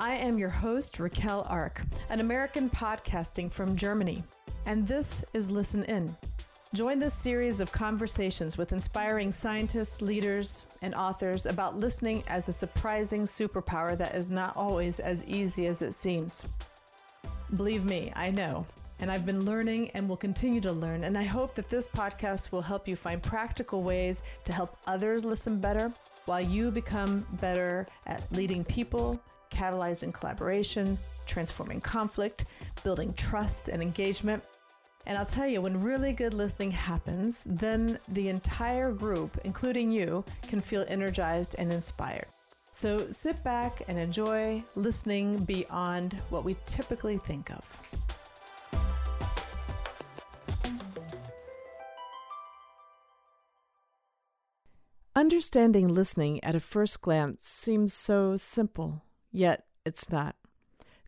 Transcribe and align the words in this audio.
I 0.00 0.14
am 0.14 0.38
your 0.38 0.48
host, 0.48 1.00
Raquel 1.00 1.44
Ark, 1.48 1.82
an 2.08 2.20
American 2.20 2.70
podcasting 2.70 3.50
from 3.50 3.74
Germany, 3.74 4.22
and 4.64 4.86
this 4.86 5.24
is 5.34 5.50
Listen 5.50 5.82
In. 5.86 6.16
Join 6.72 7.00
this 7.00 7.14
series 7.14 7.60
of 7.60 7.72
conversations 7.72 8.56
with 8.56 8.70
inspiring 8.70 9.32
scientists, 9.32 10.00
leaders, 10.00 10.66
and 10.82 10.94
authors 10.94 11.46
about 11.46 11.76
listening 11.76 12.22
as 12.28 12.48
a 12.48 12.52
surprising 12.52 13.22
superpower 13.24 13.98
that 13.98 14.14
is 14.14 14.30
not 14.30 14.56
always 14.56 15.00
as 15.00 15.24
easy 15.24 15.66
as 15.66 15.82
it 15.82 15.94
seems. 15.94 16.46
Believe 17.56 17.84
me, 17.84 18.12
I 18.14 18.30
know. 18.30 18.66
And 19.00 19.10
I've 19.10 19.26
been 19.26 19.44
learning 19.44 19.90
and 19.94 20.08
will 20.08 20.16
continue 20.16 20.60
to 20.60 20.72
learn. 20.72 21.02
And 21.02 21.18
I 21.18 21.24
hope 21.24 21.56
that 21.56 21.68
this 21.68 21.88
podcast 21.88 22.52
will 22.52 22.62
help 22.62 22.86
you 22.86 22.94
find 22.94 23.20
practical 23.20 23.82
ways 23.82 24.22
to 24.44 24.52
help 24.52 24.76
others 24.86 25.24
listen 25.24 25.58
better 25.58 25.92
while 26.26 26.40
you 26.40 26.70
become 26.70 27.26
better 27.40 27.88
at 28.06 28.22
leading 28.30 28.62
people, 28.62 29.20
catalyzing 29.58 30.14
collaboration, 30.14 30.96
transforming 31.26 31.80
conflict, 31.80 32.44
building 32.84 33.12
trust 33.14 33.68
and 33.68 33.82
engagement. 33.82 34.42
And 35.06 35.18
I'll 35.18 35.26
tell 35.26 35.48
you, 35.48 35.62
when 35.62 35.82
really 35.82 36.12
good 36.12 36.34
listening 36.34 36.70
happens, 36.70 37.44
then 37.48 37.98
the 38.08 38.28
entire 38.28 38.92
group, 38.92 39.38
including 39.44 39.90
you, 39.90 40.24
can 40.42 40.60
feel 40.60 40.84
energized 40.88 41.56
and 41.58 41.72
inspired. 41.72 42.26
So 42.70 43.10
sit 43.10 43.42
back 43.42 43.82
and 43.88 43.98
enjoy 43.98 44.62
listening 44.74 45.44
beyond 45.44 46.12
what 46.30 46.44
we 46.44 46.56
typically 46.66 47.16
think 47.16 47.50
of. 47.50 47.80
Understanding 55.16 55.88
listening 55.88 56.44
at 56.44 56.54
a 56.54 56.60
first 56.60 57.00
glance 57.00 57.48
seems 57.48 57.92
so 57.92 58.36
simple, 58.36 59.02
yet 59.30 59.64
it's 59.84 60.10
not. 60.10 60.36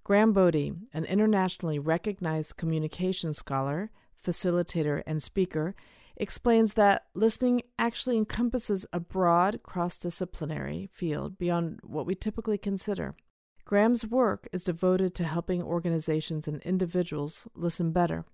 Graham 0.05 0.33
Bodie, 0.33 0.73
an 0.93 1.05
internationally 1.05 1.79
recognized 1.79 2.57
communication 2.57 3.33
scholar, 3.33 3.91
facilitator, 4.25 5.03
and 5.07 5.23
speaker, 5.23 5.75
explains 6.17 6.75
that 6.75 7.07
listening 7.15 7.62
actually 7.79 8.17
encompasses 8.17 8.87
a 8.93 9.01
broad 9.01 9.62
cross 9.62 9.99
disciplinary 9.99 10.89
field 10.93 11.39
beyond 11.39 11.81
what 11.83 12.07
we 12.07 12.15
typically 12.15 12.59
consider. 12.59 13.15
Graham's 13.65 14.07
work 14.07 14.49
is 14.53 14.65
devoted 14.65 15.15
to 15.15 15.25
helping 15.25 15.62
organizations 15.62 16.49
and 16.49 16.61
individuals 16.62 17.47
listen 17.55 17.93
better. 17.93 18.25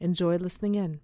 Enjoy 0.00 0.36
listening 0.36 0.74
in. 0.74 1.00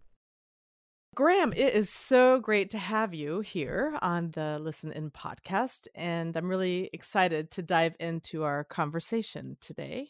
Graham, 1.17 1.55
it 1.55 1.73
is 1.73 1.89
so 1.89 2.41
great 2.41 2.69
to 2.69 2.79
have 2.79 3.15
you 3.15 3.41
here 3.41 3.99
on 4.03 4.33
the 4.33 4.59
Listen 4.59 4.93
In 4.93 5.11
podcast. 5.11 5.89
And 5.95 6.37
I'm 6.37 6.47
really 6.47 6.91
excited 6.93 7.51
to 7.53 7.63
dive 7.63 7.97
into 7.99 8.43
our 8.43 8.65
conversation 8.65 9.57
today. 9.59 10.09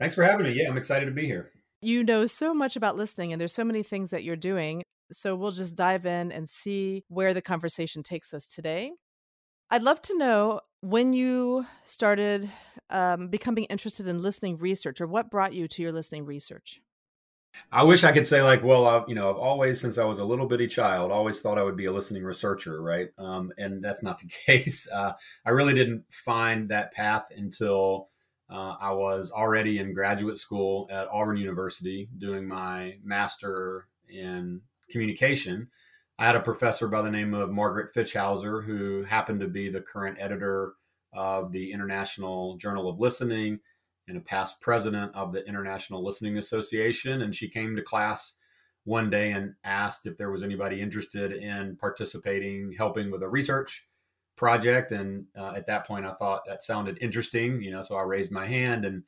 Thanks 0.00 0.14
for 0.14 0.24
having 0.24 0.46
me. 0.46 0.52
Yeah, 0.52 0.70
I'm 0.70 0.78
excited 0.78 1.04
to 1.04 1.12
be 1.12 1.26
here. 1.26 1.52
You 1.82 2.04
know 2.04 2.24
so 2.24 2.54
much 2.54 2.74
about 2.74 2.96
listening, 2.96 3.34
and 3.34 3.40
there's 3.40 3.52
so 3.52 3.64
many 3.64 3.82
things 3.82 4.08
that 4.12 4.24
you're 4.24 4.34
doing. 4.34 4.82
So 5.12 5.36
we'll 5.36 5.50
just 5.50 5.76
dive 5.76 6.06
in 6.06 6.32
and 6.32 6.48
see 6.48 7.04
where 7.08 7.34
the 7.34 7.42
conversation 7.42 8.02
takes 8.02 8.32
us 8.32 8.46
today. 8.46 8.92
I'd 9.68 9.82
love 9.82 10.00
to 10.02 10.16
know 10.16 10.62
when 10.80 11.12
you 11.12 11.66
started 11.84 12.48
um, 12.88 13.28
becoming 13.28 13.64
interested 13.64 14.06
in 14.06 14.22
listening 14.22 14.56
research, 14.56 15.02
or 15.02 15.06
what 15.06 15.30
brought 15.30 15.52
you 15.52 15.68
to 15.68 15.82
your 15.82 15.92
listening 15.92 16.24
research. 16.24 16.80
I 17.72 17.82
wish 17.82 18.04
I 18.04 18.12
could 18.12 18.26
say 18.26 18.42
like, 18.42 18.62
well, 18.62 18.86
I've, 18.86 19.08
you 19.08 19.14
know, 19.14 19.30
I've 19.30 19.36
always 19.36 19.80
since 19.80 19.98
I 19.98 20.04
was 20.04 20.18
a 20.18 20.24
little 20.24 20.46
bitty 20.46 20.68
child, 20.68 21.10
always 21.10 21.40
thought 21.40 21.58
I 21.58 21.62
would 21.62 21.76
be 21.76 21.86
a 21.86 21.92
listening 21.92 22.24
researcher, 22.24 22.82
right? 22.82 23.08
Um, 23.18 23.52
and 23.58 23.82
that's 23.82 24.02
not 24.02 24.18
the 24.18 24.28
case. 24.46 24.88
Uh, 24.90 25.12
I 25.44 25.50
really 25.50 25.74
didn't 25.74 26.04
find 26.10 26.68
that 26.68 26.92
path 26.92 27.26
until 27.36 28.08
uh, 28.50 28.76
I 28.80 28.92
was 28.92 29.32
already 29.32 29.78
in 29.78 29.94
graduate 29.94 30.38
school 30.38 30.88
at 30.90 31.08
Auburn 31.08 31.36
University 31.36 32.08
doing 32.18 32.46
my 32.46 32.96
master 33.02 33.88
in 34.08 34.60
communication. 34.90 35.68
I 36.18 36.26
had 36.26 36.36
a 36.36 36.40
professor 36.40 36.86
by 36.86 37.02
the 37.02 37.10
name 37.10 37.34
of 37.34 37.50
Margaret 37.50 37.92
Fitch-Hauser, 37.92 38.60
who 38.60 39.02
happened 39.02 39.40
to 39.40 39.48
be 39.48 39.68
the 39.68 39.80
current 39.80 40.18
editor 40.20 40.74
of 41.12 41.50
the 41.50 41.72
International 41.72 42.56
Journal 42.56 42.88
of 42.88 43.00
Listening 43.00 43.58
and 44.08 44.16
a 44.16 44.20
past 44.20 44.60
president 44.60 45.14
of 45.14 45.32
the 45.32 45.46
International 45.46 46.04
Listening 46.04 46.38
Association. 46.38 47.22
And 47.22 47.34
she 47.34 47.48
came 47.48 47.76
to 47.76 47.82
class 47.82 48.34
one 48.84 49.10
day 49.10 49.32
and 49.32 49.54
asked 49.64 50.06
if 50.06 50.16
there 50.16 50.30
was 50.30 50.42
anybody 50.42 50.80
interested 50.80 51.32
in 51.32 51.76
participating, 51.76 52.74
helping 52.76 53.10
with 53.10 53.22
a 53.22 53.28
research 53.28 53.86
project. 54.36 54.92
And 54.92 55.26
uh, 55.38 55.52
at 55.56 55.66
that 55.66 55.86
point, 55.86 56.04
I 56.04 56.12
thought 56.12 56.42
that 56.46 56.62
sounded 56.62 56.98
interesting, 57.00 57.62
you 57.62 57.70
know, 57.70 57.82
so 57.82 57.96
I 57.96 58.02
raised 58.02 58.30
my 58.30 58.46
hand 58.46 58.84
and 58.84 59.02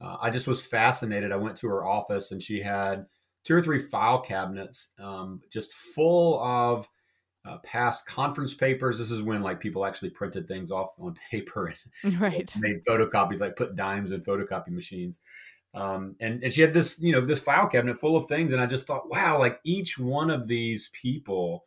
uh, 0.00 0.16
I 0.20 0.30
just 0.30 0.48
was 0.48 0.64
fascinated. 0.64 1.30
I 1.30 1.36
went 1.36 1.56
to 1.58 1.68
her 1.68 1.86
office 1.86 2.32
and 2.32 2.42
she 2.42 2.60
had 2.60 3.06
two 3.44 3.54
or 3.54 3.62
three 3.62 3.78
file 3.78 4.20
cabinets 4.20 4.88
um, 4.98 5.40
just 5.52 5.72
full 5.72 6.42
of 6.42 6.88
uh, 7.44 7.58
past 7.58 8.06
conference 8.06 8.54
papers. 8.54 8.98
This 8.98 9.10
is 9.10 9.22
when 9.22 9.42
like 9.42 9.60
people 9.60 9.84
actually 9.84 10.10
printed 10.10 10.46
things 10.46 10.70
off 10.70 10.90
on 10.98 11.14
paper 11.30 11.74
and 12.02 12.20
right. 12.20 12.52
made 12.58 12.84
photocopies, 12.84 13.40
like 13.40 13.56
put 13.56 13.76
dimes 13.76 14.12
in 14.12 14.22
photocopy 14.22 14.68
machines. 14.68 15.20
Um, 15.72 16.16
and 16.20 16.42
and 16.42 16.52
she 16.52 16.62
had 16.62 16.74
this 16.74 17.00
you 17.00 17.12
know 17.12 17.20
this 17.20 17.38
file 17.38 17.68
cabinet 17.68 17.98
full 18.00 18.16
of 18.16 18.26
things, 18.26 18.52
and 18.52 18.60
I 18.60 18.66
just 18.66 18.86
thought, 18.86 19.08
wow, 19.08 19.38
like 19.38 19.60
each 19.64 19.98
one 19.98 20.30
of 20.30 20.48
these 20.48 20.90
people 20.92 21.64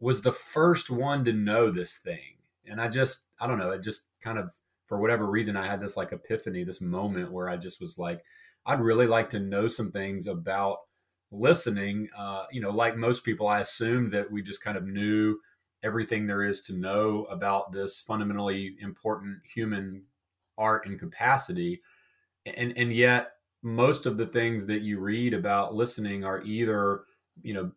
was 0.00 0.22
the 0.22 0.32
first 0.32 0.90
one 0.90 1.24
to 1.24 1.32
know 1.32 1.70
this 1.70 1.98
thing, 1.98 2.38
and 2.66 2.80
I 2.80 2.88
just 2.88 3.24
I 3.40 3.46
don't 3.46 3.58
know, 3.58 3.70
it 3.70 3.82
just 3.82 4.06
kind 4.20 4.38
of 4.38 4.52
for 4.86 4.98
whatever 4.98 5.26
reason 5.26 5.56
I 5.56 5.66
had 5.66 5.80
this 5.80 5.96
like 5.96 6.12
epiphany, 6.12 6.64
this 6.64 6.80
moment 6.80 7.30
where 7.30 7.48
I 7.48 7.56
just 7.56 7.80
was 7.80 7.96
like, 7.96 8.24
I'd 8.66 8.80
really 8.80 9.06
like 9.06 9.30
to 9.30 9.38
know 9.38 9.68
some 9.68 9.92
things 9.92 10.26
about 10.26 10.78
listening, 11.30 12.08
uh, 12.16 12.44
you 12.50 12.60
know, 12.60 12.70
like 12.70 12.96
most 12.96 13.24
people, 13.24 13.48
I 13.48 13.60
assumed 13.60 14.12
that 14.12 14.30
we 14.30 14.42
just 14.42 14.62
kind 14.62 14.76
of 14.76 14.86
knew 14.86 15.38
everything 15.82 16.26
there 16.26 16.42
is 16.42 16.62
to 16.62 16.72
know 16.72 17.24
about 17.24 17.72
this 17.72 18.00
fundamentally 18.00 18.76
important 18.80 19.38
human 19.44 20.04
art 20.56 20.86
and 20.86 20.98
capacity. 20.98 21.82
And, 22.46 22.76
and 22.76 22.92
yet, 22.92 23.32
most 23.62 24.06
of 24.06 24.16
the 24.16 24.26
things 24.26 24.66
that 24.66 24.82
you 24.82 25.00
read 25.00 25.34
about 25.34 25.74
listening 25.74 26.24
are 26.24 26.42
either 26.42 27.02
you 27.42 27.54
know 27.54 27.70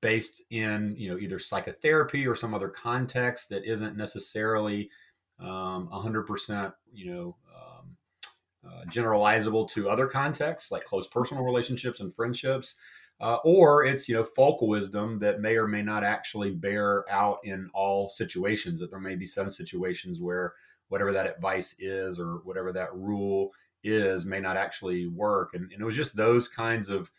based 0.00 0.42
in 0.50 0.94
you 0.96 1.10
know 1.10 1.18
either 1.18 1.38
psychotherapy 1.38 2.26
or 2.26 2.34
some 2.34 2.54
other 2.54 2.68
context 2.68 3.48
that 3.48 3.64
isn't 3.64 3.96
necessarily 3.96 4.90
um, 5.40 5.88
100% 5.92 6.72
you 6.92 7.06
know 7.12 7.36
um, 7.54 7.73
uh, 8.66 8.84
generalizable 8.86 9.68
to 9.70 9.88
other 9.88 10.06
contexts 10.06 10.70
like 10.70 10.84
close 10.84 11.06
personal 11.06 11.44
relationships 11.44 12.00
and 12.00 12.14
friendships 12.14 12.76
uh, 13.20 13.36
or 13.44 13.84
it's 13.84 14.08
you 14.08 14.14
know 14.14 14.24
folk 14.24 14.60
wisdom 14.60 15.18
that 15.18 15.40
may 15.40 15.56
or 15.56 15.68
may 15.68 15.82
not 15.82 16.04
actually 16.04 16.50
bear 16.50 17.04
out 17.10 17.38
in 17.44 17.70
all 17.72 18.08
situations 18.08 18.80
that 18.80 18.90
there 18.90 19.00
may 19.00 19.14
be 19.14 19.26
some 19.26 19.50
situations 19.50 20.20
where 20.20 20.54
whatever 20.88 21.12
that 21.12 21.26
advice 21.26 21.74
is 21.78 22.18
or 22.18 22.40
whatever 22.44 22.72
that 22.72 22.94
rule 22.94 23.52
is 23.82 24.24
may 24.24 24.40
not 24.40 24.56
actually 24.56 25.06
work. 25.06 25.50
And, 25.54 25.70
and 25.70 25.80
it 25.80 25.84
was 25.84 25.96
just 25.96 26.16
those 26.16 26.48
kinds 26.48 26.88
of 26.88 27.10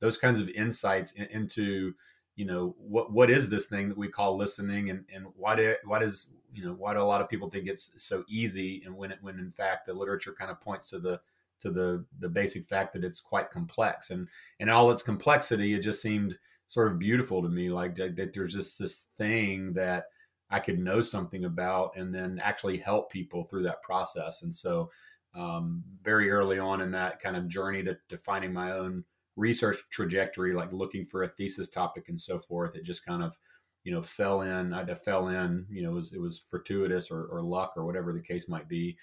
those 0.00 0.18
kinds 0.18 0.40
of 0.40 0.48
insights 0.50 1.12
in, 1.12 1.24
into 1.26 1.94
you 2.36 2.44
know 2.44 2.76
what 2.78 3.12
what 3.12 3.30
is 3.30 3.48
this 3.48 3.66
thing 3.66 3.88
that 3.88 3.98
we 3.98 4.08
call 4.08 4.36
listening 4.36 4.90
and 4.90 5.04
and 5.14 5.26
why 5.36 5.56
do 5.56 5.74
why 5.84 5.98
does 5.98 6.28
you 6.52 6.64
know 6.64 6.72
why 6.72 6.94
do 6.94 7.00
a 7.00 7.02
lot 7.02 7.20
of 7.20 7.28
people 7.28 7.50
think 7.50 7.66
it's 7.66 7.92
so 7.96 8.24
easy 8.28 8.82
and 8.84 8.96
when 8.96 9.12
it 9.12 9.18
when 9.20 9.38
in 9.38 9.50
fact 9.50 9.86
the 9.86 9.92
literature 9.92 10.34
kind 10.38 10.50
of 10.50 10.60
points 10.60 10.90
to 10.90 10.98
the 10.98 11.20
to 11.60 11.70
the 11.70 12.04
the 12.20 12.28
basic 12.28 12.64
fact 12.64 12.92
that 12.92 13.04
it's 13.04 13.20
quite 13.20 13.50
complex. 13.50 14.10
And 14.10 14.28
in 14.60 14.68
all 14.68 14.90
its 14.90 15.02
complexity 15.02 15.74
it 15.74 15.80
just 15.80 16.02
seemed 16.02 16.36
sort 16.66 16.90
of 16.92 16.98
beautiful 16.98 17.42
to 17.42 17.48
me 17.48 17.70
like 17.70 17.96
that, 17.96 18.30
there's 18.34 18.54
just 18.54 18.78
this 18.78 19.06
thing 19.16 19.72
that 19.72 20.04
i 20.50 20.60
could 20.60 20.78
know 20.78 21.00
something 21.00 21.44
about 21.46 21.96
and 21.96 22.14
then 22.14 22.38
actually 22.42 22.76
help 22.76 23.10
people 23.10 23.44
through 23.44 23.64
that 23.64 23.82
process. 23.82 24.42
And 24.42 24.54
so 24.54 24.90
um, 25.34 25.84
very 26.02 26.30
early 26.30 26.58
on 26.58 26.80
in 26.80 26.90
that 26.92 27.20
kind 27.20 27.36
of 27.36 27.48
journey 27.48 27.82
to 27.84 27.96
defining 28.08 28.52
my 28.52 28.72
own 28.72 29.04
research 29.36 29.76
trajectory 29.90 30.52
like 30.52 30.72
looking 30.72 31.04
for 31.04 31.22
a 31.22 31.28
thesis 31.28 31.68
topic 31.68 32.08
and 32.08 32.20
so 32.20 32.40
forth 32.40 32.74
it 32.74 32.82
just 32.82 33.06
kind 33.06 33.22
of 33.22 33.38
you 33.88 33.94
know 33.94 34.02
fell 34.02 34.42
in 34.42 34.74
i 34.74 34.84
fell 34.94 35.28
in 35.28 35.64
you 35.70 35.82
know 35.82 35.90
it 35.90 35.94
was, 35.94 36.12
it 36.12 36.20
was 36.20 36.38
fortuitous 36.38 37.10
or, 37.10 37.24
or 37.24 37.40
luck 37.40 37.72
or 37.76 37.86
whatever 37.86 38.12
the 38.12 38.20
case 38.20 38.48
might 38.48 38.68
be 38.68 38.96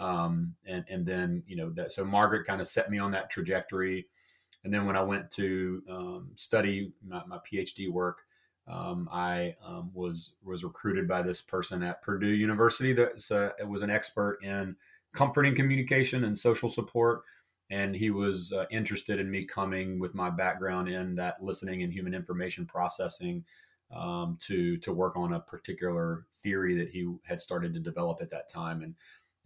um, 0.00 0.54
and 0.66 0.84
and 0.88 1.06
then 1.06 1.42
you 1.46 1.56
know 1.56 1.70
that 1.70 1.92
so 1.92 2.04
Margaret 2.04 2.46
kind 2.46 2.60
of 2.60 2.68
set 2.68 2.90
me 2.90 2.98
on 2.98 3.10
that 3.12 3.30
trajectory, 3.30 4.06
and 4.64 4.72
then 4.72 4.86
when 4.86 4.96
I 4.96 5.02
went 5.02 5.30
to 5.32 5.82
um, 5.88 6.30
study 6.36 6.92
my, 7.06 7.22
my, 7.26 7.38
PhD 7.38 7.90
work, 7.90 8.18
um, 8.66 9.08
I 9.12 9.56
um, 9.64 9.90
was 9.92 10.34
was 10.42 10.64
recruited 10.64 11.06
by 11.06 11.22
this 11.22 11.42
person 11.42 11.82
at 11.82 12.02
Purdue 12.02 12.28
University 12.28 12.92
that 12.94 13.54
uh, 13.60 13.66
was 13.66 13.82
an 13.82 13.90
expert 13.90 14.38
in 14.42 14.74
comforting 15.12 15.54
communication 15.54 16.24
and 16.24 16.38
social 16.38 16.70
support, 16.70 17.22
and 17.68 17.94
he 17.94 18.10
was 18.10 18.52
uh, 18.52 18.64
interested 18.70 19.20
in 19.20 19.30
me 19.30 19.44
coming 19.44 19.98
with 19.98 20.14
my 20.14 20.30
background 20.30 20.88
in 20.88 21.14
that 21.16 21.42
listening 21.42 21.82
and 21.82 21.92
human 21.92 22.14
information 22.14 22.64
processing. 22.64 23.44
Um, 23.92 24.38
to 24.46 24.76
to 24.78 24.92
work 24.92 25.16
on 25.16 25.32
a 25.32 25.40
particular 25.40 26.26
theory 26.42 26.74
that 26.76 26.90
he 26.90 27.12
had 27.24 27.40
started 27.40 27.74
to 27.74 27.80
develop 27.80 28.18
at 28.22 28.30
that 28.30 28.48
time, 28.48 28.82
and 28.82 28.94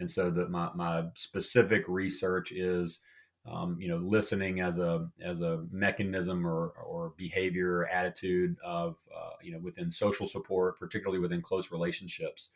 And 0.00 0.10
so 0.10 0.30
that 0.32 0.50
my, 0.50 0.70
my 0.74 1.04
specific 1.14 1.84
research 1.88 2.52
is, 2.52 3.00
um, 3.46 3.76
you 3.80 3.88
know, 3.88 3.98
listening 3.98 4.60
as 4.60 4.78
a 4.78 5.08
as 5.22 5.40
a 5.40 5.64
mechanism 5.70 6.46
or 6.46 6.70
or 6.70 7.12
behavior 7.16 7.78
or 7.78 7.88
attitude 7.88 8.56
of 8.64 8.98
uh, 9.16 9.30
you 9.42 9.52
know 9.52 9.60
within 9.60 9.90
social 9.90 10.26
support, 10.26 10.78
particularly 10.78 11.20
within 11.20 11.42
close 11.42 11.70
relationships. 11.72 12.50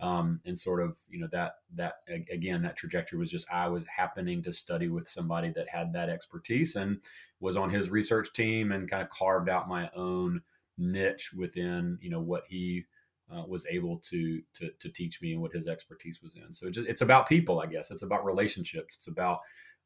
Um, 0.00 0.40
and 0.46 0.58
sort 0.58 0.80
of 0.82 0.96
you 1.10 1.20
know 1.20 1.28
that 1.32 1.56
that 1.74 1.96
again 2.30 2.62
that 2.62 2.76
trajectory 2.76 3.18
was 3.18 3.30
just 3.30 3.46
I 3.52 3.68
was 3.68 3.84
happening 3.86 4.42
to 4.44 4.52
study 4.52 4.88
with 4.88 5.08
somebody 5.08 5.50
that 5.52 5.68
had 5.68 5.92
that 5.92 6.08
expertise 6.08 6.74
and 6.76 7.02
was 7.38 7.56
on 7.56 7.68
his 7.70 7.90
research 7.90 8.32
team 8.32 8.72
and 8.72 8.90
kind 8.90 9.02
of 9.02 9.10
carved 9.10 9.50
out 9.50 9.68
my 9.68 9.90
own 9.94 10.40
niche 10.80 11.32
within 11.36 11.98
you 12.00 12.10
know 12.10 12.20
what 12.20 12.44
he 12.48 12.84
uh, 13.32 13.44
was 13.46 13.66
able 13.66 13.98
to, 13.98 14.42
to 14.54 14.70
to 14.80 14.88
teach 14.88 15.22
me 15.22 15.32
and 15.32 15.42
what 15.42 15.52
his 15.52 15.68
expertise 15.68 16.20
was 16.22 16.34
in. 16.34 16.52
So 16.52 16.66
it 16.66 16.72
just, 16.72 16.88
it's 16.88 17.00
about 17.00 17.28
people, 17.28 17.60
I 17.60 17.66
guess. 17.66 17.90
It's 17.90 18.02
about 18.02 18.24
relationships. 18.24 18.96
It's 18.96 19.06
about 19.06 19.40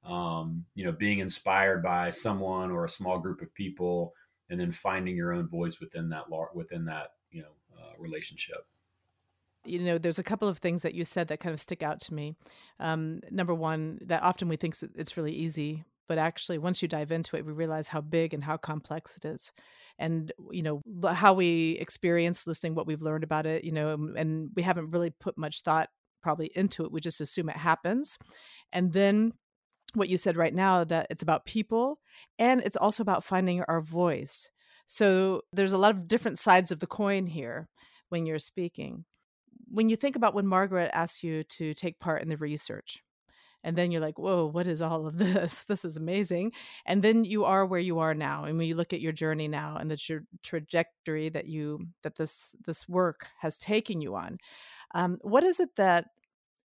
um, 0.04 0.64
you 0.74 0.84
know 0.84 0.92
being 0.92 1.18
inspired 1.18 1.82
by 1.82 2.10
someone 2.10 2.70
or 2.70 2.84
a 2.84 2.88
small 2.90 3.18
group 3.18 3.42
of 3.42 3.54
people, 3.54 4.14
and 4.48 4.58
then 4.58 4.72
finding 4.72 5.16
your 5.16 5.32
own 5.32 5.48
voice 5.48 5.80
within 5.80 6.08
that 6.10 6.24
within 6.54 6.84
that 6.86 7.12
you 7.30 7.42
know 7.42 7.78
uh, 7.78 7.92
relationship. 7.98 8.66
You 9.66 9.78
know, 9.78 9.96
there's 9.96 10.18
a 10.18 10.24
couple 10.24 10.46
of 10.46 10.58
things 10.58 10.82
that 10.82 10.94
you 10.94 11.04
said 11.06 11.28
that 11.28 11.40
kind 11.40 11.54
of 11.54 11.60
stick 11.60 11.82
out 11.82 11.98
to 12.00 12.14
me. 12.14 12.36
Um, 12.80 13.20
number 13.30 13.54
one, 13.54 13.98
that 14.02 14.22
often 14.22 14.46
we 14.46 14.56
think 14.56 14.76
it's 14.94 15.16
really 15.16 15.32
easy, 15.32 15.84
but 16.06 16.18
actually, 16.18 16.58
once 16.58 16.82
you 16.82 16.88
dive 16.88 17.12
into 17.12 17.36
it, 17.36 17.46
we 17.46 17.52
realize 17.52 17.88
how 17.88 18.02
big 18.02 18.34
and 18.34 18.44
how 18.44 18.56
complex 18.58 19.16
it 19.16 19.24
is 19.24 19.52
and 19.98 20.32
you 20.50 20.62
know 20.62 20.80
how 21.12 21.32
we 21.32 21.78
experience 21.80 22.46
listening 22.46 22.74
what 22.74 22.86
we've 22.86 23.02
learned 23.02 23.24
about 23.24 23.46
it 23.46 23.64
you 23.64 23.72
know 23.72 23.94
um, 23.94 24.14
and 24.16 24.50
we 24.56 24.62
haven't 24.62 24.90
really 24.90 25.10
put 25.10 25.38
much 25.38 25.62
thought 25.62 25.88
probably 26.24 26.50
into 26.56 26.84
it 26.84 26.90
we 26.90 27.00
just 27.00 27.20
assume 27.20 27.50
it 27.50 27.56
happens. 27.56 28.18
And 28.72 28.92
then 28.92 29.32
what 29.92 30.08
you 30.08 30.16
said 30.16 30.36
right 30.36 30.54
now 30.54 30.82
that 30.82 31.06
it's 31.10 31.22
about 31.22 31.44
people 31.44 32.00
and 32.38 32.60
it's 32.62 32.78
also 32.78 33.02
about 33.02 33.22
finding 33.22 33.62
our 33.68 33.80
voice. 33.80 34.50
So 34.86 35.42
there's 35.52 35.74
a 35.74 35.78
lot 35.78 35.94
of 35.94 36.08
different 36.08 36.38
sides 36.38 36.72
of 36.72 36.80
the 36.80 36.86
coin 36.86 37.26
here 37.26 37.68
when 38.08 38.26
you're 38.26 38.40
speaking. 38.40 39.04
When 39.68 39.88
you 39.88 39.96
think 39.96 40.16
about 40.16 40.34
when 40.34 40.46
margaret 40.46 40.90
asked 40.94 41.22
you 41.22 41.44
to 41.44 41.74
take 41.74 42.00
part 42.00 42.22
in 42.22 42.28
the 42.28 42.36
research 42.38 43.02
and 43.64 43.76
then 43.76 43.90
you're 43.90 44.00
like 44.00 44.18
whoa 44.18 44.46
what 44.46 44.66
is 44.66 44.80
all 44.80 45.06
of 45.06 45.18
this 45.18 45.64
this 45.68 45.84
is 45.84 45.96
amazing 45.96 46.52
and 46.86 47.02
then 47.02 47.24
you 47.24 47.44
are 47.44 47.66
where 47.66 47.80
you 47.80 47.98
are 47.98 48.14
now 48.14 48.44
and 48.44 48.56
when 48.56 48.68
you 48.68 48.76
look 48.76 48.92
at 48.92 49.00
your 49.00 49.12
journey 49.12 49.48
now 49.48 49.76
and 49.76 49.90
the 49.90 49.96
tra- 49.96 50.20
trajectory 50.42 51.28
that 51.28 51.46
you 51.46 51.80
that 52.02 52.16
this 52.16 52.54
this 52.66 52.88
work 52.88 53.26
has 53.40 53.58
taken 53.58 54.00
you 54.00 54.14
on 54.14 54.38
um, 54.94 55.18
what 55.22 55.42
is 55.42 55.58
it 55.58 55.70
that 55.76 56.06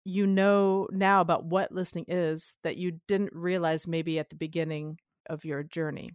you 0.05 0.26
know 0.26 0.88
now 0.90 1.20
about 1.20 1.44
what 1.44 1.70
listening 1.70 2.06
is 2.08 2.55
that 2.64 2.76
you 2.76 2.99
didn't 3.06 3.32
realize 3.32 3.87
maybe 3.87 4.19
at 4.19 4.31
the 4.31 4.37
beginning 4.37 4.99
of 5.29 5.44
your 5.44 5.62
journey 5.62 6.11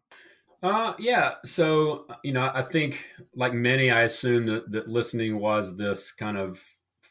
uh, 0.64 0.94
yeah. 0.98 1.34
So, 1.44 2.08
you 2.24 2.32
know, 2.32 2.50
I 2.54 2.62
think 2.62 3.06
like 3.36 3.54
many, 3.54 3.92
I 3.92 4.04
assume 4.04 4.46
that, 4.46 4.72
that 4.72 4.88
listening 4.88 5.38
was 5.38 5.76
this 5.76 6.14
kind 6.14 6.38
of 6.38 6.64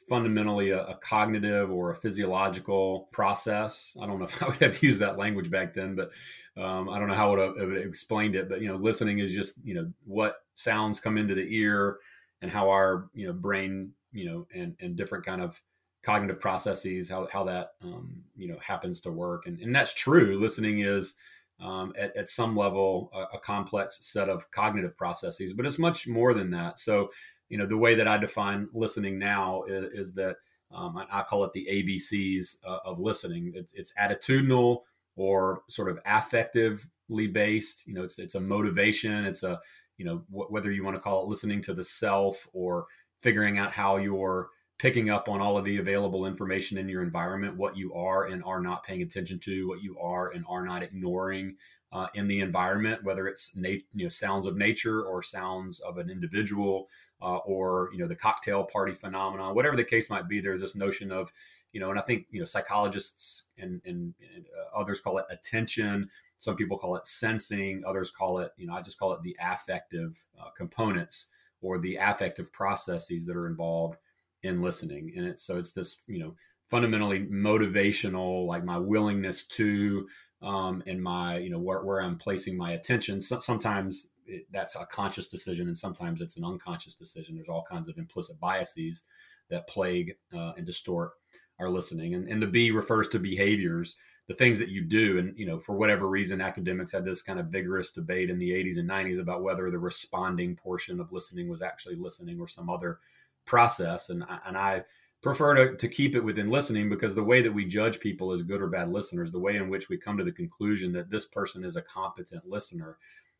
fundamentally 0.08 0.70
a, 0.70 0.84
a, 0.84 0.94
cognitive 0.96 1.70
or 1.70 1.90
a 1.90 1.94
physiological 1.94 3.08
process. 3.12 3.96
I 4.00 4.06
don't 4.06 4.19
know 4.19 4.25
if 4.25 4.43
I 4.43 4.49
would 4.49 4.62
have 4.62 4.82
used 4.82 5.00
that 5.00 5.19
language 5.19 5.50
back 5.50 5.75
then, 5.75 5.94
but 5.94 6.10
um, 6.56 6.88
I 6.88 6.99
don't 6.99 7.08
know 7.08 7.14
how 7.14 7.34
I 7.34 7.46
would 7.50 7.58
have 7.58 7.87
explained 7.87 8.34
it. 8.34 8.49
But 8.49 8.60
you 8.60 8.69
know, 8.69 8.76
listening 8.76 9.19
is 9.19 9.32
just 9.32 9.54
you 9.64 9.75
know 9.75 9.90
what 10.04 10.37
sounds 10.54 11.00
come 11.00 11.16
into 11.16 11.34
the 11.34 11.56
ear 11.56 11.99
and 12.43 12.50
how 12.50 12.70
our 12.70 13.08
you 13.14 13.26
know 13.26 13.32
brain 13.32 13.93
you 14.12 14.26
know 14.26 14.46
and 14.54 14.76
and 14.81 14.96
different 14.96 15.25
kind 15.25 15.40
of 15.40 15.60
cognitive 16.02 16.40
processes 16.40 17.08
how 17.08 17.28
how 17.32 17.44
that 17.44 17.75
um, 17.82 18.12
you 18.37 18.49
know 18.49 18.58
happens 18.58 19.00
to 19.00 19.10
work 19.10 19.46
and 19.46 19.60
and 19.60 19.75
that's 19.75 19.94
true. 19.94 20.38
Listening 20.38 20.81
is 20.81 21.14
um, 21.60 21.93
at, 21.96 22.16
at, 22.16 22.28
some 22.28 22.56
level 22.56 23.08
a, 23.14 23.37
a, 23.37 23.38
complex 23.38 23.99
set 24.00 24.28
of 24.28 24.50
cognitive 24.50 24.96
processes, 24.96 25.52
but 25.52 25.64
it's 25.64 25.78
much 25.78 26.08
more 26.08 26.34
than 26.34 26.50
that. 26.50 26.81
So 26.81 27.12
you 27.52 27.58
know 27.58 27.66
the 27.66 27.76
way 27.76 27.94
that 27.94 28.08
I 28.08 28.16
define 28.16 28.66
listening 28.72 29.19
now 29.19 29.64
is, 29.64 29.93
is 29.93 30.14
that 30.14 30.37
um, 30.72 30.96
I, 30.96 31.20
I, 31.20 31.22
call 31.22 31.44
it 31.44 31.52
the 31.52 31.69
ABCs 31.70 32.56
uh, 32.66 32.78
of 32.87 32.99
listening. 32.99 33.52
It's, 33.54 33.75
it's, 33.75 33.93
attitudinal 34.00 34.84
or 35.16 35.60
sort 35.69 35.90
of 35.90 36.02
affectively 36.04 37.31
based. 37.31 37.87
You 37.87 37.93
know, 37.93 38.04
it's 38.04 38.19
it's 38.19 38.37
a 38.37 38.40
motivation. 38.40 39.26
It's 39.26 39.43
a 39.43 39.60
you 39.99 40.06
know 40.06 40.22
wh- 40.31 40.50
whether 40.50 40.72
you 40.72 40.82
want 40.82 40.96
to 40.96 41.00
call 41.00 41.22
it 41.22 41.28
listening 41.28 41.60
to 41.64 41.75
the 41.75 41.84
self 41.84 42.49
or 42.54 42.87
figuring 43.19 43.58
out 43.58 43.70
how 43.70 43.99
you're 43.99 44.49
picking 44.78 45.10
up 45.10 45.28
on 45.28 45.43
all 45.43 45.58
of 45.58 45.66
the 45.66 45.76
available 45.76 46.25
information 46.25 46.78
in 46.78 46.88
your 46.88 47.02
environment, 47.02 47.58
what 47.58 47.76
you 47.76 47.93
are 47.93 48.25
and 48.25 48.43
are 48.44 48.62
not 48.62 48.82
paying 48.82 49.02
attention 49.02 49.38
to, 49.40 49.69
what 49.69 49.82
you 49.82 49.99
are 49.99 50.31
and 50.31 50.43
are 50.49 50.64
not 50.64 50.82
ignoring 50.82 51.54
uh, 51.93 52.06
in 52.15 52.27
the 52.27 52.41
environment, 52.41 53.05
whether 53.05 53.29
it's 53.29 53.55
nat- 53.55 53.83
you 53.94 54.05
know 54.05 54.09
sounds 54.09 54.47
of 54.47 54.56
nature 54.56 55.03
or 55.03 55.23
sounds 55.23 55.79
of 55.81 55.99
an 55.99 56.11
individual 56.11 56.89
uh, 57.21 57.37
or 57.39 57.91
you 57.93 57.99
know 57.99 58.09
the 58.09 58.17
cocktail 58.17 58.65
party 58.65 58.94
phenomenon, 58.94 59.55
whatever 59.55 59.77
the 59.77 59.85
case 59.85 60.09
might 60.09 60.29
be. 60.29 60.41
There's 60.41 60.61
this 60.61 60.75
notion 60.75 61.12
of 61.12 61.33
you 61.73 61.81
know, 61.81 61.91
and 61.91 61.99
I 61.99 62.03
think 62.03 62.27
you 62.31 62.41
know 62.41 62.47
psychologists 62.47 63.44
and, 63.59 63.81
and, 63.85 64.15
and 64.35 64.47
uh, 64.59 64.79
others 64.79 65.00
call 65.00 65.19
it 65.19 65.27
attention. 65.31 66.11
Some 66.39 66.56
people 66.56 66.79
call 66.79 66.97
it 66.97 67.06
sensing. 67.06 67.83
Others 67.87 68.11
call 68.11 68.38
it 68.38 68.53
you 68.56 68.67
know 68.67 68.75
I 68.75 68.83
just 68.83 68.99
call 68.99 69.12
it 69.12 69.23
the 69.23 69.37
affective 69.41 70.25
uh, 70.41 70.50
components 70.56 71.27
or 71.61 71.79
the 71.79 71.97
affective 71.97 72.53
processes 72.53 73.27
that 73.27 73.37
are 73.37 73.47
involved 73.47 73.99
in 74.43 74.62
listening. 74.62 75.12
And 75.17 75.27
it's 75.27 75.43
so 75.43 75.59
it's 75.59 75.73
this 75.73 76.03
you 76.06 76.19
know 76.19 76.35
fundamentally 76.69 77.27
motivational, 77.27 78.47
like 78.47 78.65
my 78.65 78.79
willingness 78.79 79.45
to 79.45 80.09
um, 80.43 80.83
and 80.87 81.03
my 81.03 81.39
you 81.39 81.50
know 81.50 81.59
where, 81.59 81.83
where 81.83 82.00
I'm 82.00 82.19
placing 82.19 82.56
my 82.56 82.73
attention. 82.73 83.21
So, 83.21 83.39
sometimes 83.41 84.09
it, 84.27 84.47
that's 84.53 84.77
a 84.77 84.87
conscious 84.87 85.29
decision, 85.29 85.69
and 85.69 85.77
sometimes 85.77 86.21
it's 86.21 86.37
an 86.37 86.44
unconscious 86.44 86.94
decision. 86.94 87.35
There's 87.35 87.49
all 87.49 87.65
kinds 87.69 87.89
of 87.89 87.99
implicit 87.99 88.41
biases 88.41 89.03
that 89.50 89.69
plague 89.69 90.17
uh, 90.35 90.53
and 90.56 90.67
distort 90.67 91.12
our 91.59 91.71
listening. 91.71 92.15
And, 92.15 92.29
and 92.29 92.43
the 92.43 92.47
B 92.47 92.71
refers 92.71 93.09
to 93.09 93.19
behaviors, 93.19 93.97
the 94.27 94.35
things 94.35 94.59
that 94.59 94.69
you 94.69 94.83
do. 94.83 95.19
And 95.19 95.39
you 95.39 95.47
know, 95.47 95.59
for 95.59 95.75
whatever 95.75 96.09
reason, 96.09 96.41
academics 96.41 96.93
had 96.93 97.05
this 97.05 97.23
kind 97.23 97.38
of 97.38 97.47
vigorous 97.47 97.93
debate 97.93 98.31
in 98.31 98.38
the 98.38 98.50
80s 98.50 98.78
and 98.78 98.88
90s 98.88 99.21
about 99.21 99.43
whether 99.43 99.71
the 99.71 99.78
responding 99.78 100.57
portion 100.57 101.00
of 101.00 101.12
listening 101.12 101.49
was 101.49 101.62
actually 101.62 101.97
listening 101.97 102.40
or 102.40 102.49
some 102.49 102.69
other 102.69 102.99
process. 103.45 104.09
And 104.09 104.25
I, 104.25 104.38
and 104.47 104.57
I 104.57 104.85
prefer 105.23 105.55
to, 105.55 105.76
to 105.76 105.88
keep 105.88 106.17
it 106.17 106.25
within 106.25 106.50
listening 106.50 106.88
because 106.88 107.14
the 107.14 107.23
way 107.23 107.41
that 107.41 107.55
we 107.55 107.64
judge 107.64 108.00
people 108.00 108.33
as 108.33 108.43
good 108.43 108.61
or 108.61 108.67
bad 108.67 108.93
listeners, 108.93 109.31
the 109.31 109.38
way 109.38 109.57
in 109.57 109.71
which 109.71 109.88
we 109.88 109.97
come 109.97 110.19
to 110.19 110.25
the 110.25 110.33
conclusion 110.33 110.93
that 110.93 111.11
this 111.11 111.26
person 111.26 111.64
is 111.64 111.76
a 111.76 111.83
competent 111.83 112.45
listener, 112.45 112.99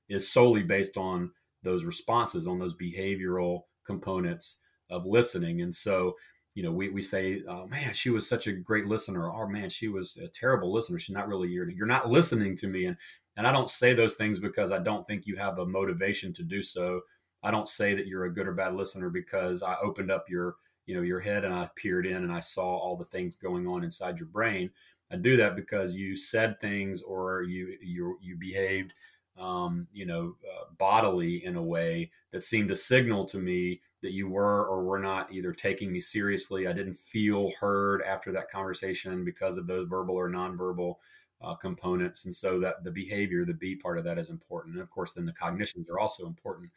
is 0.09 0.33
solely 0.33 0.63
based 0.63 0.97
on 0.97 1.31
those 1.63 1.85
responses, 1.85 2.47
on 2.47 2.59
those 2.59 2.77
behavioral 2.77 3.63
components 3.85 4.59
of 4.91 5.07
listening. 5.07 5.61
And 5.61 5.75
so, 5.75 6.15
you 6.55 6.63
know, 6.63 6.71
we, 6.71 6.89
we 6.91 7.03
say, 7.03 7.43
oh 7.49 7.67
man, 7.67 7.95
she 7.95 8.11
was 8.11 8.29
such 8.29 8.47
a 8.47 8.53
great 8.53 8.87
listener. 8.87 9.33
Oh 9.33 9.49
man, 9.49 9.69
she 9.69 9.89
was 9.89 10.17
a 10.17 10.29
terrible 10.29 10.73
listener. 10.73 11.01
She's 11.01 11.15
not 11.15 11.29
really, 11.29 11.49
you're, 11.49 11.69
you're 11.69 11.87
not 11.87 12.11
listening 12.11 12.57
to 12.59 12.69
me. 12.69 12.85
And, 12.87 12.97
and 13.37 13.47
I 13.47 13.53
don't 13.53 13.71
say 13.71 13.93
those 13.93 14.15
things 14.15 14.39
because 14.39 14.71
I 14.71 14.79
don't 14.79 15.07
think 15.07 15.27
you 15.27 15.37
have 15.37 15.59
a 15.59 15.67
motivation 15.67 16.33
to 16.35 16.45
do 16.45 16.63
so. 16.63 17.01
I 17.43 17.51
don't 17.51 17.69
say 17.69 17.95
that 17.95 18.07
you're 18.07 18.27
a 18.27 18.33
good 18.33 18.47
or 18.47 18.53
bad 18.53 18.75
listener 18.75 19.11
because 19.11 19.65
I 19.65 19.75
opened 19.83 20.13
up 20.13 20.27
your 20.29 20.57
you 20.87 20.95
know 20.95 21.03
your 21.03 21.21
head 21.21 21.45
and 21.45 21.55
I 21.55 21.69
peered 21.77 22.07
in 22.07 22.17
and 22.17 22.33
I 22.33 22.41
saw 22.41 22.65
all 22.65 22.97
the 22.97 23.05
things 23.05 23.35
going 23.35 23.67
on 23.67 23.85
inside 23.85 24.19
your 24.19 24.29
brain. 24.29 24.71
I 25.11 25.17
do 25.17 25.37
that 25.37 25.57
because 25.57 25.95
you 25.95 26.17
said 26.17 26.61
things 26.61 27.03
or 27.03 27.43
you 27.43 27.77
you 27.83 28.19
you 28.21 28.37
behaved 28.37 28.95
um, 29.39 29.87
you 29.93 30.07
know 30.07 30.37
uh, 30.45 30.65
bodily 30.79 31.45
in 31.45 31.57
a 31.57 31.63
way 31.63 32.11
that 32.33 32.43
seemed 32.43 32.69
to 32.69 32.77
signal 32.77 33.25
to 33.27 33.39
me 33.39 33.81
that 34.03 34.13
you 34.13 34.29
were 34.29 34.67
or 34.67 34.83
were 34.83 34.99
not 34.99 35.33
either 35.33 35.53
taking 35.53 35.93
me 35.93 36.01
seriously. 36.01 36.67
I 36.67 36.73
didn't 36.73 36.97
feel 36.97 37.53
heard 37.61 38.03
after 38.03 38.33
that 38.33 38.51
conversation 38.51 39.25
because 39.25 39.57
of 39.57 39.67
those 39.67 39.87
verbal 39.89 40.17
or 40.17 40.29
nonverbal 40.29 40.97
uh, 41.41 41.55
components, 41.55 42.25
and 42.25 42.35
so 42.35 42.59
that 42.61 42.85
the 42.85 42.91
behavior, 42.91 43.45
the 43.45 43.55
B 43.55 43.77
part 43.77 43.99
of 43.99 44.05
that 44.05 44.19
is 44.19 44.31
important. 44.31 44.75
And 44.75 44.83
of 44.83 44.91
course, 44.91 45.13
then 45.13 45.27
the 45.27 45.33
cognitions 45.33 45.89
are 45.89 45.99
also 45.99 46.27
important. 46.27 46.71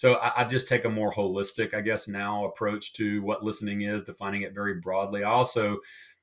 So 0.00 0.14
I, 0.14 0.32
I, 0.38 0.44
just 0.44 0.66
take 0.66 0.86
a 0.86 0.88
more 0.88 1.12
holistic, 1.12 1.74
I 1.74 1.82
guess, 1.82 2.08
now 2.08 2.46
approach 2.46 2.94
to 2.94 3.20
what 3.20 3.44
listening 3.44 3.82
is, 3.82 4.02
defining 4.02 4.40
it 4.40 4.54
very 4.54 4.76
broadly. 4.76 5.24
I 5.24 5.30
also, 5.30 5.76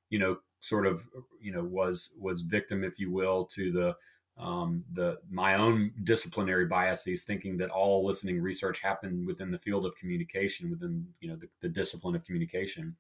you 0.09 0.17
know, 0.17 0.39
sort 0.61 0.87
of, 0.87 1.03
you 1.39 1.51
know, 1.51 1.63
was 1.63 2.09
was 2.17 2.41
victim, 2.41 2.83
if 2.83 2.97
you 2.97 3.11
will, 3.11 3.45
to 3.53 3.71
the 3.71 4.43
um, 4.43 4.83
the 4.93 5.19
my 5.29 5.53
own 5.53 5.91
disciplinary 6.05 6.65
biases, 6.65 7.21
thinking 7.21 7.55
that 7.57 7.69
all 7.69 8.03
listening 8.03 8.41
research 8.41 8.79
happened 8.79 9.27
within 9.27 9.51
the 9.51 9.59
field 9.59 9.85
of 9.85 9.95
communication, 9.95 10.71
within 10.71 11.05
you 11.19 11.29
know 11.29 11.35
the, 11.35 11.47
the 11.61 11.69
discipline 11.69 12.15
of 12.15 12.25
communication. 12.25 12.95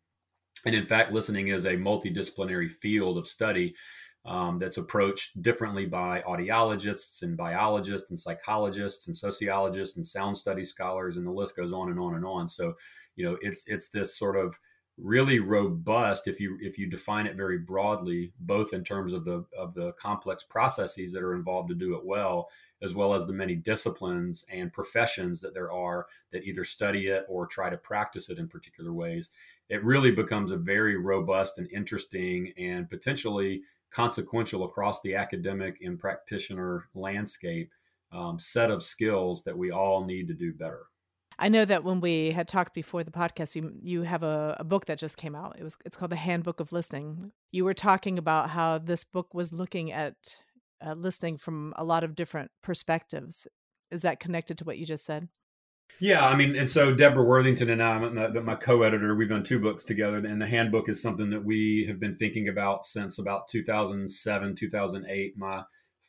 And 0.63 0.75
in 0.75 0.85
fact, 0.85 1.11
listening 1.11 1.47
is 1.47 1.65
a 1.65 1.71
multidisciplinary 1.71 2.69
field 2.69 3.17
of 3.17 3.25
study 3.25 3.73
um, 4.27 4.57
that's 4.57 4.77
approached 4.77 5.41
differently 5.41 5.85
by 5.85 6.21
audiologists 6.27 7.23
and 7.23 7.37
biologists 7.37 8.09
and 8.09 8.19
psychologists 8.19 9.07
and 9.07 9.15
sociologists 9.15 9.95
and 9.95 10.05
sound 10.05 10.37
study 10.37 10.65
scholars, 10.65 11.17
and 11.17 11.25
the 11.25 11.31
list 11.31 11.55
goes 11.55 11.71
on 11.71 11.89
and 11.89 11.99
on 11.99 12.15
and 12.15 12.25
on. 12.25 12.49
So, 12.49 12.75
you 13.15 13.25
know, 13.25 13.37
it's 13.41 13.63
it's 13.67 13.89
this 13.89 14.17
sort 14.17 14.35
of 14.35 14.59
really 14.97 15.39
robust 15.39 16.27
if 16.27 16.39
you 16.39 16.57
if 16.59 16.77
you 16.77 16.87
define 16.87 17.27
it 17.27 17.35
very 17.35 17.59
broadly 17.59 18.33
both 18.39 18.73
in 18.73 18.83
terms 18.83 19.13
of 19.13 19.25
the 19.25 19.45
of 19.57 19.75
the 19.75 19.91
complex 19.93 20.43
processes 20.43 21.13
that 21.13 21.21
are 21.21 21.35
involved 21.35 21.69
to 21.69 21.75
do 21.75 21.95
it 21.95 22.03
well 22.03 22.49
as 22.81 22.95
well 22.95 23.13
as 23.13 23.27
the 23.27 23.33
many 23.33 23.55
disciplines 23.55 24.43
and 24.51 24.73
professions 24.73 25.39
that 25.39 25.53
there 25.53 25.71
are 25.71 26.07
that 26.31 26.43
either 26.45 26.63
study 26.63 27.07
it 27.07 27.25
or 27.29 27.45
try 27.45 27.69
to 27.69 27.77
practice 27.77 28.27
it 28.31 28.39
in 28.39 28.47
particular 28.47 28.91
ways 28.91 29.29
it 29.69 29.83
really 29.83 30.11
becomes 30.11 30.49
a 30.49 30.57
very 30.57 30.97
robust 30.97 31.59
and 31.59 31.69
interesting 31.71 32.51
and 32.57 32.89
potentially 32.89 33.61
consequential 33.91 34.65
across 34.65 35.01
the 35.01 35.15
academic 35.15 35.77
and 35.81 35.99
practitioner 35.99 36.87
landscape 36.95 37.71
um, 38.11 38.39
set 38.39 38.71
of 38.71 38.83
skills 38.83 39.43
that 39.43 39.57
we 39.57 39.71
all 39.71 40.05
need 40.05 40.27
to 40.27 40.33
do 40.33 40.53
better 40.53 40.87
I 41.39 41.49
know 41.49 41.65
that 41.65 41.83
when 41.83 42.01
we 42.01 42.31
had 42.31 42.47
talked 42.47 42.73
before 42.73 43.03
the 43.03 43.11
podcast, 43.11 43.55
you 43.55 43.71
you 43.81 44.01
have 44.01 44.23
a, 44.23 44.55
a, 44.59 44.63
book 44.63 44.85
that 44.85 44.97
just 44.97 45.17
came 45.17 45.35
out. 45.35 45.55
It 45.59 45.63
was 45.63 45.77
it's 45.85 45.95
called 45.95 46.11
the 46.11 46.15
Handbook 46.15 46.59
of 46.59 46.71
Listening. 46.71 47.31
You 47.51 47.63
were 47.63 47.75
talking 47.75 48.17
about 48.17 48.49
how 48.49 48.79
this 48.79 49.03
book 49.03 49.33
was 49.33 49.53
looking 49.53 49.91
at 49.91 50.15
uh, 50.85 50.93
listening 50.93 51.37
from 51.37 51.73
a 51.75 51.83
lot 51.83 52.03
of 52.03 52.15
different 52.15 52.49
perspectives. 52.63 53.47
Is 53.91 54.01
that 54.01 54.19
connected 54.19 54.57
to 54.57 54.63
what 54.63 54.79
you 54.79 54.85
just 54.85 55.05
said? 55.05 55.29
Yeah, 55.99 56.27
I 56.27 56.35
mean, 56.35 56.55
and 56.55 56.69
so 56.69 56.93
Deborah 56.93 57.23
Worthington 57.23 57.71
and 57.71 57.81
I, 57.81 57.95
I'm 57.95 58.45
my 58.45 58.53
co-editor, 58.55 59.15
we've 59.15 59.29
done 59.29 59.43
two 59.43 59.59
books 59.59 59.83
together, 59.83 60.17
and 60.17 60.39
the 60.39 60.45
handbook 60.45 60.89
is 60.89 61.01
something 61.01 61.31
that 61.31 61.43
we 61.43 61.85
have 61.87 61.99
been 61.99 62.13
thinking 62.13 62.49
about 62.49 62.85
since 62.85 63.17
about 63.17 63.47
2007, 63.47 64.55
2008, 64.55 65.37
my 65.37 65.63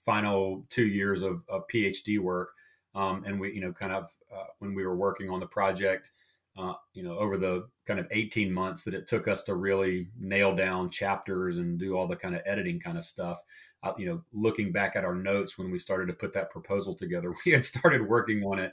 final 0.04 0.66
two 0.68 0.86
years 0.86 1.22
of, 1.22 1.42
of 1.48 1.62
PhD 1.72 2.18
work. 2.18 2.50
Um, 2.94 3.24
and 3.26 3.40
we, 3.40 3.52
you 3.52 3.60
know, 3.60 3.72
kind 3.72 3.92
of 3.92 4.10
uh, 4.34 4.44
when 4.58 4.74
we 4.74 4.84
were 4.84 4.96
working 4.96 5.30
on 5.30 5.40
the 5.40 5.46
project, 5.46 6.10
uh, 6.58 6.74
you 6.92 7.02
know, 7.02 7.16
over 7.18 7.38
the 7.38 7.68
kind 7.86 8.00
of 8.00 8.06
18 8.10 8.52
months 8.52 8.84
that 8.84 8.94
it 8.94 9.06
took 9.06 9.28
us 9.28 9.42
to 9.44 9.54
really 9.54 10.08
nail 10.18 10.54
down 10.54 10.90
chapters 10.90 11.58
and 11.58 11.78
do 11.78 11.96
all 11.96 12.06
the 12.06 12.16
kind 12.16 12.34
of 12.34 12.42
editing 12.44 12.80
kind 12.80 12.98
of 12.98 13.04
stuff. 13.04 13.40
Uh, 13.82 13.92
you 13.96 14.06
know, 14.06 14.22
looking 14.32 14.72
back 14.72 14.96
at 14.96 15.04
our 15.04 15.14
notes 15.14 15.56
when 15.56 15.70
we 15.70 15.78
started 15.78 16.06
to 16.06 16.14
put 16.14 16.32
that 16.34 16.50
proposal 16.50 16.94
together, 16.94 17.34
we 17.46 17.52
had 17.52 17.64
started 17.64 18.06
working 18.06 18.42
on 18.42 18.58
it. 18.58 18.72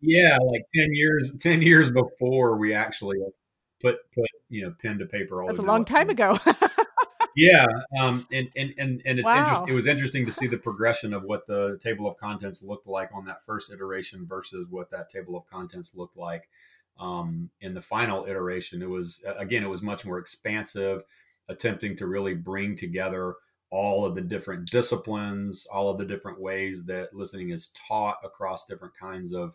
Yeah, 0.00 0.36
like 0.44 0.62
10 0.74 0.88
years, 0.92 1.32
10 1.40 1.62
years 1.62 1.90
before 1.90 2.56
we 2.56 2.74
actually 2.74 3.18
put 3.80 3.98
put 4.14 4.26
you 4.48 4.62
know 4.62 4.74
pen 4.80 4.98
to 4.98 5.06
paper. 5.06 5.42
All 5.42 5.48
That's 5.48 5.58
a 5.58 5.62
long 5.62 5.84
time 5.84 6.10
ago. 6.10 6.38
yeah 7.36 7.66
um, 8.00 8.26
and 8.32 8.48
and 8.56 8.74
and, 8.78 9.02
and 9.04 9.18
it's 9.18 9.26
wow. 9.26 9.60
inter- 9.60 9.72
it 9.72 9.74
was 9.74 9.86
interesting 9.86 10.24
to 10.24 10.32
see 10.32 10.46
the 10.46 10.56
progression 10.56 11.12
of 11.12 11.22
what 11.22 11.46
the 11.46 11.78
table 11.82 12.08
of 12.08 12.16
contents 12.16 12.62
looked 12.62 12.88
like 12.88 13.10
on 13.12 13.26
that 13.26 13.44
first 13.44 13.70
iteration 13.70 14.26
versus 14.26 14.66
what 14.70 14.90
that 14.90 15.10
table 15.10 15.36
of 15.36 15.46
contents 15.46 15.94
looked 15.94 16.16
like 16.16 16.48
um, 16.98 17.50
in 17.60 17.74
the 17.74 17.82
final 17.82 18.24
iteration 18.24 18.82
it 18.82 18.88
was 18.88 19.22
again 19.36 19.62
it 19.62 19.68
was 19.68 19.82
much 19.82 20.06
more 20.06 20.18
expansive 20.18 21.02
attempting 21.48 21.94
to 21.94 22.06
really 22.06 22.34
bring 22.34 22.74
together 22.74 23.34
all 23.68 24.06
of 24.06 24.14
the 24.14 24.22
different 24.22 24.70
disciplines 24.70 25.66
all 25.70 25.90
of 25.90 25.98
the 25.98 26.06
different 26.06 26.40
ways 26.40 26.84
that 26.86 27.14
listening 27.14 27.50
is 27.50 27.68
taught 27.86 28.16
across 28.24 28.64
different 28.64 28.96
kinds 28.96 29.34
of 29.34 29.52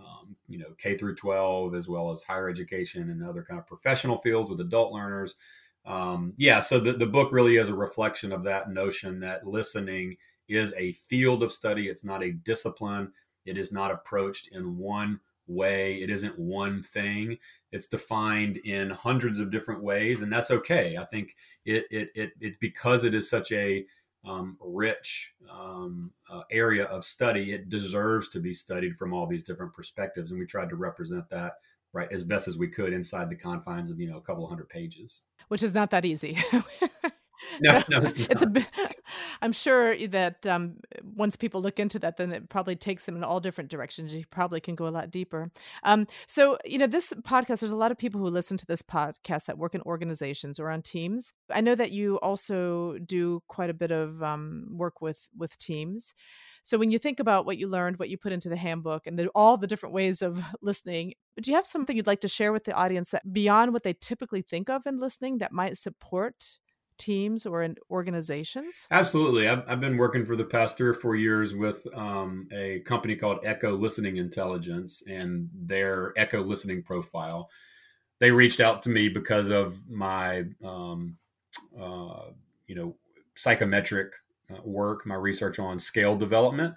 um, 0.00 0.34
you 0.48 0.58
know 0.58 0.72
k 0.78 0.96
through 0.96 1.14
12 1.14 1.74
as 1.74 1.88
well 1.88 2.10
as 2.10 2.22
higher 2.22 2.48
education 2.48 3.10
and 3.10 3.22
other 3.22 3.42
kind 3.42 3.60
of 3.60 3.66
professional 3.66 4.18
fields 4.18 4.50
with 4.50 4.60
adult 4.60 4.92
learners 4.92 5.36
um, 5.84 6.34
yeah, 6.36 6.60
so 6.60 6.78
the, 6.78 6.92
the 6.92 7.06
book 7.06 7.32
really 7.32 7.56
is 7.56 7.68
a 7.68 7.74
reflection 7.74 8.32
of 8.32 8.44
that 8.44 8.70
notion 8.70 9.20
that 9.20 9.46
listening 9.46 10.16
is 10.48 10.74
a 10.76 10.92
field 10.92 11.42
of 11.42 11.52
study. 11.52 11.88
It's 11.88 12.04
not 12.04 12.22
a 12.22 12.32
discipline. 12.32 13.12
It 13.46 13.56
is 13.56 13.72
not 13.72 13.90
approached 13.90 14.48
in 14.52 14.76
one 14.76 15.20
way. 15.46 16.02
It 16.02 16.10
isn't 16.10 16.38
one 16.38 16.82
thing. 16.82 17.38
It's 17.72 17.88
defined 17.88 18.58
in 18.58 18.90
hundreds 18.90 19.38
of 19.38 19.50
different 19.50 19.82
ways, 19.82 20.22
and 20.22 20.32
that's 20.32 20.50
okay. 20.50 20.96
I 20.96 21.04
think 21.04 21.34
it 21.64 21.86
it 21.90 22.10
it, 22.14 22.32
it 22.40 22.60
because 22.60 23.04
it 23.04 23.14
is 23.14 23.30
such 23.30 23.52
a 23.52 23.86
um, 24.24 24.56
rich 24.60 25.34
um, 25.50 26.12
uh, 26.30 26.42
area 26.50 26.84
of 26.84 27.04
study, 27.04 27.52
it 27.52 27.68
deserves 27.68 28.28
to 28.30 28.40
be 28.40 28.52
studied 28.52 28.96
from 28.96 29.12
all 29.12 29.26
these 29.26 29.42
different 29.42 29.72
perspectives, 29.72 30.30
and 30.30 30.40
we 30.40 30.46
tried 30.46 30.68
to 30.68 30.76
represent 30.76 31.28
that 31.30 31.54
right 31.92 32.10
as 32.12 32.22
best 32.22 32.46
as 32.46 32.56
we 32.56 32.68
could 32.68 32.92
inside 32.92 33.28
the 33.28 33.36
confines 33.36 33.90
of 33.90 33.98
you 33.98 34.08
know 34.08 34.16
a 34.16 34.20
couple 34.20 34.46
hundred 34.46 34.68
pages 34.68 35.22
which 35.50 35.64
is 35.64 35.74
not 35.74 35.90
that 35.90 36.04
easy. 36.04 36.38
no, 37.60 37.82
no, 37.90 38.02
it's, 38.02 38.20
it's 38.20 38.42
a 38.42 38.46
bit. 38.46 38.66
I'm 39.42 39.52
sure 39.52 39.96
that 40.08 40.46
um, 40.46 40.76
once 41.02 41.36
people 41.36 41.62
look 41.62 41.78
into 41.78 41.98
that, 42.00 42.16
then 42.16 42.32
it 42.32 42.48
probably 42.48 42.76
takes 42.76 43.06
them 43.06 43.16
in 43.16 43.24
all 43.24 43.40
different 43.40 43.70
directions. 43.70 44.14
You 44.14 44.24
probably 44.30 44.60
can 44.60 44.74
go 44.74 44.86
a 44.86 44.90
lot 44.90 45.10
deeper. 45.10 45.50
Um, 45.82 46.06
so, 46.26 46.58
you 46.64 46.78
know, 46.78 46.86
this 46.86 47.12
podcast, 47.22 47.60
there's 47.60 47.72
a 47.72 47.76
lot 47.76 47.90
of 47.90 47.98
people 47.98 48.20
who 48.20 48.26
listen 48.26 48.56
to 48.56 48.66
this 48.66 48.82
podcast 48.82 49.46
that 49.46 49.58
work 49.58 49.74
in 49.74 49.82
organizations 49.82 50.60
or 50.60 50.70
on 50.70 50.82
teams. 50.82 51.32
I 51.50 51.60
know 51.60 51.74
that 51.74 51.92
you 51.92 52.18
also 52.20 52.98
do 52.98 53.42
quite 53.48 53.70
a 53.70 53.74
bit 53.74 53.90
of 53.90 54.22
um, 54.22 54.66
work 54.70 55.00
with 55.00 55.28
with 55.36 55.56
teams. 55.58 56.14
So 56.62 56.78
when 56.78 56.90
you 56.90 56.98
think 56.98 57.20
about 57.20 57.46
what 57.46 57.58
you 57.58 57.68
learned, 57.68 57.98
what 57.98 58.10
you 58.10 58.18
put 58.18 58.32
into 58.32 58.48
the 58.48 58.56
handbook, 58.56 59.06
and 59.06 59.18
the, 59.18 59.28
all 59.28 59.56
the 59.56 59.66
different 59.66 59.94
ways 59.94 60.22
of 60.22 60.42
listening, 60.60 61.14
do 61.40 61.50
you 61.50 61.56
have 61.56 61.66
something 61.66 61.96
you'd 61.96 62.06
like 62.06 62.20
to 62.20 62.28
share 62.28 62.52
with 62.52 62.64
the 62.64 62.74
audience 62.74 63.10
that 63.10 63.32
beyond 63.32 63.72
what 63.72 63.82
they 63.82 63.94
typically 63.94 64.42
think 64.42 64.68
of 64.68 64.86
in 64.86 65.00
listening 65.00 65.38
that 65.38 65.52
might 65.52 65.78
support 65.78 66.58
teams 67.00 67.46
or 67.46 67.62
in 67.62 67.76
organizations? 67.90 68.86
Absolutely. 68.90 69.48
I've, 69.48 69.62
I've 69.66 69.80
been 69.80 69.96
working 69.96 70.24
for 70.24 70.36
the 70.36 70.44
past 70.44 70.76
three 70.76 70.88
or 70.88 70.94
four 70.94 71.16
years 71.16 71.54
with 71.54 71.86
um, 71.96 72.46
a 72.52 72.80
company 72.80 73.16
called 73.16 73.38
Echo 73.42 73.74
Listening 73.74 74.18
Intelligence 74.18 75.02
and 75.08 75.48
their 75.54 76.12
Echo 76.16 76.42
Listening 76.44 76.82
Profile. 76.82 77.48
They 78.18 78.30
reached 78.30 78.60
out 78.60 78.82
to 78.82 78.90
me 78.90 79.08
because 79.08 79.48
of 79.48 79.88
my, 79.88 80.44
um, 80.62 81.16
uh, 81.80 82.26
you 82.66 82.74
know, 82.74 82.96
psychometric 83.34 84.12
uh, 84.50 84.60
work, 84.62 85.06
my 85.06 85.14
research 85.14 85.58
on 85.58 85.78
scale 85.78 86.16
development. 86.16 86.74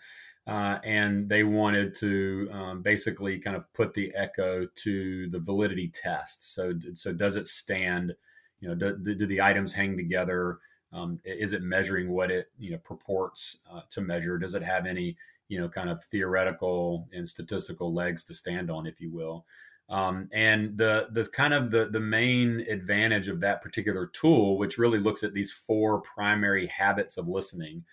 Uh, 0.47 0.79
and 0.83 1.29
they 1.29 1.43
wanted 1.43 1.95
to 1.95 2.49
um, 2.51 2.81
basically 2.81 3.39
kind 3.39 3.55
of 3.55 3.71
put 3.73 3.93
the 3.93 4.11
echo 4.15 4.67
to 4.75 5.29
the 5.29 5.39
validity 5.39 5.89
test. 5.89 6.53
So, 6.53 6.73
so 6.93 7.13
does 7.13 7.35
it 7.35 7.47
stand? 7.47 8.15
You 8.63 8.69
know, 8.69 8.93
do, 8.93 9.15
do 9.15 9.25
the 9.25 9.41
items 9.41 9.73
hang 9.73 9.97
together? 9.97 10.59
Um, 10.93 11.19
is 11.25 11.51
it 11.51 11.63
measuring 11.63 12.09
what 12.11 12.31
it 12.31 12.49
you 12.57 12.71
know 12.71 12.77
purports 12.77 13.57
uh, 13.69 13.81
to 13.89 13.99
measure? 14.01 14.37
Does 14.37 14.53
it 14.53 14.63
have 14.63 14.85
any 14.85 15.17
you 15.49 15.59
know 15.59 15.67
kind 15.67 15.89
of 15.89 16.01
theoretical 16.05 17.09
and 17.11 17.27
statistical 17.27 17.93
legs 17.93 18.23
to 18.25 18.33
stand 18.33 18.71
on, 18.71 18.87
if 18.87 19.01
you 19.01 19.11
will? 19.11 19.45
Um, 19.89 20.29
and 20.33 20.77
the 20.77 21.07
the 21.11 21.25
kind 21.25 21.53
of 21.53 21.71
the 21.71 21.89
the 21.89 21.99
main 21.99 22.61
advantage 22.69 23.27
of 23.27 23.41
that 23.41 23.61
particular 23.61 24.07
tool, 24.07 24.57
which 24.57 24.77
really 24.77 24.99
looks 24.99 25.23
at 25.23 25.33
these 25.33 25.51
four 25.51 25.99
primary 26.01 26.67
habits 26.67 27.17
of 27.17 27.27
listening, 27.27 27.83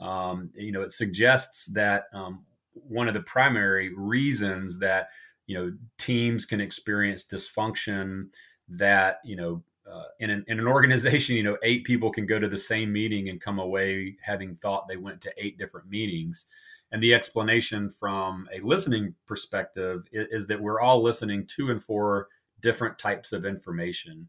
um, 0.00 0.50
you 0.54 0.72
know, 0.72 0.82
it 0.82 0.92
suggests 0.92 1.66
that 1.66 2.06
um, 2.12 2.44
one 2.72 3.06
of 3.08 3.14
the 3.14 3.20
primary 3.20 3.94
reasons 3.94 4.80
that 4.80 5.10
you 5.46 5.56
know 5.56 5.72
teams 5.96 6.44
can 6.44 6.60
experience 6.60 7.24
dysfunction, 7.24 8.30
that 8.68 9.20
you 9.24 9.36
know. 9.36 9.62
Uh, 9.90 10.04
in, 10.20 10.30
an, 10.30 10.44
in 10.48 10.58
an 10.58 10.66
organization, 10.66 11.36
you 11.36 11.42
know, 11.42 11.56
eight 11.62 11.84
people 11.84 12.10
can 12.10 12.26
go 12.26 12.38
to 12.38 12.48
the 12.48 12.58
same 12.58 12.92
meeting 12.92 13.28
and 13.28 13.40
come 13.40 13.58
away 13.58 14.16
having 14.22 14.54
thought 14.56 14.88
they 14.88 14.96
went 14.96 15.20
to 15.20 15.32
eight 15.38 15.58
different 15.58 15.88
meetings. 15.88 16.46
And 16.90 17.02
the 17.02 17.14
explanation 17.14 17.90
from 17.90 18.48
a 18.52 18.60
listening 18.60 19.14
perspective 19.26 20.04
is, 20.12 20.28
is, 20.28 20.46
that 20.46 20.60
we're 20.60 20.80
all 20.80 21.02
listening 21.02 21.46
to 21.56 21.70
and 21.70 21.82
for 21.82 22.28
different 22.60 22.98
types 22.98 23.32
of 23.32 23.44
information. 23.44 24.26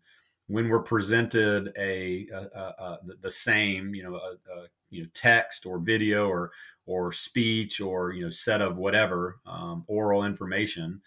When 0.47 0.67
we're 0.67 0.83
presented 0.83 1.71
a, 1.77 2.27
a, 2.33 2.59
a 2.59 2.97
the 3.21 3.31
same, 3.31 3.95
you 3.95 4.03
know, 4.03 4.15
a, 4.15 4.65
you 4.89 5.03
know, 5.03 5.09
text 5.13 5.65
or 5.65 5.79
video 5.79 6.27
or 6.27 6.51
or 6.85 7.11
speech 7.11 7.81
or 7.81 8.11
you 8.11 8.23
know, 8.23 8.31
set 8.31 8.61
of 8.61 8.75
whatever 8.75 9.37
um, 9.45 9.83
oral 9.87 10.25
information, 10.25 10.99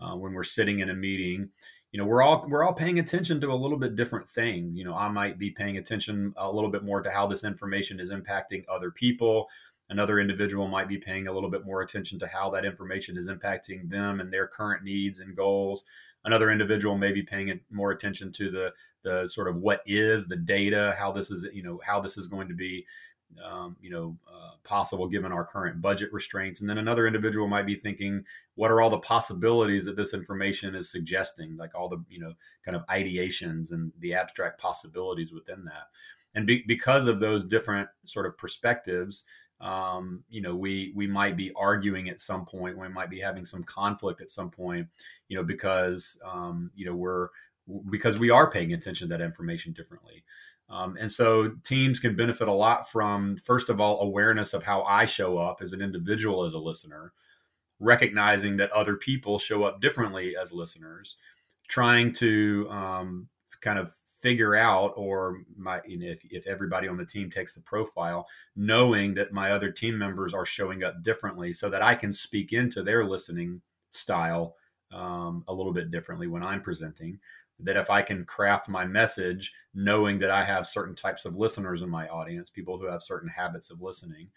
uh, 0.00 0.14
when 0.14 0.32
we're 0.32 0.44
sitting 0.44 0.80
in 0.80 0.90
a 0.90 0.94
meeting, 0.94 1.48
you 1.92 1.98
know 1.98 2.04
we're 2.04 2.22
all 2.22 2.44
we're 2.48 2.64
all 2.64 2.72
paying 2.72 2.98
attention 2.98 3.40
to 3.40 3.50
a 3.50 3.54
little 3.54 3.78
bit 3.78 3.96
different 3.96 4.28
things 4.28 4.76
you 4.76 4.84
know 4.84 4.94
i 4.94 5.08
might 5.08 5.38
be 5.38 5.50
paying 5.50 5.78
attention 5.78 6.32
a 6.36 6.50
little 6.50 6.70
bit 6.70 6.84
more 6.84 7.02
to 7.02 7.10
how 7.10 7.26
this 7.26 7.44
information 7.44 7.98
is 7.98 8.10
impacting 8.10 8.64
other 8.68 8.90
people. 8.90 9.48
Another 9.90 10.20
individual 10.20 10.68
might 10.68 10.88
be 10.88 10.98
paying 10.98 11.28
a 11.28 11.32
little 11.32 11.50
bit 11.50 11.64
more 11.64 11.80
attention 11.80 12.18
to 12.18 12.26
how 12.26 12.50
that 12.50 12.66
information 12.66 13.16
is 13.16 13.28
impacting 13.28 13.88
them 13.88 14.20
and 14.20 14.30
their 14.30 14.46
current 14.46 14.84
needs 14.84 15.20
and 15.20 15.34
goals. 15.34 15.82
Another 16.24 16.50
individual 16.50 16.98
may 16.98 17.10
be 17.10 17.22
paying 17.22 17.58
more 17.70 17.90
attention 17.90 18.32
to 18.32 18.50
the 18.50 18.72
the 19.04 19.28
sort 19.28 19.48
of 19.48 19.56
what 19.56 19.80
is 19.86 20.26
the 20.26 20.36
data 20.36 20.94
how 20.98 21.12
this 21.12 21.30
is 21.30 21.46
you 21.54 21.62
know 21.62 21.80
how 21.86 22.00
this 22.00 22.18
is 22.18 22.26
going 22.26 22.48
to 22.48 22.54
be 22.54 22.84
um, 23.44 23.76
you 23.80 23.90
know 23.90 24.16
uh, 24.26 24.52
possible 24.64 25.08
given 25.08 25.32
our 25.32 25.44
current 25.44 25.80
budget 25.80 26.12
restraints 26.12 26.60
and 26.60 26.68
then 26.68 26.78
another 26.78 27.06
individual 27.06 27.46
might 27.46 27.66
be 27.66 27.74
thinking 27.74 28.24
what 28.54 28.70
are 28.70 28.80
all 28.80 28.90
the 28.90 28.98
possibilities 28.98 29.84
that 29.84 29.96
this 29.96 30.14
information 30.14 30.74
is 30.74 30.90
suggesting 30.90 31.56
like 31.56 31.74
all 31.74 31.88
the 31.88 32.02
you 32.08 32.18
know 32.18 32.32
kind 32.64 32.76
of 32.76 32.86
ideations 32.86 33.70
and 33.70 33.92
the 34.00 34.14
abstract 34.14 34.60
possibilities 34.60 35.32
within 35.32 35.64
that 35.64 35.88
and 36.34 36.46
be, 36.46 36.64
because 36.66 37.06
of 37.06 37.20
those 37.20 37.44
different 37.44 37.88
sort 38.04 38.26
of 38.26 38.36
perspectives 38.38 39.24
um, 39.60 40.22
you 40.30 40.40
know, 40.40 40.54
we 40.54 40.92
we 40.94 41.06
might 41.06 41.36
be 41.36 41.52
arguing 41.56 42.08
at 42.08 42.20
some 42.20 42.46
point. 42.46 42.78
We 42.78 42.88
might 42.88 43.10
be 43.10 43.18
having 43.18 43.44
some 43.44 43.64
conflict 43.64 44.20
at 44.20 44.30
some 44.30 44.50
point. 44.50 44.86
You 45.28 45.36
know, 45.36 45.42
because 45.42 46.18
um, 46.24 46.70
you 46.76 46.86
know 46.86 46.94
we're 46.94 47.28
because 47.90 48.18
we 48.18 48.30
are 48.30 48.50
paying 48.50 48.72
attention 48.72 49.08
to 49.08 49.16
that 49.16 49.24
information 49.24 49.72
differently. 49.72 50.24
Um, 50.70 50.96
and 51.00 51.10
so 51.10 51.52
teams 51.64 51.98
can 51.98 52.14
benefit 52.14 52.48
a 52.48 52.52
lot 52.52 52.90
from, 52.90 53.36
first 53.36 53.70
of 53.70 53.80
all, 53.80 54.00
awareness 54.02 54.52
of 54.52 54.62
how 54.62 54.82
I 54.82 55.06
show 55.06 55.38
up 55.38 55.62
as 55.62 55.72
an 55.72 55.80
individual, 55.80 56.44
as 56.44 56.52
a 56.54 56.58
listener, 56.58 57.12
recognizing 57.80 58.56
that 58.58 58.70
other 58.72 58.96
people 58.96 59.38
show 59.38 59.64
up 59.64 59.80
differently 59.80 60.36
as 60.36 60.52
listeners, 60.52 61.16
trying 61.68 62.12
to 62.12 62.66
um, 62.70 63.28
kind 63.60 63.78
of 63.78 63.92
figure 64.20 64.56
out 64.56 64.92
or 64.96 65.42
my 65.56 65.80
you 65.86 65.98
know, 65.98 66.06
if, 66.06 66.20
if 66.30 66.46
everybody 66.46 66.88
on 66.88 66.96
the 66.96 67.06
team 67.06 67.30
takes 67.30 67.54
the 67.54 67.60
profile 67.60 68.26
knowing 68.56 69.14
that 69.14 69.32
my 69.32 69.52
other 69.52 69.70
team 69.70 69.96
members 69.96 70.34
are 70.34 70.44
showing 70.44 70.82
up 70.82 71.02
differently 71.04 71.52
so 71.52 71.70
that 71.70 71.82
i 71.82 71.94
can 71.94 72.12
speak 72.12 72.52
into 72.52 72.82
their 72.82 73.04
listening 73.04 73.60
style 73.90 74.56
um, 74.90 75.44
a 75.46 75.54
little 75.54 75.72
bit 75.72 75.92
differently 75.92 76.26
when 76.26 76.44
i'm 76.44 76.60
presenting 76.60 77.18
that 77.60 77.76
if 77.76 77.90
i 77.90 78.00
can 78.00 78.24
craft 78.24 78.68
my 78.68 78.84
message 78.84 79.52
knowing 79.74 80.18
that 80.18 80.30
i 80.30 80.44
have 80.44 80.66
certain 80.66 80.94
types 80.94 81.24
of 81.24 81.36
listeners 81.36 81.82
in 81.82 81.90
my 81.90 82.06
audience 82.08 82.50
people 82.50 82.78
who 82.78 82.86
have 82.86 83.02
certain 83.02 83.28
habits 83.28 83.70
of 83.70 83.80
listening 83.80 84.28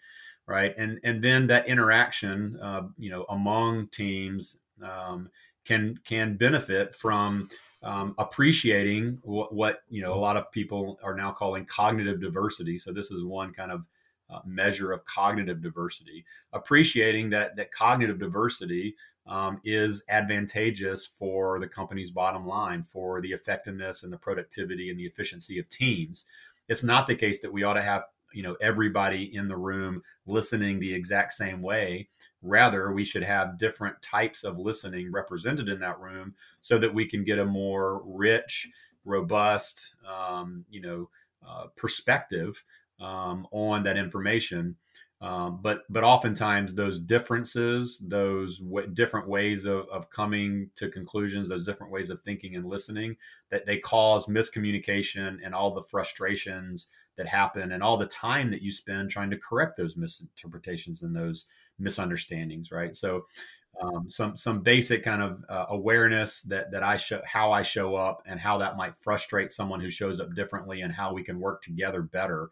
right 0.46 0.74
and 0.76 0.98
and 1.04 1.22
then 1.22 1.46
that 1.46 1.66
interaction 1.66 2.58
uh, 2.60 2.82
you 2.98 3.10
know 3.10 3.24
among 3.30 3.86
teams 3.88 4.58
um, 4.82 5.28
can 5.64 5.98
can 6.04 6.36
benefit 6.36 6.94
from 6.94 7.48
um, 7.82 8.14
appreciating 8.18 9.18
what, 9.22 9.52
what, 9.54 9.82
you 9.88 10.02
know 10.02 10.14
a 10.14 10.20
lot 10.20 10.36
of 10.36 10.50
people 10.52 10.98
are 11.02 11.14
now 11.14 11.32
calling 11.32 11.64
cognitive 11.64 12.20
diversity. 12.20 12.78
So 12.78 12.92
this 12.92 13.10
is 13.10 13.24
one 13.24 13.52
kind 13.52 13.72
of 13.72 13.86
uh, 14.30 14.40
measure 14.46 14.92
of 14.92 15.04
cognitive 15.04 15.60
diversity. 15.60 16.24
Appreciating 16.52 17.30
that 17.30 17.56
that 17.56 17.72
cognitive 17.72 18.18
diversity 18.18 18.94
um, 19.26 19.60
is 19.64 20.02
advantageous 20.08 21.06
for 21.06 21.60
the 21.60 21.68
company's 21.68 22.10
bottom 22.10 22.46
line, 22.46 22.82
for 22.82 23.20
the 23.20 23.32
effectiveness 23.32 24.02
and 24.02 24.12
the 24.12 24.18
productivity 24.18 24.90
and 24.90 24.98
the 24.98 25.06
efficiency 25.06 25.58
of 25.58 25.68
teams. 25.68 26.26
It's 26.68 26.82
not 26.82 27.06
the 27.06 27.14
case 27.14 27.40
that 27.40 27.52
we 27.52 27.62
ought 27.62 27.74
to 27.74 27.82
have 27.82 28.04
you 28.32 28.42
know 28.42 28.56
everybody 28.60 29.34
in 29.34 29.48
the 29.48 29.56
room 29.56 30.02
listening 30.26 30.78
the 30.78 30.94
exact 30.94 31.32
same 31.32 31.60
way 31.60 32.08
rather 32.40 32.92
we 32.92 33.04
should 33.04 33.22
have 33.22 33.58
different 33.58 34.00
types 34.02 34.44
of 34.44 34.58
listening 34.58 35.12
represented 35.12 35.68
in 35.68 35.78
that 35.78 36.00
room 36.00 36.34
so 36.60 36.78
that 36.78 36.92
we 36.92 37.06
can 37.06 37.24
get 37.24 37.38
a 37.38 37.44
more 37.44 38.02
rich 38.04 38.68
robust 39.04 39.94
um, 40.08 40.64
you 40.70 40.80
know 40.80 41.08
uh, 41.46 41.66
perspective 41.76 42.62
um, 43.00 43.46
on 43.50 43.82
that 43.82 43.96
information 43.96 44.76
um, 45.22 45.60
but 45.62 45.82
but 45.88 46.04
oftentimes 46.04 46.74
those 46.74 46.98
differences 46.98 47.98
those 47.98 48.58
w- 48.58 48.88
different 48.88 49.28
ways 49.28 49.64
of, 49.64 49.88
of 49.88 50.10
coming 50.10 50.68
to 50.74 50.88
conclusions 50.88 51.48
those 51.48 51.64
different 51.64 51.92
ways 51.92 52.10
of 52.10 52.20
thinking 52.22 52.56
and 52.56 52.66
listening 52.66 53.16
that 53.50 53.64
they 53.64 53.78
cause 53.78 54.26
miscommunication 54.26 55.38
and 55.44 55.54
all 55.54 55.72
the 55.72 55.82
frustrations 55.82 56.88
that 57.16 57.28
happen 57.28 57.72
and 57.72 57.82
all 57.82 57.96
the 57.96 58.06
time 58.06 58.50
that 58.50 58.62
you 58.62 58.72
spend 58.72 59.10
trying 59.10 59.30
to 59.30 59.38
correct 59.38 59.76
those 59.76 59.96
misinterpretations 59.96 61.02
and 61.02 61.14
those 61.14 61.46
misunderstandings 61.78 62.72
right 62.72 62.96
so 62.96 63.24
um, 63.80 64.08
some 64.08 64.36
some 64.36 64.60
basic 64.60 65.02
kind 65.02 65.22
of 65.22 65.44
uh, 65.48 65.66
awareness 65.70 66.42
that 66.42 66.70
that 66.72 66.82
I 66.82 66.96
show 66.96 67.20
how 67.24 67.52
I 67.52 67.62
show 67.62 67.94
up 67.94 68.22
and 68.26 68.38
how 68.38 68.58
that 68.58 68.76
might 68.76 68.96
frustrate 68.96 69.50
someone 69.50 69.80
who 69.80 69.90
shows 69.90 70.20
up 70.20 70.34
differently 70.34 70.82
and 70.82 70.92
how 70.92 71.12
we 71.14 71.22
can 71.22 71.40
work 71.40 71.62
together 71.62 72.02
better. 72.02 72.50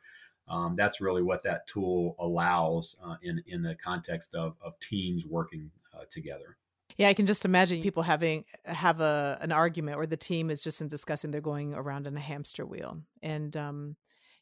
Um, 0.50 0.74
that's 0.76 1.00
really 1.00 1.22
what 1.22 1.42
that 1.44 1.66
tool 1.68 2.16
allows 2.18 2.96
uh, 3.02 3.16
in 3.22 3.42
in 3.46 3.62
the 3.62 3.76
context 3.76 4.34
of 4.34 4.56
of 4.60 4.78
teams 4.80 5.24
working 5.24 5.70
uh, 5.94 6.04
together. 6.10 6.56
Yeah, 6.96 7.08
I 7.08 7.14
can 7.14 7.26
just 7.26 7.44
imagine 7.44 7.82
people 7.82 8.02
having 8.02 8.44
have 8.64 9.00
a 9.00 9.38
an 9.40 9.52
argument 9.52 9.96
where 9.96 10.06
the 10.06 10.16
team 10.16 10.50
is 10.50 10.62
just 10.62 10.80
in 10.80 10.88
discussing 10.88 11.30
they're 11.30 11.40
going 11.40 11.72
around 11.72 12.06
in 12.06 12.16
a 12.16 12.20
hamster 12.20 12.66
wheel, 12.66 13.00
and 13.22 13.56
um, 13.56 13.96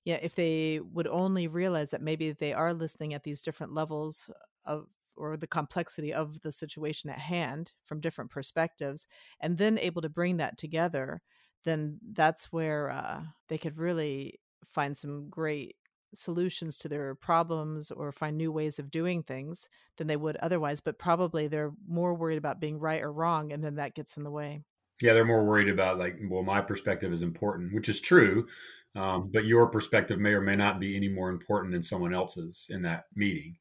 yeah, 0.05 0.19
if 0.23 0.35
they 0.35 0.81
would 0.93 1.07
only 1.07 1.47
realize 1.47 1.91
that 1.91 2.03
maybe 2.03 2.33
they 2.33 2.55
are 2.55 2.73
listening 2.73 3.13
at 3.13 3.23
these 3.23 3.43
different 3.43 3.75
levels 3.75 4.31
of 4.65 4.87
or 5.15 5.37
the 5.37 5.47
complexity 5.47 6.15
of 6.15 6.41
the 6.41 6.53
situation 6.53 7.11
at 7.11 7.19
hand 7.19 7.73
from 7.85 8.01
different 8.01 8.31
perspectives 8.31 9.07
and 9.41 9.59
then 9.59 9.77
able 9.79 10.01
to 10.01 10.09
bring 10.09 10.37
that 10.37 10.57
together 10.57 11.21
then 11.65 11.99
that's 12.13 12.53
where 12.53 12.89
uh, 12.91 13.21
they 13.49 13.59
could 13.59 13.77
really 13.77 14.39
find 14.65 14.97
some 14.97 15.29
great 15.29 15.77
solutions 16.15 16.79
to 16.79 16.89
their 16.89 17.15
problems 17.15 17.91
or 17.91 18.13
find 18.13 18.37
new 18.37 18.51
ways 18.51 18.79
of 18.79 18.91
doing 18.91 19.23
things 19.23 19.69
than 19.97 20.07
they 20.07 20.17
would 20.17 20.37
otherwise 20.37 20.81
but 20.81 20.99
probably 20.99 21.49
they're 21.49 21.73
more 21.87 22.15
worried 22.15 22.39
about 22.39 22.61
being 22.61 22.79
right 22.79 23.03
or 23.03 23.13
wrong 23.13 23.53
and 23.53 23.63
then 23.63 23.77
that 23.77 23.95
gets 23.95 24.17
in 24.17 24.25
the 24.25 24.31
way 24.31 24.63
yeah, 25.01 25.13
they're 25.13 25.25
more 25.25 25.45
worried 25.45 25.69
about 25.69 25.99
like, 25.99 26.19
well, 26.29 26.43
my 26.43 26.61
perspective 26.61 27.13
is 27.13 27.23
important, 27.23 27.73
which 27.73 27.89
is 27.89 28.01
true, 28.01 28.49
um, 28.97 29.31
but 29.33 29.45
your 29.45 29.69
perspective 29.69 30.19
may 30.19 30.31
or 30.31 30.41
may 30.41 30.57
not 30.57 30.81
be 30.81 30.97
any 30.97 31.09
more 31.09 31.31
important 31.31 31.73
than 31.73 31.83
someone 31.83 32.13
else's 32.13 32.67
in 32.69 32.83
that 32.83 33.05
meeting, 33.15 33.57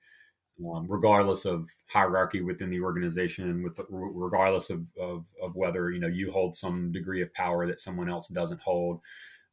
um, 0.67 0.87
regardless 0.89 1.45
of 1.45 1.69
hierarchy 1.87 2.41
within 2.41 2.71
the 2.71 2.81
organization, 2.81 3.61
with 3.61 3.75
the, 3.75 3.85
regardless 3.89 4.71
of, 4.71 4.87
of, 4.99 5.27
of 5.41 5.55
whether 5.55 5.91
you 5.91 5.99
know 5.99 6.07
you 6.07 6.31
hold 6.31 6.55
some 6.55 6.91
degree 6.91 7.21
of 7.21 7.33
power 7.35 7.67
that 7.67 7.79
someone 7.79 8.09
else 8.09 8.27
doesn't 8.29 8.61
hold. 8.61 9.01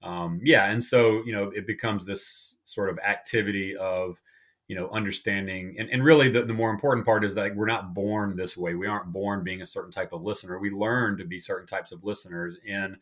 Um, 0.05 0.41
yeah, 0.45 0.71
and 0.71 0.85
so 0.85 1.23
you 1.25 1.33
know 1.33 1.51
it 1.51 1.67
becomes 1.67 2.05
this 2.05 2.55
sort 2.65 2.91
of 2.91 2.99
activity 2.99 3.75
of 3.77 4.21
you 4.69 4.77
know 4.77 4.89
understanding 4.91 5.77
and, 5.79 5.91
and 5.91 6.05
really 6.05 6.29
the, 6.31 6.43
the 6.43 6.55
more 6.55 6.71
important 6.71 7.05
part 7.05 7.25
is 7.25 7.35
that 7.35 7.57
we're 7.57 7.67
not 7.67 7.95
born 7.95 8.37
this 8.37 8.57
way. 8.57 8.75
We 8.75 8.87
aren't 8.87 9.13
born 9.13 9.43
being 9.45 9.63
a 9.63 9.67
certain 9.67 9.91
type 9.91 10.13
of 10.13 10.23
listener. 10.23 10.59
We 10.59 10.71
learn 10.71 11.17
to 11.19 11.25
be 11.25 11.41
certain 11.41 11.67
types 11.67 11.91
of 11.91 12.05
listeners 12.05 12.59
in 12.65 12.99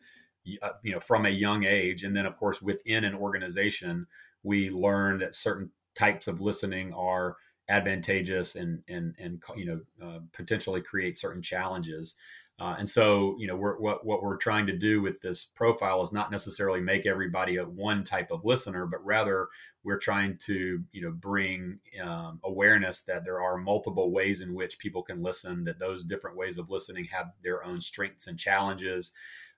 uh, 0.61 0.69
you 0.81 0.93
know 0.93 0.99
from 0.99 1.25
a 1.25 1.29
young 1.29 1.63
age 1.63 2.03
and 2.03 2.15
then 2.15 2.25
of 2.25 2.37
course 2.37 2.61
within 2.61 3.05
an 3.05 3.15
organization 3.15 4.07
we 4.43 4.69
learn 4.69 5.19
that 5.19 5.35
certain 5.35 5.71
types 5.95 6.27
of 6.27 6.41
listening 6.41 6.93
are 6.93 7.37
advantageous 7.69 8.55
and 8.55 8.83
and 8.89 9.15
and 9.17 9.41
you 9.55 9.65
know 9.65 9.81
uh, 10.05 10.19
potentially 10.33 10.81
create 10.81 11.17
certain 11.17 11.41
challenges 11.41 12.15
uh, 12.59 12.75
and 12.77 12.87
so, 12.87 13.35
you 13.39 13.47
know, 13.47 13.55
we're, 13.55 13.77
what 13.77 14.05
what 14.05 14.21
we're 14.21 14.37
trying 14.37 14.67
to 14.67 14.77
do 14.77 15.01
with 15.01 15.19
this 15.21 15.43
profile 15.43 16.03
is 16.03 16.11
not 16.11 16.31
necessarily 16.31 16.79
make 16.79 17.05
everybody 17.05 17.57
a 17.57 17.65
one 17.65 18.03
type 18.03 18.29
of 18.31 18.45
listener, 18.45 18.85
but 18.85 19.03
rather 19.03 19.47
we're 19.83 19.97
trying 19.97 20.37
to, 20.37 20.81
you 20.91 21.01
know, 21.01 21.11
bring 21.11 21.79
um, 22.01 22.39
awareness 22.43 23.01
that 23.01 23.25
there 23.25 23.41
are 23.41 23.57
multiple 23.57 24.11
ways 24.11 24.39
in 24.41 24.53
which 24.53 24.77
people 24.77 25.01
can 25.01 25.23
listen. 25.23 25.63
That 25.63 25.79
those 25.79 26.03
different 26.03 26.37
ways 26.37 26.57
of 26.59 26.69
listening 26.69 27.05
have 27.05 27.33
their 27.43 27.65
own 27.65 27.81
strengths 27.81 28.27
and 28.27 28.37
challenges. 28.39 29.11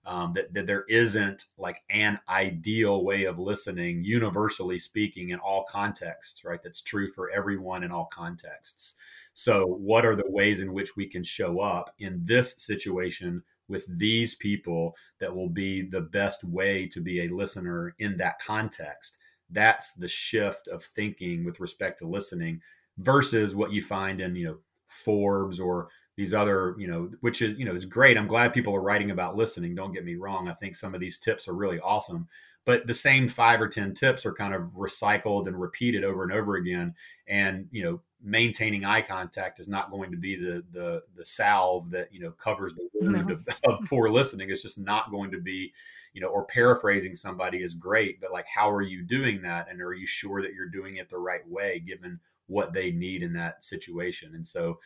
Um, 0.08 0.34
that, 0.34 0.54
that 0.54 0.68
there 0.68 0.86
isn't 0.88 1.46
like 1.58 1.82
an 1.90 2.20
ideal 2.30 3.04
way 3.04 3.24
of 3.24 3.40
listening, 3.40 4.04
universally 4.04 4.78
speaking, 4.78 5.32
in 5.32 5.40
all 5.40 5.66
contexts, 5.68 6.46
right? 6.46 6.62
That's 6.64 6.82
true 6.82 7.10
for 7.10 7.32
everyone 7.32 7.84
in 7.84 7.92
all 7.92 8.08
contexts. 8.14 8.98
So, 9.36 9.66
what 9.66 10.06
are 10.06 10.16
the 10.16 10.30
ways 10.30 10.62
in 10.62 10.72
which 10.72 10.96
we 10.96 11.06
can 11.08 11.22
show 11.22 11.60
up 11.60 11.94
in 12.00 12.22
this 12.24 12.56
situation 12.56 13.44
with 13.68 13.86
these 14.00 14.34
people 14.36 14.96
that 15.20 15.36
will 15.36 15.50
be 15.50 15.82
the 15.82 16.02
best 16.02 16.46
way 16.46 16.88
to 16.88 17.02
be 17.02 17.22
a 17.22 17.36
listener 17.36 17.94
in 18.00 18.16
that 18.18 18.40
context? 18.40 19.18
That's 19.52 19.92
the 19.94 20.08
shift 20.08 20.70
of 20.70 20.84
thinking 20.84 21.44
with 21.44 21.60
respect 21.60 22.00
to 22.00 22.08
listening 22.08 22.62
versus 22.98 23.54
what 23.54 23.74
you 23.74 23.82
find 23.82 24.22
in, 24.22 24.38
you 24.38 24.46
know, 24.46 24.58
Forbes 24.88 25.60
or 25.60 25.90
these 26.16 26.34
other, 26.34 26.74
you 26.78 26.88
know, 26.88 27.12
which 27.20 27.42
is, 27.42 27.60
you 27.60 27.66
know, 27.66 27.76
is 27.76 27.84
great. 27.84 28.18
I'm 28.18 28.28
glad 28.28 28.54
people 28.54 28.74
are 28.74 28.82
writing 28.82 29.12
about 29.12 29.36
listening. 29.36 29.76
Don't 29.76 29.92
get 29.94 30.06
me 30.06 30.16
wrong. 30.16 30.48
I 30.48 30.54
think 30.54 30.78
some 30.78 30.96
of 30.96 31.02
these 31.02 31.20
tips 31.20 31.50
are 31.50 31.54
really 31.54 31.82
awesome 31.82 32.30
but 32.66 32.88
the 32.88 32.94
same 32.94 33.28
five 33.28 33.62
or 33.62 33.68
ten 33.68 33.94
tips 33.94 34.26
are 34.26 34.34
kind 34.34 34.54
of 34.54 34.64
recycled 34.76 35.48
and 35.48 35.60
repeated 35.60 36.04
over 36.04 36.24
and 36.24 36.34
over 36.34 36.56
again 36.56 36.94
and 37.28 37.68
you 37.72 37.84
know 37.84 38.02
maintaining 38.26 38.84
eye 38.84 39.02
contact 39.02 39.60
is 39.60 39.68
not 39.68 39.92
going 39.92 40.10
to 40.12 40.18
be 40.18 40.36
the 40.36 40.64
the 40.74 41.04
the 41.16 41.24
salve 41.24 41.90
that 41.92 42.12
you 42.12 42.20
know 42.20 42.32
covers 42.32 42.74
the 42.74 42.90
wound 42.96 43.28
no. 43.28 43.36
of, 43.36 43.80
of, 43.80 43.86
poor 43.88 44.10
listening. 44.10 44.50
It's 44.50 44.64
just 44.64 44.80
not 44.80 45.12
going 45.12 45.32
to 45.32 45.40
be 45.40 45.72
you 46.14 46.22
know 46.22 46.28
or 46.28 46.46
paraphrasing 46.46 47.16
somebody 47.16 47.62
is 47.62 47.76
great 47.76 48.20
but 48.20 48.32
like 48.32 48.48
how 48.54 48.70
are 48.70 48.82
you 48.82 49.04
doing 49.04 49.42
that? 49.44 49.68
And 49.70 49.82
are 49.82 49.94
you 49.94 50.08
sure 50.08 50.42
that 50.42 50.54
you're 50.54 50.68
doing 50.68 50.98
it 50.98 51.10
the 51.10 51.18
right 51.18 51.48
way 51.48 51.80
given 51.86 52.20
what 52.48 52.74
they 52.74 52.92
need 52.92 53.22
in 53.22 53.34
that 53.34 53.64
situation? 53.64 54.34
And 54.34 54.46
so 54.46 54.80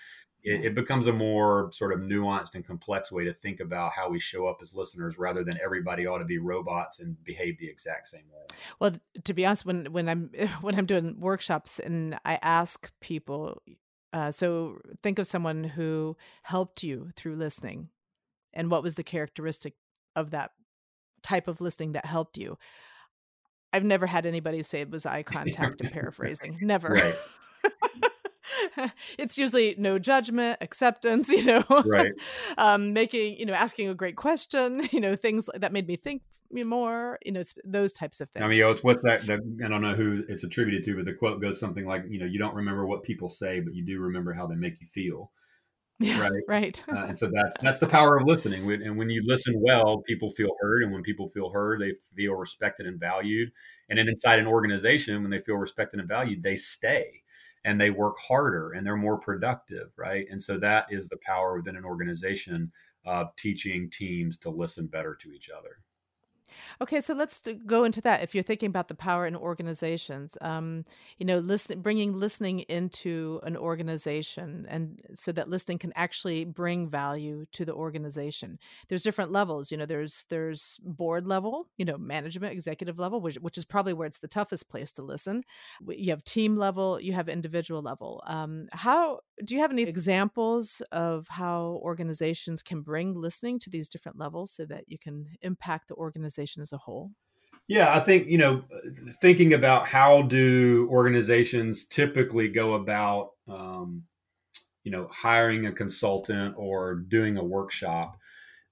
it, 0.43 0.65
it, 0.65 0.75
becomes 0.75 1.07
a 1.07 1.13
more 1.13 1.69
sort 1.71 1.91
of 1.91 1.99
nuanced 1.99 2.55
and 2.55 2.65
complex 2.65 3.11
way 3.11 3.25
to 3.25 3.33
think 3.33 3.59
about 3.59 3.91
how 3.93 4.09
we 4.09 4.19
show 4.19 4.47
up 4.47 4.59
as 4.61 4.73
listeners 4.73 5.17
rather 5.17 5.43
than 5.43 5.59
everybody 5.63 6.07
ought 6.07 6.19
to 6.19 6.25
be 6.25 6.37
robots 6.37 6.99
and 6.99 7.21
behave 7.23 7.57
the 7.59 7.67
exact 7.67 8.07
same 8.07 8.23
way. 8.33 8.55
Well 8.79 8.93
to 9.23 9.33
be 9.33 9.45
honest 9.45 9.65
when 9.65 9.91
when 9.91 10.07
i'm 10.07 10.29
when 10.61 10.75
i'm 10.75 10.85
doing 10.85 11.19
workshops 11.19 11.79
and 11.79 12.17
i 12.25 12.39
ask 12.41 12.91
people 13.01 13.61
uh, 14.11 14.31
so 14.31 14.79
think 15.03 15.19
of 15.19 15.27
someone 15.27 15.63
who 15.63 16.17
helped 16.43 16.83
you 16.83 17.11
through 17.15 17.35
listening 17.35 17.89
and 18.53 18.71
what 18.71 18.81
was 18.81 18.95
the 18.95 19.03
characteristic 19.03 19.75
of 20.15 20.31
that 20.31 20.51
type 21.21 21.47
of 21.47 21.61
listening 21.61 21.93
that 21.93 22.05
helped 22.05 22.37
you. 22.37 22.57
I've 23.71 23.83
never 23.83 24.07
had 24.07 24.25
anybody 24.25 24.63
say 24.63 24.81
it 24.81 24.89
was 24.89 25.05
eye 25.05 25.23
contact 25.23 25.81
and 25.81 25.91
paraphrasing 25.93 26.57
never 26.61 27.15
it's 29.17 29.37
usually 29.37 29.75
no 29.77 29.99
judgment, 29.99 30.57
acceptance, 30.61 31.29
you 31.29 31.43
know, 31.43 31.63
right? 31.85 32.11
um, 32.57 32.93
making, 32.93 33.37
you 33.37 33.45
know, 33.45 33.53
asking 33.53 33.89
a 33.89 33.95
great 33.95 34.15
question, 34.15 34.87
you 34.91 34.99
know, 34.99 35.15
things 35.15 35.49
that 35.53 35.71
made 35.71 35.87
me 35.87 35.95
think 35.95 36.21
more, 36.51 37.19
you 37.23 37.31
know, 37.31 37.41
those 37.63 37.93
types 37.93 38.21
of 38.21 38.29
things. 38.31 38.43
I 38.43 38.47
mean, 38.47 38.57
you 38.57 38.63
know, 38.63 38.71
it's 38.71 38.83
what's 38.83 39.03
that? 39.03 39.25
The, 39.27 39.39
I 39.63 39.67
don't 39.67 39.81
know 39.81 39.93
who 39.93 40.23
it's 40.27 40.43
attributed 40.43 40.83
to, 40.85 40.95
but 40.95 41.05
the 41.05 41.13
quote 41.13 41.41
goes 41.41 41.59
something 41.59 41.85
like, 41.85 42.03
you 42.09 42.19
know, 42.19 42.25
you 42.25 42.39
don't 42.39 42.55
remember 42.55 42.87
what 42.87 43.03
people 43.03 43.29
say, 43.29 43.59
but 43.59 43.75
you 43.75 43.85
do 43.85 43.99
remember 43.99 44.33
how 44.33 44.47
they 44.47 44.55
make 44.55 44.81
you 44.81 44.87
feel. 44.87 45.31
Yeah, 45.99 46.21
right. 46.21 46.43
Right. 46.47 46.83
uh, 46.87 47.07
and 47.07 47.19
so 47.19 47.29
that's 47.31 47.57
that's 47.61 47.79
the 47.79 47.87
power 47.87 48.17
of 48.17 48.25
listening. 48.25 48.71
And 48.71 48.97
when 48.97 49.09
you 49.09 49.21
listen 49.25 49.55
well, 49.57 50.01
people 50.07 50.29
feel 50.31 50.51
heard, 50.61 50.83
and 50.83 50.93
when 50.93 51.03
people 51.03 51.27
feel 51.27 51.49
heard, 51.49 51.81
they 51.81 51.93
feel 52.15 52.35
respected 52.35 52.85
and 52.87 52.97
valued. 52.97 53.51
And 53.89 53.99
then 53.99 54.07
inside 54.07 54.39
an 54.39 54.47
organization, 54.47 55.21
when 55.21 55.29
they 55.29 55.39
feel 55.39 55.55
respected 55.55 55.99
and 55.99 56.07
valued, 56.07 56.41
they 56.41 56.55
stay 56.55 57.23
and 57.63 57.79
they 57.79 57.89
work 57.89 58.17
harder 58.19 58.71
and 58.71 58.85
they're 58.85 58.95
more 58.95 59.19
productive, 59.19 59.91
right? 59.97 60.25
And 60.29 60.41
so 60.41 60.57
that 60.59 60.87
is 60.89 61.09
the 61.09 61.17
power 61.25 61.57
within 61.57 61.75
an 61.75 61.85
organization 61.85 62.71
of 63.05 63.35
teaching 63.35 63.89
teams 63.91 64.37
to 64.39 64.49
listen 64.49 64.87
better 64.87 65.15
to 65.21 65.31
each 65.31 65.49
other. 65.49 65.77
Okay, 66.81 67.01
so 67.01 67.13
let's 67.13 67.41
go 67.65 67.83
into 67.83 68.01
that. 68.01 68.23
If 68.23 68.33
you're 68.33 68.43
thinking 68.43 68.67
about 68.67 68.87
the 68.87 68.95
power 68.95 69.27
in 69.27 69.35
organizations, 69.35 70.37
um, 70.41 70.83
you 71.17 71.25
know, 71.25 71.37
listen, 71.37 71.81
bringing 71.81 72.13
listening 72.13 72.59
into 72.61 73.39
an 73.43 73.55
organization, 73.57 74.65
and 74.69 75.01
so 75.13 75.31
that 75.33 75.49
listening 75.49 75.77
can 75.77 75.93
actually 75.95 76.45
bring 76.45 76.89
value 76.89 77.45
to 77.53 77.65
the 77.65 77.73
organization. 77.73 78.59
There's 78.87 79.03
different 79.03 79.31
levels. 79.31 79.71
You 79.71 79.77
know, 79.77 79.85
there's 79.85 80.25
there's 80.29 80.79
board 80.83 81.27
level, 81.27 81.67
you 81.77 81.85
know, 81.85 81.97
management, 81.97 82.53
executive 82.53 82.99
level, 82.99 83.21
which 83.21 83.35
which 83.35 83.57
is 83.57 83.65
probably 83.65 83.93
where 83.93 84.07
it's 84.07 84.19
the 84.19 84.27
toughest 84.27 84.69
place 84.69 84.91
to 84.93 85.01
listen. 85.03 85.43
You 85.87 86.11
have 86.11 86.23
team 86.23 86.55
level, 86.57 86.99
you 86.99 87.13
have 87.13 87.29
individual 87.29 87.81
level. 87.81 88.23
Um, 88.25 88.67
how 88.71 89.19
do 89.43 89.55
you 89.55 89.61
have 89.61 89.71
any 89.71 89.83
examples 89.83 90.81
of 90.91 91.27
how 91.29 91.79
organizations 91.83 92.61
can 92.61 92.81
bring 92.81 93.13
listening 93.13 93.59
to 93.59 93.69
these 93.69 93.87
different 93.89 94.17
levels 94.17 94.51
so 94.51 94.65
that 94.65 94.85
you 94.87 94.97
can 94.97 95.27
impact 95.41 95.87
the 95.87 95.95
organization 95.95 96.38
as 96.61 96.73
a 96.73 96.77
whole? 96.77 97.11
Yeah, 97.67 97.95
I 97.95 97.99
think, 97.99 98.27
you 98.27 98.39
know, 98.39 98.63
thinking 99.21 99.53
about 99.53 99.87
how 99.87 100.23
do 100.23 100.87
organizations 100.89 101.85
typically 101.85 102.47
go 102.47 102.73
about, 102.73 103.31
um, 103.47 104.05
you 104.83 104.91
know, 104.91 105.07
hiring 105.11 105.67
a 105.67 105.71
consultant 105.71 106.55
or 106.57 106.95
doing 106.95 107.37
a 107.37 107.43
workshop. 107.43 108.17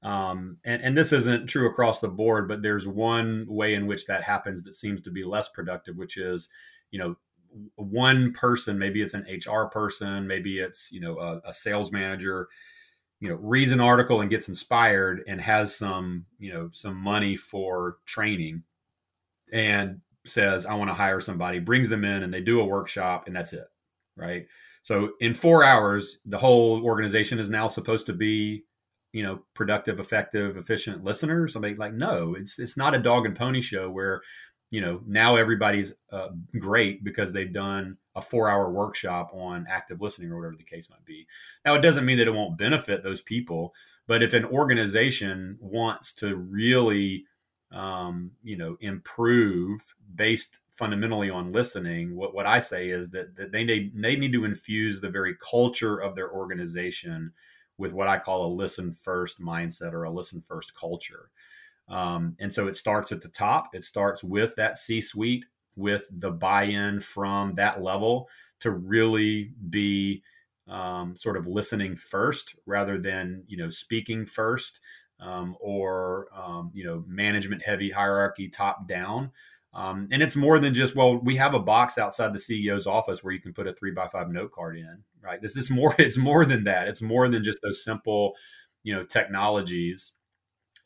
Um, 0.01 0.58
and, 0.65 0.82
and 0.82 0.97
this 0.97 1.12
isn't 1.12 1.47
true 1.47 1.69
across 1.69 1.99
the 1.99 2.08
board, 2.08 2.47
but 2.47 2.63
there's 2.63 2.88
one 2.88 3.45
way 3.47 3.75
in 3.75 3.86
which 3.86 4.08
that 4.08 4.23
happens 4.23 4.63
that 4.63 4.73
seems 4.73 5.01
to 5.01 5.12
be 5.12 5.23
less 5.23 5.49
productive, 5.49 5.95
which 5.95 6.17
is, 6.17 6.49
you 6.89 6.97
know, 6.97 7.17
one 7.75 8.34
person, 8.34 8.80
maybe 8.80 9.01
it's 9.01 9.13
an 9.13 9.25
HR 9.30 9.65
person, 9.65 10.27
maybe 10.27 10.60
it's, 10.60 10.91
you 10.91 10.99
know, 10.99 11.17
a, 11.19 11.49
a 11.49 11.53
sales 11.53 11.91
manager, 11.91 12.47
you 13.19 13.30
know, 13.30 13.36
reads 13.36 13.71
an 13.71 13.82
article 13.82 14.21
and 14.21 14.30
gets 14.30 14.47
inspired 14.47 15.23
and 15.27 15.41
has 15.41 15.75
some, 15.75 16.25
you 16.39 16.53
know, 16.53 16.69
some 16.71 16.95
money 16.95 17.36
for 17.36 17.97
training 18.06 18.63
and 19.51 20.01
says, 20.25 20.65
I 20.65 20.75
want 20.75 20.89
to 20.89 20.93
hire 20.93 21.19
somebody, 21.19 21.60
brings 21.60 21.89
them 21.89 22.03
in 22.03 22.23
and 22.23 22.34
they 22.34 22.41
do 22.41 22.60
a 22.60 22.65
workshop 22.65 23.27
and 23.27 23.36
that's 23.36 23.53
it. 23.53 23.67
Right. 24.15 24.47
So 24.82 25.12
in 25.19 25.34
four 25.34 25.63
hours, 25.63 26.19
the 26.25 26.38
whole 26.38 26.84
organization 26.84 27.39
is 27.39 27.49
now 27.49 27.67
supposed 27.67 28.06
to 28.06 28.13
be, 28.13 28.63
you 29.13 29.23
know, 29.23 29.41
productive, 29.53 29.99
effective, 29.99 30.58
efficient 30.58 31.03
listeners. 31.03 31.56
I 31.56 31.60
mean, 31.60 31.77
like, 31.77 31.93
no, 31.93 32.36
it's 32.36 32.58
it's 32.60 32.77
not 32.77 32.95
a 32.95 32.99
dog 32.99 33.25
and 33.25 33.36
pony 33.36 33.62
show 33.62 33.89
where 33.89 34.21
you 34.69 34.82
know 34.82 35.01
now 35.06 35.36
everybody's 35.36 35.93
uh, 36.12 36.30
great 36.60 37.03
because 37.03 37.32
they've 37.32 37.53
done 37.53 37.97
a 38.17 38.21
four 38.21 38.49
hour 38.49 38.69
workshop 38.69 39.32
on 39.34 39.65
active 39.69 40.01
listening 40.01 40.32
or 40.32 40.38
whatever 40.38 40.56
the 40.58 40.63
case 40.63 40.89
might 40.89 41.06
be 41.06 41.25
now 41.63 41.75
it 41.75 41.82
doesn't 41.82 42.06
mean 42.06 42.17
that 42.17 42.27
it 42.27 42.34
won't 42.34 42.58
benefit 42.58 43.03
those 43.03 43.21
people 43.21 43.73
but 44.08 44.23
if 44.23 44.34
an 44.34 44.43
organization 44.45 45.58
wants 45.62 46.13
to 46.13 46.36
really 46.36 47.25
um, 47.71 48.32
you 48.43 48.58
know 48.58 48.75
improve 48.82 49.95
based 50.15 50.60
fundamentally 50.69 51.30
on 51.30 51.51
listening 51.51 52.15
what, 52.15 52.34
what 52.34 52.45
i 52.45 52.60
say 52.60 52.89
is 52.89 53.10
that, 53.10 53.36
that 53.36 53.51
they 53.51 53.63
need 53.63 53.91
they 53.95 54.15
need 54.15 54.34
to 54.34 54.45
infuse 54.45 54.99
the 54.99 55.10
very 55.10 55.36
culture 55.36 55.97
of 55.97 56.15
their 56.15 56.32
organization 56.32 57.32
with 57.77 57.93
what 57.93 58.08
i 58.08 58.17
call 58.17 58.45
a 58.45 58.56
listen 58.56 58.91
first 58.91 59.39
mindset 59.39 59.93
or 59.93 60.03
a 60.03 60.12
listen 60.12 60.41
first 60.41 60.75
culture 60.75 61.30
um, 61.89 62.36
and 62.39 62.53
so 62.53 62.67
it 62.67 62.75
starts 62.75 63.12
at 63.12 63.21
the 63.21 63.30
top. 63.30 63.73
It 63.73 63.84
starts 63.84 64.23
with 64.23 64.56
that 64.56 64.77
C 64.77 64.99
suite, 64.99 65.45
with 65.78 66.08
the 66.12 66.32
buy 66.32 66.63
in 66.63 67.00
from 67.00 67.56
that 67.56 67.82
level 67.82 68.28
to 68.60 68.72
really 68.72 69.54
be 69.70 70.24
um, 70.68 71.16
sort 71.16 71.38
of 71.38 71.48
listening 71.48 71.96
first 71.96 72.56
rather 72.66 72.98
than, 72.98 73.44
you 73.48 73.58
know, 73.58 73.70
speaking 73.70 74.26
first 74.26 74.80
um, 75.20 75.56
or, 75.60 76.28
um, 76.36 76.72
you 76.74 76.84
know, 76.84 77.04
management 77.08 77.63
heavy 77.63 77.90
hierarchy 77.90 78.50
top 78.50 78.88
down. 78.88 79.32
Um, 79.74 80.08
and 80.12 80.22
it's 80.22 80.36
more 80.36 80.60
than 80.60 80.74
just, 80.74 80.96
well, 80.96 81.18
we 81.18 81.36
have 81.36 81.54
a 81.54 81.60
box 81.60 81.98
outside 81.98 82.34
the 82.34 82.40
CEO's 82.40 82.88
office 82.88 83.24
where 83.24 83.34
you 83.34 83.40
can 83.40 83.54
put 83.54 83.68
a 83.68 83.74
three 83.74 83.92
by 83.92 84.08
five 84.08 84.30
note 84.30 84.52
card 84.52 84.78
in, 84.78 85.04
right? 85.22 85.42
This 85.42 85.56
is 85.56 85.70
more, 85.70 85.96
it's 86.00 86.18
more 86.18 86.46
than 86.46 86.63
that. 86.66 86.88
It's 86.88 87.02
more 87.02 87.30
than 87.30 87.44
just 87.44 87.60
those 87.62 87.84
simple, 87.84 88.34
you 88.84 88.96
know, 88.96 89.04
technologies 89.04 90.13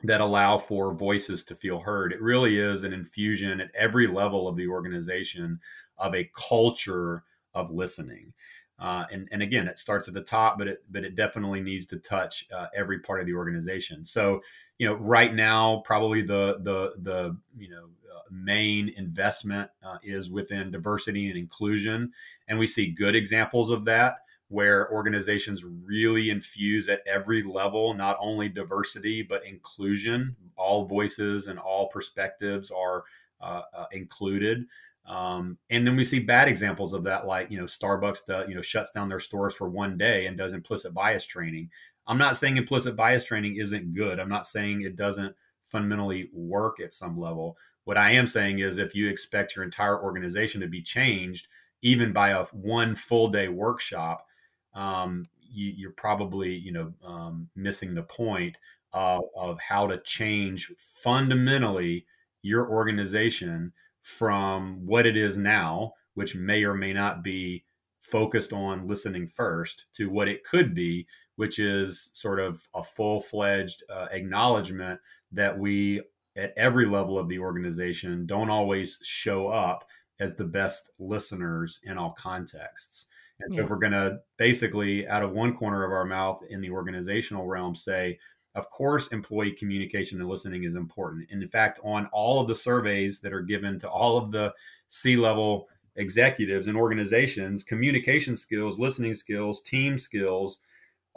that 0.04 0.20
allow 0.20 0.58
for 0.58 0.94
voices 0.94 1.44
to 1.44 1.54
feel 1.54 1.78
heard. 1.78 2.12
It 2.12 2.20
really 2.20 2.58
is 2.58 2.84
an 2.84 2.92
infusion 2.92 3.60
at 3.60 3.70
every 3.74 4.06
level 4.06 4.48
of 4.48 4.56
the 4.56 4.68
organization 4.68 5.60
of 5.98 6.14
a 6.14 6.30
culture 6.34 7.24
of 7.54 7.70
listening. 7.70 8.32
Uh, 8.78 9.04
and, 9.12 9.28
and 9.30 9.42
again, 9.42 9.68
it 9.68 9.78
starts 9.78 10.08
at 10.08 10.14
the 10.14 10.22
top, 10.22 10.58
but 10.58 10.66
it 10.66 10.84
but 10.90 11.04
it 11.04 11.14
definitely 11.14 11.60
needs 11.60 11.86
to 11.86 11.98
touch 11.98 12.46
uh, 12.52 12.66
every 12.74 12.98
part 12.98 13.20
of 13.20 13.26
the 13.26 13.34
organization. 13.34 14.04
So, 14.04 14.40
you 14.78 14.88
know, 14.88 14.94
right 14.94 15.32
now, 15.32 15.82
probably 15.84 16.22
the 16.22 16.58
the 16.62 16.94
the 17.00 17.36
you 17.56 17.68
know 17.68 17.84
uh, 18.12 18.20
main 18.30 18.88
investment 18.96 19.70
uh, 19.84 19.98
is 20.02 20.30
within 20.30 20.72
diversity 20.72 21.28
and 21.28 21.38
inclusion, 21.38 22.12
and 22.48 22.58
we 22.58 22.66
see 22.66 22.90
good 22.90 23.14
examples 23.14 23.70
of 23.70 23.84
that 23.84 24.16
where 24.52 24.92
organizations 24.92 25.64
really 25.64 26.28
infuse 26.28 26.90
at 26.90 27.00
every 27.06 27.42
level 27.42 27.94
not 27.94 28.18
only 28.20 28.50
diversity 28.50 29.22
but 29.22 29.46
inclusion. 29.46 30.36
All 30.56 30.84
voices 30.84 31.46
and 31.46 31.58
all 31.58 31.88
perspectives 31.88 32.70
are 32.70 33.04
uh, 33.40 33.62
uh, 33.74 33.86
included. 33.92 34.66
Um, 35.06 35.56
and 35.70 35.86
then 35.86 35.96
we 35.96 36.04
see 36.04 36.20
bad 36.20 36.48
examples 36.48 36.92
of 36.92 37.02
that 37.04 37.26
like 37.26 37.50
you 37.50 37.58
know 37.58 37.64
starbucks 37.64 38.26
does, 38.26 38.48
you 38.48 38.54
know 38.54 38.62
shuts 38.62 38.92
down 38.92 39.08
their 39.08 39.18
stores 39.18 39.54
for 39.54 39.68
one 39.68 39.96
day 39.96 40.26
and 40.26 40.36
does 40.36 40.52
implicit 40.52 40.92
bias 40.92 41.24
training. 41.24 41.70
I'm 42.06 42.18
not 42.18 42.36
saying 42.36 42.58
implicit 42.58 42.94
bias 42.94 43.24
training 43.24 43.56
isn't 43.56 43.94
good. 43.94 44.20
I'm 44.20 44.28
not 44.28 44.46
saying 44.46 44.82
it 44.82 44.96
doesn't 44.96 45.34
fundamentally 45.64 46.28
work 46.32 46.78
at 46.78 46.92
some 46.92 47.18
level. 47.18 47.56
What 47.84 47.96
i 47.96 48.10
am 48.10 48.26
saying 48.26 48.58
is 48.60 48.78
if 48.78 48.94
you 48.94 49.08
expect 49.08 49.56
your 49.56 49.64
entire 49.64 50.00
organization 50.00 50.60
to 50.60 50.68
be 50.68 50.82
changed 50.82 51.48
even 51.80 52.12
by 52.12 52.30
a 52.30 52.44
one 52.52 52.94
full 52.94 53.28
day 53.28 53.48
workshop 53.48 54.26
um, 54.74 55.26
you, 55.42 55.88
are 55.88 55.92
probably 55.92 56.54
you 56.54 56.72
know 56.72 56.92
um, 57.04 57.48
missing 57.54 57.94
the 57.94 58.02
point 58.02 58.56
of, 58.92 59.22
of 59.36 59.58
how 59.60 59.86
to 59.86 59.98
change 59.98 60.72
fundamentally 60.76 62.06
your 62.42 62.68
organization 62.68 63.72
from 64.00 64.84
what 64.84 65.06
it 65.06 65.16
is 65.16 65.38
now, 65.38 65.92
which 66.14 66.34
may 66.34 66.64
or 66.64 66.74
may 66.74 66.92
not 66.92 67.22
be 67.22 67.64
focused 68.00 68.52
on 68.52 68.88
listening 68.88 69.26
first, 69.26 69.86
to 69.94 70.10
what 70.10 70.28
it 70.28 70.44
could 70.44 70.74
be, 70.74 71.06
which 71.36 71.58
is 71.58 72.10
sort 72.12 72.40
of 72.40 72.60
a 72.74 72.82
full 72.82 73.20
fledged 73.20 73.82
uh, 73.88 74.08
acknowledgement 74.10 75.00
that 75.30 75.56
we 75.56 76.02
at 76.36 76.52
every 76.56 76.86
level 76.86 77.18
of 77.18 77.28
the 77.28 77.38
organization 77.38 78.26
don't 78.26 78.50
always 78.50 78.98
show 79.02 79.48
up 79.48 79.84
as 80.18 80.34
the 80.34 80.44
best 80.44 80.90
listeners 80.98 81.80
in 81.84 81.98
all 81.98 82.12
contexts. 82.12 83.06
So 83.50 83.60
if 83.60 83.70
we're 83.70 83.76
going 83.76 83.92
to 83.92 84.18
basically, 84.38 85.06
out 85.08 85.22
of 85.22 85.32
one 85.32 85.54
corner 85.54 85.84
of 85.84 85.92
our 85.92 86.04
mouth 86.04 86.42
in 86.48 86.60
the 86.60 86.70
organizational 86.70 87.46
realm, 87.46 87.74
say, 87.74 88.18
of 88.54 88.68
course, 88.70 89.08
employee 89.08 89.52
communication 89.52 90.20
and 90.20 90.28
listening 90.28 90.64
is 90.64 90.74
important. 90.74 91.28
And 91.30 91.42
in 91.42 91.48
fact, 91.48 91.80
on 91.82 92.06
all 92.12 92.40
of 92.40 92.48
the 92.48 92.54
surveys 92.54 93.20
that 93.20 93.32
are 93.32 93.40
given 93.40 93.78
to 93.80 93.88
all 93.88 94.16
of 94.18 94.30
the 94.30 94.52
C 94.88 95.16
level 95.16 95.68
executives 95.96 96.66
and 96.66 96.76
organizations, 96.76 97.62
communication 97.62 98.36
skills, 98.36 98.78
listening 98.78 99.14
skills, 99.14 99.62
team 99.62 99.98
skills 99.98 100.60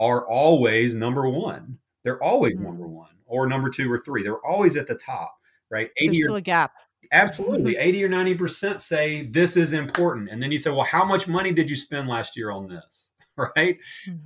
are 0.00 0.26
always 0.28 0.94
number 0.94 1.28
one. 1.28 1.78
They're 2.04 2.22
always 2.22 2.54
mm-hmm. 2.54 2.64
number 2.64 2.88
one 2.88 3.10
or 3.26 3.46
number 3.46 3.68
two 3.68 3.90
or 3.90 4.00
three. 4.00 4.22
They're 4.22 4.44
always 4.44 4.76
at 4.76 4.86
the 4.86 4.94
top, 4.94 5.36
right? 5.70 5.90
There's 5.98 6.18
still 6.18 6.36
or, 6.36 6.38
a 6.38 6.42
gap. 6.42 6.72
Absolutely. 7.12 7.76
80 7.76 8.04
or 8.04 8.08
90% 8.08 8.80
say 8.80 9.22
this 9.22 9.56
is 9.56 9.72
important. 9.72 10.30
And 10.30 10.42
then 10.42 10.52
you 10.52 10.58
say, 10.58 10.70
well, 10.70 10.84
how 10.84 11.04
much 11.04 11.28
money 11.28 11.52
did 11.52 11.68
you 11.70 11.76
spend 11.76 12.08
last 12.08 12.36
year 12.36 12.50
on 12.50 12.68
this? 12.68 13.02
Right. 13.54 13.76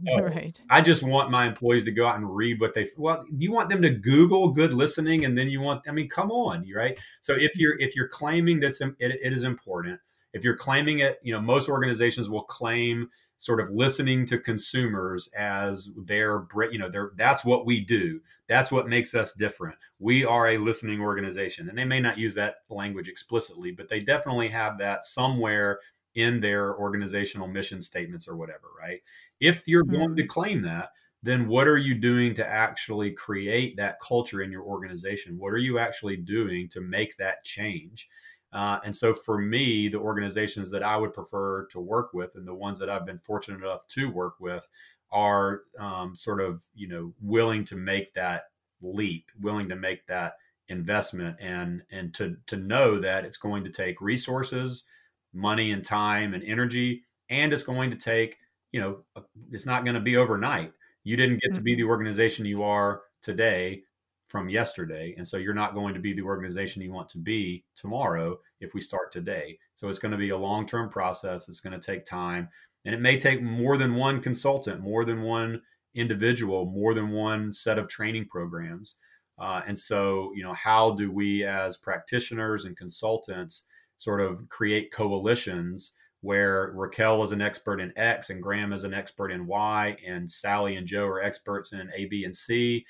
Uh, 0.09 0.23
right. 0.23 0.63
I 0.71 0.81
just 0.81 1.03
want 1.03 1.33
my 1.33 1.49
employees 1.49 1.83
to 1.83 1.91
go 1.91 2.07
out 2.07 2.19
and 2.19 2.33
read 2.33 2.61
what 2.61 2.75
they, 2.75 2.87
well, 2.97 3.25
you 3.37 3.51
want 3.51 3.69
them 3.69 3.83
to 3.83 3.91
Google 3.91 4.53
good 4.53 4.73
listening 4.73 5.25
and 5.25 5.37
then 5.37 5.49
you 5.49 5.61
want, 5.61 5.83
I 5.89 5.91
mean, 5.91 6.09
come 6.09 6.31
on. 6.31 6.65
Right. 6.73 6.97
So 7.21 7.35
if 7.35 7.59
you're, 7.59 7.77
if 7.81 7.97
you're 7.97 8.07
claiming 8.07 8.61
that 8.61 8.81
it, 9.01 9.19
it 9.21 9.33
is 9.33 9.43
important 9.43 9.99
if 10.33 10.45
you're 10.45 10.57
claiming 10.57 11.01
it, 11.01 11.19
you 11.23 11.33
know, 11.33 11.41
most 11.41 11.69
organizations 11.69 12.29
will 12.29 12.45
claim 12.45 13.09
sort 13.41 13.59
of 13.59 13.71
listening 13.71 14.27
to 14.27 14.39
consumers 14.39 15.31
as 15.37 15.89
their 15.97 16.47
you 16.71 16.79
know 16.79 16.91
their 16.91 17.13
that's 17.17 17.45
what 17.45 17.67
we 17.67 17.81
do. 17.81 18.21
That's 18.49 18.71
what 18.71 18.87
makes 18.87 19.15
us 19.15 19.33
different. 19.33 19.77
We 19.99 20.25
are 20.25 20.49
a 20.49 20.59
listening 20.59 21.01
organization. 21.01 21.69
And 21.69 21.77
they 21.77 21.87
may 21.87 22.01
not 22.01 22.19
use 22.19 22.35
that 22.37 22.57
language 22.69 23.09
explicitly 23.09 23.73
but 23.73 23.89
they 23.89 23.99
definitely 23.99 24.49
have 24.49 24.79
that 24.79 25.05
somewhere 25.05 25.81
in 26.15 26.41
their 26.41 26.77
organizational 26.77 27.49
mission 27.49 27.81
statements 27.81 28.29
or 28.29 28.37
whatever 28.37 28.69
right? 28.79 29.01
If 29.41 29.67
you're 29.67 29.85
mm-hmm. 29.85 29.97
going 29.97 30.17
to 30.17 30.27
claim 30.27 30.63
that 30.63 30.91
then 31.23 31.49
what 31.49 31.69
are 31.69 31.79
you 31.79 31.95
doing 31.95 32.35
to 32.35 32.47
actually 32.47 33.11
create 33.13 33.77
that 33.77 34.01
culture 34.01 34.41
in 34.43 34.51
your 34.51 34.63
organization? 34.63 35.39
What 35.39 35.53
are 35.53 35.59
you 35.59 35.79
actually 35.79 36.17
doing 36.17 36.69
to 36.69 36.81
make 36.81 37.17
that 37.17 37.45
change 37.45 38.09
uh, 38.53 38.81
and 38.85 38.97
so 38.97 39.15
for 39.15 39.39
me, 39.39 39.89
the 39.89 39.99
organizations 39.99 40.71
that 40.71 40.83
I 40.83 40.97
would 40.97 41.13
prefer 41.13 41.67
to 41.67 41.81
work 41.81 42.13
with 42.13 42.35
and 42.35 42.47
the 42.47 42.55
ones 42.55 42.79
that 42.81 42.91
I've 42.91 43.07
been 43.07 43.19
fortunate 43.19 43.63
enough 43.63 43.87
to 43.89 44.11
work 44.11 44.35
with 44.41 44.67
are 45.13 45.63
um, 45.79 46.17
sort 46.17 46.41
of, 46.41 46.63
you 46.75 46.89
know, 46.89 47.13
willing 47.21 47.65
to 47.67 47.77
make 47.77 48.13
that 48.15 48.45
leap, 48.83 49.27
willing 49.41 49.69
to 49.69 49.77
make 49.77 50.07
that 50.07 50.35
investment 50.69 51.37
and 51.41 51.83
and 51.91 52.15
to 52.15 52.37
to 52.47 52.57
know 52.57 53.01
that 53.01 53.25
it's 53.25 53.37
going 53.37 53.65
to 53.65 53.71
take 53.71 54.01
resources, 54.01 54.85
money 55.33 55.73
and 55.73 55.85
time 55.85 56.35
and 56.35 56.45
energy 56.45 57.03
and 57.31 57.53
it's 57.53 57.63
going 57.63 57.91
to 57.91 57.97
take, 57.97 58.37
you 58.73 58.81
know, 58.81 59.25
it's 59.53 59.67
not 59.67 59.85
going 59.85 59.95
to 59.95 60.01
be 60.01 60.17
overnight. 60.17 60.73
You 61.05 61.17
didn't 61.17 61.41
get 61.41 61.55
to 61.55 61.61
be 61.61 61.73
mm-hmm. 61.73 61.83
the 61.83 61.89
organization 61.89 62.45
you 62.45 62.63
are 62.65 63.03
today 63.23 63.85
from 64.31 64.49
yesterday. 64.49 65.13
And 65.19 65.27
so 65.27 65.39
you're 65.39 65.53
not 65.53 65.75
going 65.75 65.93
to 65.93 66.01
be 66.01 66.13
the 66.13 66.23
organization 66.23 66.83
you 66.83 66.93
want 66.93 67.09
to 67.09 67.19
be 67.19 67.65
tomorrow 67.75 68.39
if 68.61 68.75
we 68.75 68.81
start 68.81 69.11
today. 69.11 69.59
So 69.75 69.89
it's 69.89 69.99
going 69.99 70.13
to 70.13 70.19
be 70.19 70.31
a 70.31 70.39
long 70.39 70.67
term 70.67 70.89
process. 70.89 71.49
It's 71.49 71.61
going 71.61 71.79
to 71.79 71.85
take 71.85 72.05
time. 72.05 72.49
And 72.85 72.95
it 72.95 73.01
may 73.01 73.19
take 73.19 73.43
more 73.43 73.77
than 73.77 73.97
one 73.97 74.23
consultant, 74.23 74.83
more 74.83 75.05
than 75.05 75.23
one 75.23 75.63
individual, 75.97 76.65
more 76.65 76.95
than 76.95 77.11
one 77.11 77.53
set 77.53 77.77
of 77.77 77.89
training 77.89 78.27
programs. 78.27 78.99
Uh, 79.37 79.63
and 79.67 79.77
so, 79.77 80.31
you 80.37 80.45
know, 80.45 80.55
how 80.55 80.93
do 80.93 81.11
we 81.11 81.43
as 81.43 81.77
practitioners 81.77 82.67
and 82.67 82.77
consultants 82.77 83.65
sort 83.97 84.21
of 84.21 84.49
create 84.49 84.93
coalitions 84.93 85.93
where 86.21 86.71
Raquel 86.77 87.25
is 87.25 87.33
an 87.33 87.43
expert 87.43 87.81
in 87.81 87.93
X 87.97 88.31
and 88.31 88.41
Graham 88.41 88.73
is 88.73 88.85
an 88.85 88.95
expert 88.95 89.33
in 89.33 89.49
Y 89.49 89.97
and 90.07 90.31
Sally 90.31 90.77
and 90.77 90.87
Joe 90.87 91.07
are 91.07 91.21
experts 91.21 91.73
in 91.73 91.91
A, 91.97 92.05
B, 92.05 92.25
and 92.25 92.37
C? 92.37 92.87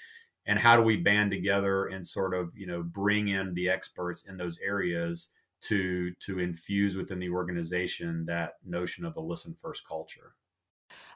And 0.47 0.59
how 0.59 0.77
do 0.77 0.83
we 0.83 0.97
band 0.97 1.31
together 1.31 1.87
and 1.87 2.07
sort 2.07 2.35
of 2.35 2.51
you 2.57 2.67
know 2.67 2.83
bring 2.83 3.29
in 3.29 3.55
the 3.55 3.69
experts 3.69 4.25
in 4.29 4.37
those 4.37 4.59
areas 4.59 5.31
to 5.63 6.13
to 6.21 6.39
infuse 6.39 6.97
within 6.97 7.19
the 7.19 7.31
organization 7.31 8.25
that 8.27 8.55
notion 8.65 9.05
of 9.05 9.17
a 9.17 9.21
listen 9.21 9.55
first 9.55 9.87
culture 9.87 10.35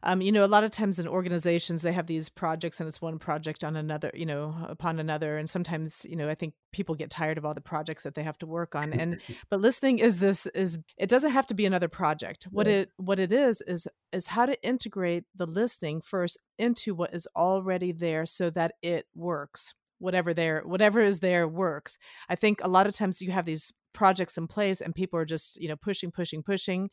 um, 0.03 0.21
you 0.21 0.33
know, 0.33 0.45
a 0.45 0.47
lot 0.47 0.65
of 0.65 0.71
times 0.71 0.99
in 0.99 1.09
organizations 1.09 1.83
they 1.83 1.93
have 1.93 2.07
these 2.07 2.29
projects 2.29 2.81
and 2.81 2.89
it's 2.89 3.01
one 3.01 3.19
project 3.19 3.65
on 3.65 3.77
another, 3.77 4.11
you 4.15 4.27
know, 4.27 4.55
upon 4.69 4.99
another. 4.99 5.37
And 5.39 5.49
sometimes, 5.49 6.07
you 6.09 6.17
know, 6.17 6.29
I 6.29 6.35
think 6.35 6.55
people 6.73 6.95
get 6.95 7.11
tired 7.11 7.39
of 7.39 7.45
all 7.45 7.55
the 7.55 7.61
projects 7.61 8.03
that 8.03 8.15
they 8.15 8.23
have 8.23 8.39
to 8.39 8.47
work 8.47 8.75
on. 8.75 8.93
And 8.93 9.21
but 9.51 9.61
listening 9.61 9.99
is 9.99 10.19
this 10.21 10.47
is 10.47 10.79
it 10.99 11.09
doesn't 11.09 11.33
have 11.33 11.47
to 11.47 11.55
be 11.55 11.67
another 11.67 11.89
project. 11.89 12.47
What 12.51 12.67
right. 12.67 12.77
it 12.77 12.91
what 12.97 13.19
it 13.19 13.33
is 13.33 13.63
is 13.67 13.89
is 14.13 14.27
how 14.27 14.47
to 14.47 14.63
integrate 14.63 15.25
the 15.35 15.47
listening 15.47 16.01
first 16.01 16.39
into 16.59 16.95
what 16.95 17.15
is 17.15 17.29
already 17.37 17.93
there 17.93 18.27
so 18.27 18.51
that 18.51 18.73
it 18.83 19.07
works 19.15 19.75
whatever 19.99 20.35
there 20.35 20.63
whatever 20.65 21.01
is 21.01 21.21
there 21.21 21.49
works. 21.49 21.99
I 22.29 22.35
think 22.35 22.61
a 22.63 22.69
lot 22.69 22.87
of 22.87 22.95
times 22.95 23.23
you 23.23 23.31
have 23.31 23.45
these 23.45 23.73
projects 23.93 24.37
in 24.37 24.47
place 24.47 24.81
and 24.81 24.95
people 24.95 25.19
are 25.19 25.25
just 25.25 25.57
you 25.61 25.69
know 25.69 25.77
pushing 25.77 26.11
pushing 26.11 26.43
pushing 26.43 26.91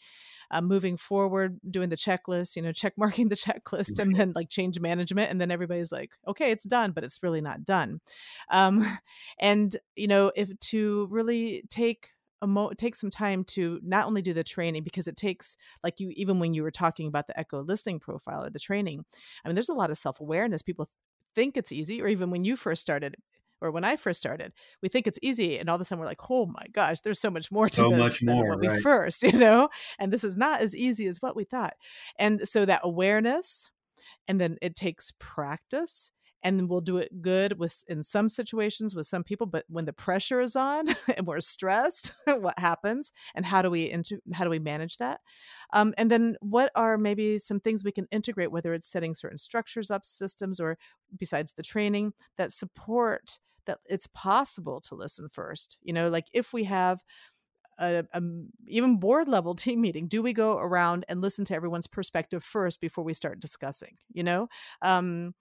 uh, 0.51 0.61
moving 0.61 0.95
forward 0.95 1.59
doing 1.69 1.89
the 1.89 1.97
checklist 1.97 2.55
you 2.55 2.61
know 2.61 2.71
check 2.71 2.93
marking 2.97 3.27
the 3.27 3.35
checklist 3.35 3.99
and 3.99 4.15
then 4.15 4.31
like 4.35 4.49
change 4.49 4.79
management 4.79 5.29
and 5.31 5.41
then 5.41 5.51
everybody's 5.51 5.91
like 5.91 6.11
okay 6.27 6.51
it's 6.51 6.63
done 6.63 6.91
but 6.91 7.03
it's 7.03 7.21
really 7.23 7.41
not 7.41 7.65
done. 7.65 7.99
Um, 8.49 8.99
and 9.39 9.75
you 9.95 10.07
know 10.07 10.31
if 10.35 10.57
to 10.59 11.07
really 11.09 11.63
take 11.69 12.09
a 12.41 12.47
mo- 12.47 12.73
take 12.75 12.95
some 12.95 13.11
time 13.11 13.43
to 13.43 13.79
not 13.83 14.05
only 14.05 14.21
do 14.21 14.33
the 14.33 14.43
training 14.43 14.83
because 14.83 15.07
it 15.07 15.15
takes 15.15 15.55
like 15.83 15.99
you 15.99 16.11
even 16.15 16.39
when 16.39 16.53
you 16.53 16.63
were 16.63 16.71
talking 16.71 17.07
about 17.07 17.27
the 17.27 17.39
echo 17.39 17.61
listening 17.61 17.99
profile 17.99 18.43
or 18.43 18.49
the 18.49 18.59
training 18.59 19.05
i 19.43 19.47
mean 19.47 19.55
there's 19.55 19.69
a 19.69 19.73
lot 19.73 19.91
of 19.91 19.97
self-awareness 19.97 20.63
people 20.63 20.87
think 21.35 21.57
it's 21.57 21.71
easy 21.71 22.01
or 22.01 22.07
even 22.07 22.31
when 22.31 22.43
you 22.43 22.55
first 22.55 22.81
started 22.81 23.15
or 23.61 23.71
when 23.71 23.83
I 23.83 23.95
first 23.95 24.19
started, 24.19 24.53
we 24.81 24.89
think 24.89 25.05
it's 25.05 25.19
easy, 25.21 25.59
and 25.59 25.69
all 25.69 25.75
of 25.75 25.81
a 25.81 25.85
sudden 25.85 25.99
we're 25.99 26.07
like, 26.07 26.29
"Oh 26.29 26.47
my 26.47 26.65
gosh, 26.71 27.01
there's 27.01 27.19
so 27.19 27.29
much 27.29 27.51
more 27.51 27.69
to 27.69 27.75
so 27.75 27.89
this 27.89 27.99
much 27.99 28.19
than 28.19 28.35
more, 28.35 28.49
what 28.49 28.65
right. 28.65 28.77
we 28.77 28.81
first, 28.81 29.21
you 29.23 29.33
know." 29.33 29.69
And 29.99 30.11
this 30.11 30.23
is 30.23 30.35
not 30.35 30.61
as 30.61 30.75
easy 30.75 31.05
as 31.07 31.21
what 31.21 31.35
we 31.35 31.43
thought. 31.43 31.75
And 32.17 32.47
so 32.47 32.65
that 32.65 32.81
awareness, 32.83 33.69
and 34.27 34.41
then 34.41 34.57
it 34.61 34.75
takes 34.75 35.13
practice, 35.19 36.11
and 36.43 36.69
we'll 36.69 36.81
do 36.81 36.97
it 36.97 37.21
good 37.21 37.59
with 37.59 37.83
in 37.87 38.03
some 38.03 38.29
situations 38.29 38.95
with 38.95 39.07
some 39.07 39.23
people 39.23 39.47
but 39.47 39.65
when 39.69 39.85
the 39.85 39.93
pressure 39.93 40.41
is 40.41 40.55
on 40.55 40.87
and 41.17 41.27
we're 41.27 41.39
stressed 41.39 42.13
what 42.25 42.57
happens 42.57 43.11
and 43.35 43.45
how 43.45 43.61
do 43.61 43.69
we 43.69 43.89
into 43.89 44.19
how 44.33 44.43
do 44.43 44.49
we 44.49 44.59
manage 44.59 44.97
that? 44.97 45.21
Um, 45.73 45.93
and 45.97 46.09
then 46.09 46.35
what 46.41 46.71
are 46.75 46.97
maybe 46.97 47.37
some 47.37 47.59
things 47.59 47.83
we 47.83 47.91
can 47.91 48.07
integrate 48.11 48.51
whether 48.51 48.73
it's 48.73 48.87
setting 48.87 49.13
certain 49.13 49.37
structures 49.37 49.91
up 49.91 50.05
systems 50.05 50.59
or 50.59 50.77
besides 51.17 51.53
the 51.53 51.63
training 51.63 52.13
that 52.37 52.51
support 52.51 53.39
that 53.65 53.79
it's 53.85 54.07
possible 54.07 54.81
to 54.81 54.95
listen 54.95 55.29
first? 55.29 55.77
You 55.81 55.93
know 55.93 56.07
like 56.07 56.25
if 56.33 56.53
we 56.53 56.63
have 56.65 57.01
a, 57.79 58.03
a, 58.13 58.21
even 58.67 58.99
board 58.99 59.27
level 59.27 59.55
team 59.55 59.81
meeting 59.81 60.07
do 60.07 60.21
we 60.21 60.33
go 60.33 60.57
around 60.57 61.05
and 61.07 61.21
listen 61.21 61.45
to 61.45 61.55
everyone's 61.55 61.87
perspective 61.87 62.43
first 62.43 62.79
before 62.81 63.03
we 63.03 63.13
start 63.13 63.39
discussing 63.39 63.95
you 64.11 64.23
know? 64.23 64.47
Um, 64.81 65.33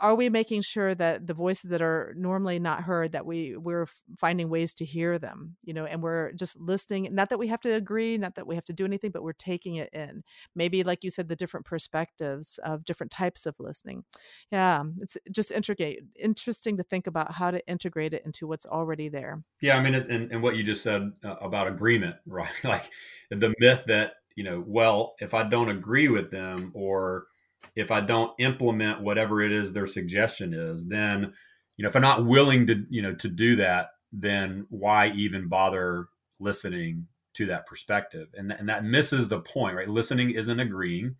are 0.00 0.14
we 0.16 0.28
making 0.28 0.60
sure 0.60 0.94
that 0.94 1.26
the 1.26 1.34
voices 1.34 1.70
that 1.70 1.80
are 1.80 2.12
normally 2.16 2.58
not 2.58 2.82
heard 2.82 3.12
that 3.12 3.24
we 3.24 3.56
we're 3.56 3.86
finding 4.18 4.48
ways 4.48 4.74
to 4.74 4.84
hear 4.84 5.18
them 5.18 5.56
you 5.62 5.72
know 5.72 5.84
and 5.84 6.02
we're 6.02 6.32
just 6.32 6.58
listening 6.58 7.08
not 7.12 7.28
that 7.28 7.38
we 7.38 7.46
have 7.46 7.60
to 7.60 7.72
agree 7.72 8.18
not 8.18 8.34
that 8.34 8.46
we 8.46 8.54
have 8.54 8.64
to 8.64 8.72
do 8.72 8.84
anything 8.84 9.10
but 9.10 9.22
we're 9.22 9.32
taking 9.32 9.76
it 9.76 9.88
in. 9.92 10.22
Maybe 10.54 10.82
like 10.82 11.04
you 11.04 11.10
said 11.10 11.28
the 11.28 11.36
different 11.36 11.66
perspectives 11.66 12.58
of 12.64 12.84
different 12.84 13.12
types 13.12 13.46
of 13.46 13.54
listening. 13.58 14.04
Yeah 14.50 14.82
it's 15.00 15.16
just 15.30 15.52
integrate 15.52 16.00
interesting 16.18 16.76
to 16.76 16.82
think 16.82 17.06
about 17.06 17.32
how 17.32 17.50
to 17.50 17.66
integrate 17.68 18.12
it 18.12 18.24
into 18.24 18.46
what's 18.46 18.66
already 18.66 19.08
there. 19.08 19.42
Yeah 19.60 19.76
i 19.76 19.82
mean 19.82 19.94
and, 19.94 20.32
and 20.32 20.42
what 20.42 20.56
you 20.56 20.64
just 20.64 20.82
said 20.82 21.12
uh, 21.24 21.36
about 21.40 21.68
agreement 21.68 22.16
right? 22.26 22.50
Like 22.64 22.90
the 23.30 23.54
myth 23.58 23.84
that 23.86 24.14
you 24.34 24.44
know 24.44 24.62
well 24.66 25.14
if 25.20 25.34
i 25.34 25.42
don't 25.42 25.68
agree 25.68 26.08
with 26.08 26.30
them 26.30 26.70
or 26.74 27.26
if 27.74 27.90
I 27.90 28.00
don't 28.00 28.32
implement 28.38 29.00
whatever 29.00 29.40
it 29.40 29.52
is 29.52 29.72
their 29.72 29.86
suggestion 29.86 30.52
is, 30.54 30.86
then 30.86 31.32
you 31.76 31.82
know 31.82 31.88
if 31.88 31.96
I'm 31.96 32.02
not 32.02 32.26
willing 32.26 32.66
to 32.66 32.84
you 32.90 33.02
know 33.02 33.14
to 33.14 33.28
do 33.28 33.56
that, 33.56 33.90
then 34.12 34.66
why 34.68 35.08
even 35.08 35.48
bother 35.48 36.08
listening 36.38 37.06
to 37.34 37.46
that 37.46 37.66
perspective? 37.66 38.28
And 38.36 38.52
and 38.52 38.68
that 38.68 38.84
misses 38.84 39.28
the 39.28 39.40
point, 39.40 39.76
right? 39.76 39.88
Listening 39.88 40.30
isn't 40.30 40.60
agreeing. 40.60 41.16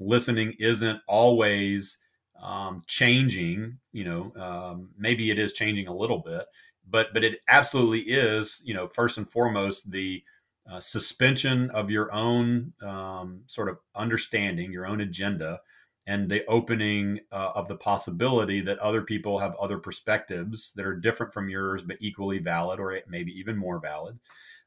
Listening 0.00 0.54
isn't 0.58 1.00
always 1.06 1.98
um, 2.40 2.82
changing. 2.86 3.78
You 3.92 4.04
know, 4.04 4.32
um, 4.42 4.90
maybe 4.98 5.30
it 5.30 5.38
is 5.38 5.52
changing 5.52 5.88
a 5.88 5.94
little 5.94 6.18
bit, 6.18 6.44
but 6.88 7.08
but 7.12 7.24
it 7.24 7.40
absolutely 7.48 8.00
is. 8.00 8.60
You 8.64 8.74
know, 8.74 8.86
first 8.86 9.18
and 9.18 9.28
foremost 9.28 9.90
the 9.90 10.22
uh, 10.70 10.80
suspension 10.80 11.70
of 11.70 11.90
your 11.90 12.12
own 12.12 12.72
um, 12.82 13.42
sort 13.46 13.68
of 13.68 13.78
understanding, 13.94 14.72
your 14.72 14.86
own 14.86 15.00
agenda, 15.00 15.60
and 16.06 16.28
the 16.28 16.44
opening 16.46 17.20
uh, 17.30 17.52
of 17.54 17.68
the 17.68 17.76
possibility 17.76 18.60
that 18.60 18.78
other 18.78 19.02
people 19.02 19.38
have 19.38 19.54
other 19.56 19.78
perspectives 19.78 20.72
that 20.72 20.86
are 20.86 20.96
different 20.96 21.32
from 21.32 21.48
yours 21.48 21.82
but 21.82 21.96
equally 22.00 22.38
valid 22.38 22.80
or 22.80 22.98
maybe 23.08 23.32
even 23.38 23.56
more 23.56 23.78
valid. 23.78 24.18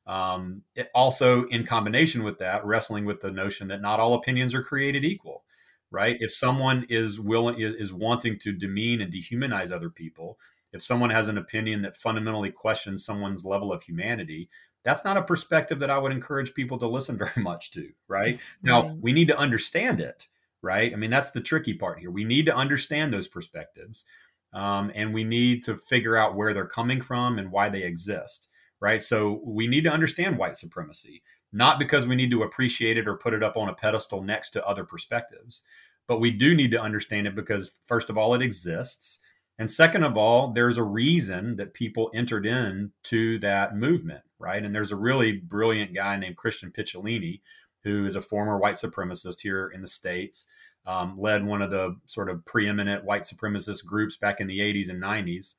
Um, 0.08 0.62
it 0.76 0.89
also 0.93 1.45
in 1.48 1.65
combination 1.65 2.24
with 2.24 2.38
that 2.39 2.65
wrestling 2.65 3.06
with 3.06 3.21
the 3.21 3.32
notion 3.32 3.67
that 3.69 3.82
not 3.82 4.00
all 4.00 4.13
opinions 4.13 4.54
are 4.54 4.63
created 4.63 5.04
equal 5.04 5.43
right? 5.91 6.17
If 6.19 6.34
someone 6.34 6.86
is 6.89 7.19
willing 7.19 7.56
is 7.60 7.93
wanting 7.93 8.38
to 8.39 8.52
demean 8.52 9.02
and 9.02 9.13
dehumanize 9.13 9.71
other 9.71 9.89
people 9.89 10.38
if 10.76 10.84
someone 10.84 11.10
has 11.10 11.30
an 11.30 11.38
opinion 11.38 11.82
that 11.84 11.95
fundamentally 11.95 12.52
questions 12.52 13.06
someone's 13.06 13.45
level 13.45 13.71
of 13.71 13.82
humanity 13.82 14.50
that's 14.84 15.06
not 15.06 15.17
a 15.17 15.24
perspective 15.24 15.80
that 15.80 15.89
i 15.89 15.98
would 15.98 16.12
encourage 16.12 16.54
people 16.54 16.78
to 16.78 16.88
listen 16.88 17.17
very 17.26 17.41
much 17.41 17.71
to 17.71 17.89
right? 18.08 18.39
Now 18.62 18.95
we 19.02 19.13
need 19.13 19.30
to 19.30 19.38
understand 19.38 20.02
it 20.02 20.28
right? 20.65 20.91
I 20.91 20.95
mean, 20.95 21.12
that's 21.12 21.30
the 21.30 21.41
tricky 21.41 21.75
part 21.75 21.99
here. 21.99 22.10
We 22.10 22.23
need 22.23 22.47
to 22.47 22.56
understand 22.56 23.13
those 23.13 23.28
perspectives, 23.28 24.04
um, 24.51 24.91
and 24.95 25.13
we 25.13 25.23
need 25.23 25.63
to 25.65 25.78
figure 25.78 26.17
out 26.17 26.36
where 26.36 26.54
they're 26.54 26.65
coming 26.65 27.01
from 27.01 27.38
and 27.38 27.51
why 27.51 27.69
they 27.69 27.84
exist, 27.84 28.47
right? 28.82 29.01
So 29.01 29.41
we 29.45 29.67
need 29.67 29.84
to 29.84 29.93
understand 29.93 30.39
white 30.39 30.58
supremacy, 30.58 31.21
not 31.54 31.78
because 31.78 32.08
we 32.08 32.15
need 32.15 32.32
to 32.32 32.41
appreciate 32.41 32.97
it 32.97 33.08
or 33.08 33.15
put 33.15 33.36
it 33.36 33.43
up 33.43 33.58
on 33.58 33.69
a 33.69 33.75
pedestal 33.75 34.23
next 34.23 34.49
to 34.51 34.65
other 34.65 34.84
perspectives, 34.84 35.62
but 36.08 36.19
we 36.19 36.32
do 36.32 36.56
need 36.56 36.71
to 36.71 36.82
understand 36.82 37.28
it 37.28 37.36
because, 37.36 37.78
first 37.84 38.10
of 38.10 38.17
all, 38.17 38.34
it 38.34 38.41
exists. 38.41 39.19
And 39.60 39.69
second 39.69 40.04
of 40.04 40.17
all, 40.17 40.51
there's 40.51 40.78
a 40.78 40.84
reason 40.84 41.56
that 41.58 41.75
people 41.75 42.12
entered 42.13 42.45
into 42.45 43.39
that 43.39 43.75
movement, 43.75 44.23
right? 44.39 44.63
And 44.63 44.75
there's 44.75 44.91
a 44.91 44.97
really 44.97 45.38
brilliant 45.38 45.93
guy 45.93 46.17
named 46.17 46.38
Christian 46.38 46.71
Picciolini, 46.71 47.41
who 47.86 48.06
is 48.06 48.15
a 48.15 48.21
former 48.21 48.58
white 48.58 48.76
supremacist 48.76 49.39
here 49.39 49.71
in 49.74 49.82
the 49.82 49.88
States, 49.88 50.48
um, 50.86 51.15
led 51.17 51.45
one 51.45 51.62
of 51.62 51.69
the 51.71 51.95
sort 52.08 52.30
of 52.30 52.43
preeminent 52.43 53.06
white 53.06 53.24
supremacist 53.24 53.86
groups 53.86 54.17
back 54.17 54.41
in 54.41 54.48
the 54.48 54.60
80s 54.60 54.89
and 54.89 55.02
90s. 55.02 55.54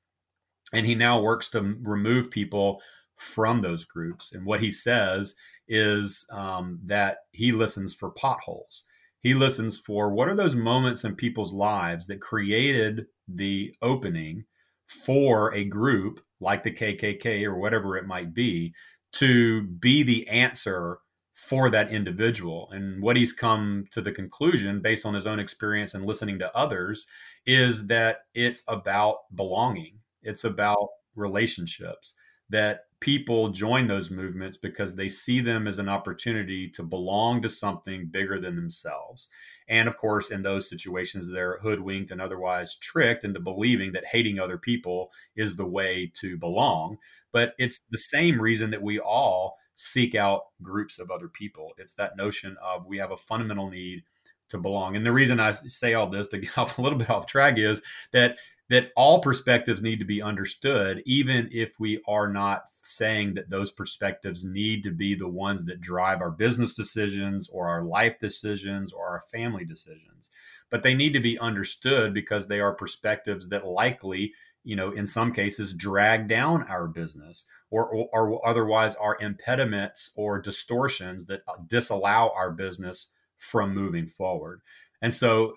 And 0.72 0.84
he 0.84 0.94
now 0.94 1.20
works 1.20 1.48
to 1.50 1.76
remove 1.82 2.30
people 2.30 2.82
from 3.16 3.60
those 3.60 3.84
groups. 3.84 4.32
And 4.32 4.44
what 4.44 4.60
he 4.60 4.70
says 4.70 5.36
is 5.68 6.26
um, 6.30 6.80
that 6.84 7.18
he 7.32 7.52
listens 7.52 7.94
for 7.94 8.10
potholes. 8.10 8.84
He 9.22 9.32
listens 9.34 9.78
for 9.78 10.12
what 10.12 10.28
are 10.28 10.36
those 10.36 10.54
moments 10.54 11.04
in 11.04 11.16
people's 11.16 11.52
lives 11.52 12.06
that 12.08 12.20
created 12.20 13.06
the 13.28 13.74
opening 13.82 14.44
for 14.86 15.54
a 15.54 15.64
group 15.64 16.20
like 16.40 16.62
the 16.62 16.72
KKK 16.72 17.44
or 17.44 17.56
whatever 17.56 17.96
it 17.96 18.06
might 18.06 18.34
be 18.34 18.74
to 19.12 19.62
be 19.62 20.02
the 20.02 20.28
answer 20.28 20.98
for 21.36 21.68
that 21.68 21.90
individual. 21.90 22.68
And 22.72 23.02
what 23.02 23.14
he's 23.14 23.32
come 23.32 23.84
to 23.90 24.00
the 24.00 24.10
conclusion 24.10 24.80
based 24.80 25.04
on 25.04 25.14
his 25.14 25.26
own 25.26 25.38
experience 25.38 25.92
and 25.94 26.06
listening 26.06 26.38
to 26.38 26.56
others 26.56 27.06
is 27.44 27.86
that 27.88 28.20
it's 28.34 28.62
about 28.68 29.18
belonging, 29.34 29.98
it's 30.22 30.44
about 30.44 30.88
relationships, 31.14 32.14
that 32.48 32.84
people 33.00 33.50
join 33.50 33.86
those 33.86 34.10
movements 34.10 34.56
because 34.56 34.94
they 34.94 35.10
see 35.10 35.40
them 35.40 35.66
as 35.66 35.78
an 35.78 35.90
opportunity 35.90 36.70
to 36.70 36.82
belong 36.82 37.42
to 37.42 37.50
something 37.50 38.06
bigger 38.06 38.40
than 38.40 38.56
themselves. 38.56 39.28
And 39.68 39.88
of 39.88 39.98
course, 39.98 40.30
in 40.30 40.40
those 40.40 40.70
situations, 40.70 41.30
they're 41.30 41.58
hoodwinked 41.58 42.10
and 42.10 42.20
otherwise 42.20 42.76
tricked 42.76 43.24
into 43.24 43.40
believing 43.40 43.92
that 43.92 44.06
hating 44.06 44.40
other 44.40 44.56
people 44.56 45.10
is 45.34 45.56
the 45.56 45.66
way 45.66 46.10
to 46.14 46.38
belong. 46.38 46.96
But 47.30 47.52
it's 47.58 47.80
the 47.90 47.98
same 47.98 48.40
reason 48.40 48.70
that 48.70 48.82
we 48.82 48.98
all 48.98 49.58
seek 49.76 50.14
out 50.14 50.46
groups 50.62 50.98
of 50.98 51.10
other 51.10 51.28
people. 51.28 51.72
It's 51.78 51.94
that 51.94 52.16
notion 52.16 52.56
of 52.62 52.86
we 52.86 52.98
have 52.98 53.12
a 53.12 53.16
fundamental 53.16 53.70
need 53.70 54.02
to 54.48 54.58
belong. 54.58 54.96
And 54.96 55.06
the 55.06 55.12
reason 55.12 55.38
I 55.38 55.52
say 55.52 55.94
all 55.94 56.08
this 56.08 56.28
to 56.28 56.38
get 56.40 56.58
off 56.58 56.78
a 56.78 56.82
little 56.82 56.98
bit 56.98 57.10
off 57.10 57.26
track 57.26 57.58
is 57.58 57.82
that 58.12 58.36
that 58.68 58.90
all 58.96 59.20
perspectives 59.20 59.80
need 59.80 60.00
to 60.00 60.04
be 60.04 60.20
understood, 60.20 61.00
even 61.06 61.48
if 61.52 61.78
we 61.78 62.02
are 62.08 62.28
not 62.28 62.64
saying 62.82 63.34
that 63.34 63.48
those 63.48 63.70
perspectives 63.70 64.44
need 64.44 64.82
to 64.82 64.90
be 64.90 65.14
the 65.14 65.28
ones 65.28 65.64
that 65.64 65.80
drive 65.80 66.20
our 66.20 66.32
business 66.32 66.74
decisions 66.74 67.48
or 67.48 67.68
our 67.68 67.82
life 67.82 68.18
decisions 68.18 68.92
or 68.92 69.06
our 69.06 69.20
family 69.32 69.64
decisions. 69.64 70.30
But 70.68 70.82
they 70.82 70.94
need 70.94 71.12
to 71.12 71.20
be 71.20 71.38
understood 71.38 72.12
because 72.12 72.48
they 72.48 72.58
are 72.58 72.74
perspectives 72.74 73.48
that 73.50 73.64
likely, 73.64 74.32
you 74.66 74.74
know, 74.74 74.90
in 74.90 75.06
some 75.06 75.32
cases 75.32 75.72
drag 75.72 76.26
down 76.26 76.64
our 76.64 76.88
business 76.88 77.46
or, 77.70 77.86
or, 77.86 78.08
or 78.12 78.46
otherwise 78.46 78.96
are 78.96 79.16
impediments 79.20 80.10
or 80.16 80.40
distortions 80.40 81.24
that 81.26 81.42
uh, 81.46 81.52
disallow 81.68 82.32
our 82.34 82.50
business 82.50 83.06
from 83.38 83.72
moving 83.72 84.08
forward. 84.08 84.60
And 85.02 85.14
so 85.14 85.54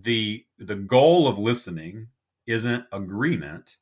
the 0.00 0.46
the 0.58 0.74
goal 0.74 1.28
of 1.28 1.38
listening 1.38 2.08
isn't 2.46 2.86
agreement. 2.92 3.76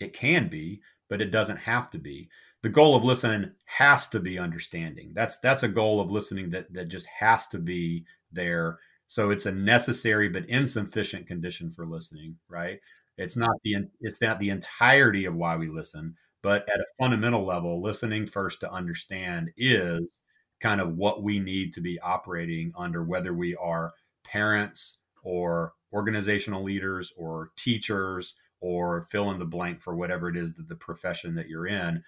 It 0.00 0.12
can 0.12 0.48
be, 0.48 0.82
but 1.08 1.22
it 1.22 1.30
doesn't 1.30 1.56
have 1.56 1.90
to 1.92 1.98
be. 1.98 2.28
The 2.62 2.68
goal 2.68 2.94
of 2.94 3.04
listening 3.04 3.52
has 3.64 4.06
to 4.08 4.20
be 4.20 4.38
understanding. 4.38 5.12
That's 5.14 5.38
that's 5.38 5.62
a 5.62 5.68
goal 5.68 5.98
of 5.98 6.10
listening 6.10 6.50
that 6.50 6.70
that 6.74 6.88
just 6.88 7.06
has 7.06 7.46
to 7.48 7.58
be 7.58 8.04
there. 8.30 8.80
So 9.06 9.30
it's 9.30 9.46
a 9.46 9.52
necessary 9.52 10.28
but 10.28 10.48
insufficient 10.48 11.26
condition 11.26 11.72
for 11.72 11.86
listening, 11.86 12.36
right? 12.48 12.80
It's 13.16 13.36
not 13.36 13.56
the 13.64 13.76
it's 14.00 14.20
not 14.20 14.38
the 14.38 14.50
entirety 14.50 15.24
of 15.26 15.34
why 15.34 15.56
we 15.56 15.68
listen, 15.68 16.16
but 16.42 16.68
at 16.68 16.80
a 16.80 16.86
fundamental 16.98 17.44
level, 17.44 17.82
listening 17.82 18.26
first 18.26 18.60
to 18.60 18.72
understand 18.72 19.50
is 19.56 20.20
kind 20.60 20.80
of 20.80 20.96
what 20.96 21.22
we 21.22 21.38
need 21.38 21.72
to 21.72 21.80
be 21.80 21.98
operating 22.00 22.72
under, 22.76 23.02
whether 23.02 23.32
we 23.32 23.56
are 23.56 23.92
parents 24.24 24.98
or 25.22 25.72
organizational 25.92 26.62
leaders 26.62 27.12
or 27.16 27.50
teachers 27.56 28.34
or 28.60 29.02
fill 29.02 29.30
in 29.30 29.38
the 29.38 29.44
blank 29.44 29.80
for 29.80 29.94
whatever 29.96 30.28
it 30.28 30.36
is 30.36 30.54
that 30.54 30.68
the 30.68 30.76
profession 30.76 31.34
that 31.34 31.48
you're 31.48 31.66
in. 31.66 32.02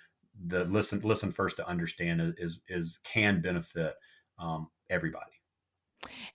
The 0.46 0.64
listen 0.64 1.00
listen 1.04 1.30
first 1.30 1.56
to 1.56 1.68
understand 1.68 2.34
is 2.38 2.60
is 2.68 3.00
can 3.04 3.40
benefit 3.40 3.94
um, 4.38 4.68
everybody. 4.88 5.32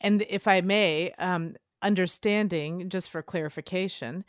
And 0.01 0.23
if 0.29 0.47
i 0.47 0.61
may 0.61 1.11
um, 1.17 1.55
understanding 1.81 2.89
just 2.89 3.09
for 3.09 3.21
clarification 3.21 4.23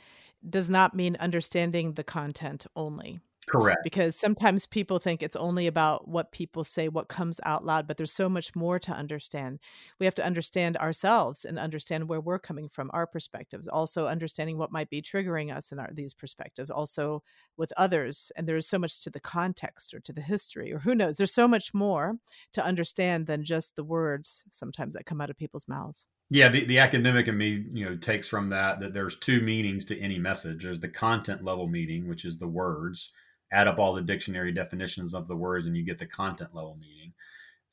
does 0.48 0.70
not 0.70 0.94
mean 0.94 1.16
understanding 1.16 1.94
the 1.94 2.04
content 2.04 2.66
only 2.76 3.20
Correct. 3.48 3.80
Because 3.82 4.16
sometimes 4.16 4.66
people 4.66 4.98
think 4.98 5.22
it's 5.22 5.36
only 5.36 5.66
about 5.66 6.08
what 6.08 6.32
people 6.32 6.64
say, 6.64 6.88
what 6.88 7.08
comes 7.08 7.40
out 7.44 7.64
loud, 7.64 7.86
but 7.86 7.96
there's 7.96 8.12
so 8.12 8.28
much 8.28 8.54
more 8.54 8.78
to 8.78 8.92
understand. 8.92 9.58
We 9.98 10.06
have 10.06 10.14
to 10.16 10.24
understand 10.24 10.76
ourselves 10.76 11.44
and 11.44 11.58
understand 11.58 12.08
where 12.08 12.20
we're 12.20 12.38
coming 12.38 12.68
from, 12.68 12.90
our 12.92 13.06
perspectives, 13.06 13.66
also 13.66 14.06
understanding 14.06 14.58
what 14.58 14.72
might 14.72 14.90
be 14.90 15.02
triggering 15.02 15.54
us 15.54 15.72
in 15.72 15.78
our, 15.78 15.90
these 15.92 16.14
perspectives, 16.14 16.70
also 16.70 17.22
with 17.56 17.72
others. 17.76 18.30
And 18.36 18.46
there's 18.46 18.68
so 18.68 18.78
much 18.78 19.00
to 19.02 19.10
the 19.10 19.20
context 19.20 19.94
or 19.94 20.00
to 20.00 20.12
the 20.12 20.20
history, 20.20 20.72
or 20.72 20.78
who 20.78 20.94
knows, 20.94 21.16
there's 21.16 21.34
so 21.34 21.48
much 21.48 21.72
more 21.72 22.16
to 22.52 22.64
understand 22.64 23.26
than 23.26 23.44
just 23.44 23.76
the 23.76 23.84
words 23.84 24.44
sometimes 24.50 24.94
that 24.94 25.06
come 25.06 25.20
out 25.20 25.30
of 25.30 25.38
people's 25.38 25.68
mouths. 25.68 26.06
Yeah, 26.30 26.48
the, 26.50 26.64
the 26.66 26.78
academic 26.78 27.26
in 27.26 27.38
me, 27.38 27.64
you 27.72 27.84
know, 27.86 27.96
takes 27.96 28.28
from 28.28 28.50
that 28.50 28.80
that 28.80 28.92
there's 28.92 29.18
two 29.18 29.40
meanings 29.40 29.84
to 29.86 29.98
any 29.98 30.18
message. 30.18 30.62
There's 30.62 30.80
the 30.80 30.88
content 30.88 31.42
level 31.42 31.66
meaning, 31.68 32.06
which 32.06 32.24
is 32.26 32.38
the 32.38 32.48
words, 32.48 33.12
add 33.50 33.66
up 33.66 33.78
all 33.78 33.94
the 33.94 34.02
dictionary 34.02 34.52
definitions 34.52 35.14
of 35.14 35.26
the 35.26 35.36
words 35.36 35.64
and 35.66 35.74
you 35.76 35.82
get 35.82 35.98
the 35.98 36.06
content 36.06 36.54
level 36.54 36.76
meaning. 36.78 37.14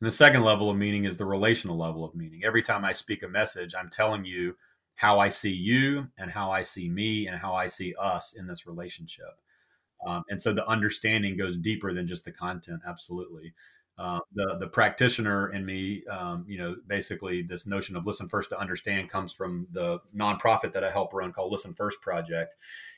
And 0.02 0.08
the 0.08 0.12
second 0.12 0.44
level 0.44 0.70
of 0.70 0.78
meaning 0.78 1.06
is 1.06 1.18
the 1.18 1.26
relational 1.26 1.78
level 1.78 2.06
of 2.06 2.15
meaning. 2.15 2.41
Every 2.46 2.62
time 2.62 2.86
I 2.86 2.94
speak 2.94 3.24
a 3.24 3.28
message, 3.28 3.76
I'm 3.76 3.89
telling 3.89 4.26
you 4.26 4.56
how 4.96 5.20
I 5.20 5.30
see 5.30 5.54
you 5.54 6.08
and 6.18 6.32
how 6.32 6.52
I 6.52 6.63
see 6.63 6.89
me 6.89 7.28
and 7.28 7.38
how 7.39 7.56
I 7.56 7.68
see 7.68 7.94
us 8.00 8.34
in 8.36 8.48
this 8.48 8.68
relationship. 8.68 9.32
Um, 10.08 10.24
and 10.30 10.41
so 10.41 10.54
the 10.54 10.68
understanding 10.68 11.38
goes 11.38 11.58
deeper 11.58 11.94
than 11.94 12.08
just 12.08 12.26
the 12.26 12.32
content. 12.32 12.82
Absolutely. 12.88 13.54
Uh, 13.97 14.19
the 14.34 14.58
the 14.60 14.67
practitioner 14.67 15.53
in 15.53 15.65
me, 15.65 16.03
um, 16.08 16.45
you 16.47 16.58
know, 16.58 16.75
basically 16.88 17.41
this 17.41 17.65
notion 17.65 17.95
of 17.95 18.05
listen 18.05 18.27
first 18.27 18.49
to 18.49 18.60
understand 18.60 19.10
comes 19.10 19.31
from 19.31 19.67
the 19.71 19.99
nonprofit 20.15 20.73
that 20.73 20.84
I 20.84 20.91
help 20.91 21.13
run 21.13 21.31
called 21.31 21.51
Listen 21.51 21.73
First 21.73 22.01
Project, 22.01 22.55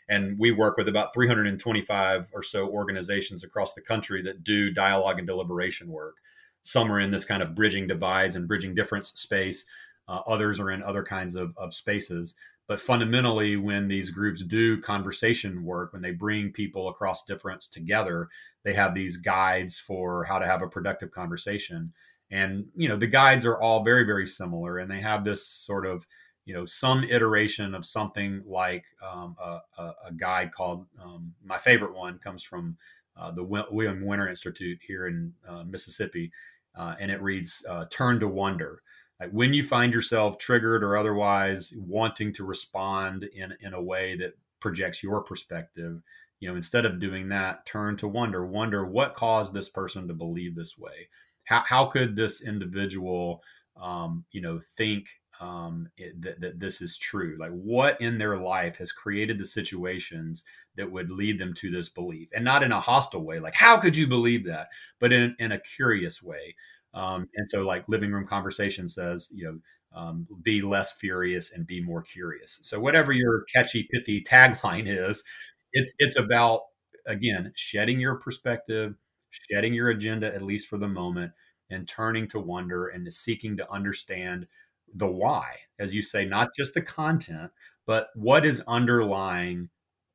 and 0.09 0.39
we 0.39 0.51
work 0.51 0.75
with 0.75 0.87
about 0.87 1.13
325 1.13 2.29
or 2.33 2.41
so 2.41 2.67
organizations 2.67 3.43
across 3.43 3.73
the 3.73 3.81
country 3.81 4.23
that 4.23 4.43
do 4.43 4.71
dialogue 4.73 5.19
and 5.19 5.27
deliberation 5.27 5.89
work. 5.89 6.15
Some 6.63 6.91
are 6.91 6.99
in 6.99 7.11
this 7.11 7.25
kind 7.25 7.43
of 7.43 7.53
bridging 7.53 7.87
divides 7.87 8.35
and 8.35 8.47
bridging 8.47 8.73
difference 8.73 9.09
space. 9.09 9.65
Uh, 10.07 10.21
others 10.25 10.59
are 10.59 10.71
in 10.71 10.81
other 10.81 11.03
kinds 11.03 11.35
of, 11.35 11.53
of 11.57 11.73
spaces. 11.73 12.35
But 12.67 12.81
fundamentally, 12.81 13.55
when 13.55 13.87
these 13.87 14.11
groups 14.11 14.43
do 14.43 14.81
conversation 14.81 15.63
work, 15.63 15.93
when 15.93 16.01
they 16.01 16.11
bring 16.11 16.51
people 16.51 16.89
across 16.89 17.23
difference 17.23 17.67
together, 17.67 18.27
they 18.63 18.73
have 18.73 18.93
these 18.93 19.17
guides 19.17 19.79
for 19.79 20.25
how 20.25 20.37
to 20.37 20.45
have 20.45 20.61
a 20.61 20.67
productive 20.67 21.11
conversation. 21.11 21.93
And, 22.29 22.65
you 22.75 22.89
know, 22.89 22.97
the 22.97 23.07
guides 23.07 23.45
are 23.45 23.59
all 23.61 23.83
very, 23.83 24.03
very 24.03 24.27
similar. 24.27 24.79
And 24.79 24.91
they 24.91 24.99
have 24.99 25.23
this 25.23 25.47
sort 25.47 25.85
of 25.85 26.05
you 26.47 26.53
know 26.53 26.65
some 26.65 27.03
iteration 27.03 27.75
of 27.75 27.85
something 27.85 28.41
like 28.47 28.85
um, 29.05 29.35
a, 29.43 29.59
a, 29.77 30.13
guide 30.15 30.51
called 30.53 30.87
um, 31.03 31.33
my 31.43 31.57
favorite 31.57 31.93
one 31.93 32.17
comes 32.19 32.41
from 32.41 32.77
uh, 33.17 33.29
the 33.31 33.43
william 33.43 34.03
winter 34.05 34.29
institute 34.29 34.79
here 34.87 35.07
in 35.07 35.33
uh, 35.47 35.63
mississippi 35.65 36.31
uh, 36.75 36.95
and 37.01 37.11
it 37.11 37.21
reads 37.21 37.65
uh, 37.69 37.83
turn 37.91 38.17
to 38.17 38.29
wonder 38.29 38.81
like 39.19 39.31
when 39.31 39.53
you 39.53 39.63
find 39.63 39.93
yourself 39.93 40.37
triggered 40.37 40.83
or 40.83 40.97
otherwise 40.97 41.73
wanting 41.77 42.31
to 42.33 42.43
respond 42.43 43.23
in, 43.33 43.53
in 43.61 43.73
a 43.73 43.81
way 43.81 44.15
that 44.15 44.37
projects 44.59 45.03
your 45.03 45.21
perspective 45.21 46.01
you 46.39 46.49
know 46.49 46.55
instead 46.55 46.85
of 46.85 46.99
doing 46.99 47.29
that 47.29 47.65
turn 47.65 47.95
to 47.97 48.07
wonder 48.07 48.45
wonder 48.45 48.85
what 48.85 49.13
caused 49.13 49.53
this 49.53 49.69
person 49.69 50.07
to 50.07 50.13
believe 50.13 50.55
this 50.55 50.77
way 50.77 51.07
how, 51.45 51.63
how 51.65 51.85
could 51.85 52.15
this 52.15 52.41
individual 52.41 53.41
um, 53.79 54.25
you 54.31 54.41
know 54.41 54.59
think 54.75 55.07
um, 55.39 55.89
it, 55.97 56.19
that, 56.21 56.41
that 56.41 56.59
this 56.59 56.81
is 56.81 56.97
true. 56.97 57.37
Like, 57.39 57.51
what 57.51 57.99
in 58.01 58.17
their 58.17 58.37
life 58.37 58.77
has 58.77 58.91
created 58.91 59.37
the 59.37 59.45
situations 59.45 60.43
that 60.75 60.91
would 60.91 61.11
lead 61.11 61.39
them 61.39 61.53
to 61.55 61.69
this 61.69 61.89
belief, 61.89 62.29
and 62.33 62.43
not 62.43 62.63
in 62.63 62.71
a 62.71 62.79
hostile 62.79 63.23
way, 63.23 63.39
like 63.39 63.53
how 63.53 63.77
could 63.77 63.95
you 63.95 64.07
believe 64.07 64.45
that, 64.45 64.69
but 64.99 65.13
in 65.13 65.35
in 65.39 65.51
a 65.51 65.59
curious 65.59 66.21
way. 66.21 66.55
Um, 66.97 67.27
and 67.35 67.49
so, 67.49 67.61
like 67.63 67.85
living 67.87 68.11
room 68.11 68.27
conversation 68.27 68.87
says, 68.87 69.29
you 69.33 69.45
know. 69.45 69.59
Um, 69.95 70.27
be 70.43 70.61
less 70.61 70.91
furious 70.91 71.53
and 71.53 71.65
be 71.65 71.81
more 71.81 72.03
curious. 72.03 72.59
So, 72.63 72.79
whatever 72.79 73.13
your 73.13 73.45
catchy, 73.53 73.87
pithy 73.91 74.21
tagline 74.21 74.83
is, 74.87 75.23
it's 75.71 75.93
it's 75.99 76.17
about 76.17 76.61
again 77.05 77.51
shedding 77.55 77.99
your 77.99 78.15
perspective, 78.15 78.95
shedding 79.31 79.73
your 79.73 79.89
agenda 79.89 80.33
at 80.33 80.41
least 80.43 80.67
for 80.67 80.77
the 80.77 80.87
moment, 80.87 81.31
and 81.69 81.87
turning 81.87 82.27
to 82.29 82.39
wonder 82.39 82.87
and 82.87 83.11
seeking 83.13 83.57
to 83.57 83.71
understand 83.71 84.47
the 84.93 85.07
why, 85.07 85.55
as 85.79 85.93
you 85.93 86.01
say, 86.01 86.25
not 86.25 86.49
just 86.55 86.73
the 86.73 86.81
content, 86.81 87.51
but 87.85 88.07
what 88.15 88.45
is 88.45 88.61
underlying 88.67 89.69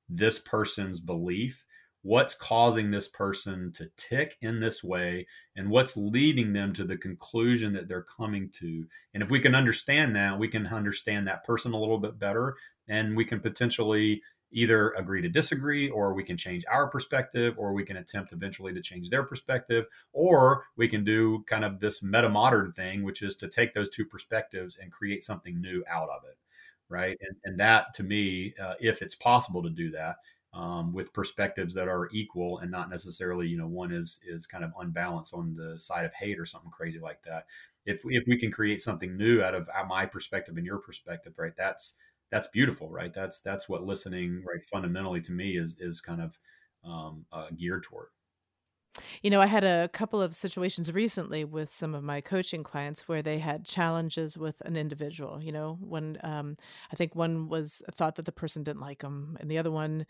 this 0.08 0.38
person's 0.38 1.00
belief 1.00 1.64
what's 2.02 2.34
causing 2.34 2.90
this 2.90 3.08
person 3.08 3.72
to 3.72 3.90
tick 3.96 4.36
in 4.40 4.60
this 4.60 4.82
way 4.82 5.26
and 5.56 5.70
what's 5.70 5.96
leading 5.96 6.52
them 6.52 6.72
to 6.72 6.84
the 6.84 6.96
conclusion 6.96 7.72
that 7.72 7.88
they're 7.88 8.02
coming 8.02 8.50
to. 8.50 8.84
And 9.14 9.22
if 9.22 9.30
we 9.30 9.40
can 9.40 9.54
understand 9.54 10.16
that 10.16 10.38
we 10.38 10.48
can 10.48 10.66
understand 10.66 11.26
that 11.28 11.44
person 11.44 11.72
a 11.72 11.78
little 11.78 11.98
bit 11.98 12.18
better 12.18 12.56
and 12.88 13.16
we 13.16 13.24
can 13.24 13.40
potentially 13.40 14.20
either 14.52 14.90
agree 14.90 15.22
to 15.22 15.28
disagree 15.28 15.88
or 15.88 16.12
we 16.12 16.24
can 16.24 16.36
change 16.36 16.64
our 16.70 16.86
perspective 16.86 17.54
or 17.56 17.72
we 17.72 17.84
can 17.84 17.96
attempt 17.96 18.32
eventually 18.32 18.74
to 18.74 18.82
change 18.82 19.08
their 19.08 19.22
perspective 19.22 19.86
or 20.12 20.64
we 20.76 20.86
can 20.86 21.04
do 21.04 21.42
kind 21.46 21.64
of 21.64 21.80
this 21.80 22.02
meta 22.02 22.28
modern 22.28 22.70
thing 22.72 23.02
which 23.02 23.22
is 23.22 23.36
to 23.36 23.48
take 23.48 23.72
those 23.72 23.88
two 23.88 24.04
perspectives 24.04 24.76
and 24.76 24.92
create 24.92 25.22
something 25.22 25.60
new 25.60 25.82
out 25.88 26.10
of 26.10 26.22
it 26.28 26.36
right? 26.88 27.16
And, 27.22 27.36
and 27.44 27.60
that 27.60 27.94
to 27.94 28.02
me 28.02 28.54
uh, 28.62 28.74
if 28.78 29.00
it's 29.00 29.14
possible 29.14 29.62
to 29.62 29.70
do 29.70 29.90
that 29.92 30.16
um, 30.54 30.92
with 30.92 31.12
perspectives 31.12 31.72
that 31.74 31.88
are 31.88 32.08
equal 32.12 32.58
and 32.58 32.70
not 32.70 32.90
necessarily 32.90 33.46
you 33.48 33.56
know 33.56 33.66
one 33.66 33.92
is 33.92 34.20
is 34.26 34.46
kind 34.46 34.64
of 34.64 34.72
unbalanced 34.78 35.34
on 35.34 35.54
the 35.54 35.78
side 35.78 36.04
of 36.04 36.12
hate 36.14 36.38
or 36.38 36.46
something 36.46 36.70
crazy 36.70 36.98
like 36.98 37.22
that 37.24 37.46
if 37.86 38.02
if 38.04 38.24
we 38.26 38.38
can 38.38 38.50
create 38.50 38.82
something 38.82 39.16
new 39.16 39.42
out 39.42 39.54
of 39.54 39.68
my 39.88 40.04
perspective 40.04 40.56
and 40.56 40.66
your 40.66 40.78
perspective 40.78 41.32
right 41.38 41.56
that's 41.56 41.94
that's 42.30 42.46
beautiful 42.48 42.90
right 42.90 43.14
that's 43.14 43.40
that's 43.40 43.68
what 43.68 43.84
listening 43.84 44.42
right 44.46 44.64
fundamentally 44.64 45.20
to 45.20 45.32
me 45.32 45.56
is 45.56 45.76
is 45.80 46.00
kind 46.00 46.20
of 46.20 46.38
um, 46.84 47.24
uh, 47.32 47.46
geared 47.56 47.84
toward 47.84 48.08
you 49.22 49.30
know, 49.30 49.40
I 49.40 49.46
had 49.46 49.64
a 49.64 49.88
couple 49.88 50.20
of 50.20 50.36
situations 50.36 50.92
recently 50.92 51.44
with 51.44 51.70
some 51.70 51.94
of 51.94 52.04
my 52.04 52.20
coaching 52.20 52.62
clients 52.62 53.08
where 53.08 53.22
they 53.22 53.38
had 53.38 53.64
challenges 53.64 54.36
with 54.36 54.60
an 54.62 54.76
individual. 54.76 55.42
You 55.42 55.52
know, 55.52 55.78
when 55.80 56.18
um, 56.22 56.56
I 56.92 56.96
think 56.96 57.14
one 57.14 57.48
was 57.48 57.80
thought 57.92 58.16
that 58.16 58.26
the 58.26 58.32
person 58.32 58.62
didn't 58.62 58.82
like 58.82 59.00
them, 59.00 59.38
and 59.40 59.50
the 59.50 59.58
other 59.58 59.70
one 59.70 60.06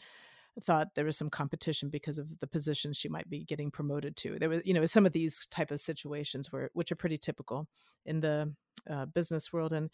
thought 0.60 0.94
there 0.94 1.04
was 1.04 1.16
some 1.16 1.30
competition 1.30 1.88
because 1.88 2.18
of 2.18 2.28
the 2.40 2.46
position 2.46 2.92
she 2.92 3.08
might 3.08 3.28
be 3.28 3.44
getting 3.44 3.70
promoted 3.70 4.16
to. 4.16 4.38
There 4.38 4.48
was, 4.48 4.60
you 4.64 4.74
know, 4.74 4.84
some 4.84 5.06
of 5.06 5.12
these 5.12 5.46
type 5.46 5.70
of 5.70 5.80
situations 5.80 6.52
where 6.52 6.70
which 6.74 6.92
are 6.92 6.96
pretty 6.96 7.18
typical 7.18 7.68
in 8.04 8.20
the 8.20 8.52
uh, 8.90 9.06
business 9.06 9.52
world, 9.52 9.72
and 9.72 9.90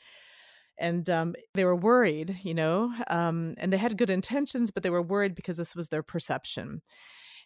and 0.79 1.09
um, 1.11 1.35
they 1.55 1.65
were 1.65 1.77
worried, 1.77 2.39
you 2.43 2.55
know, 2.55 2.93
um, 3.09 3.55
and 3.59 3.73
they 3.73 3.77
had 3.77 3.99
good 3.99 4.11
intentions, 4.11 4.71
but 4.71 4.83
they 4.83 4.91
were 4.91 5.03
worried 5.03 5.35
because 5.35 5.57
this 5.57 5.75
was 5.75 5.89
their 5.89 6.03
perception. 6.03 6.83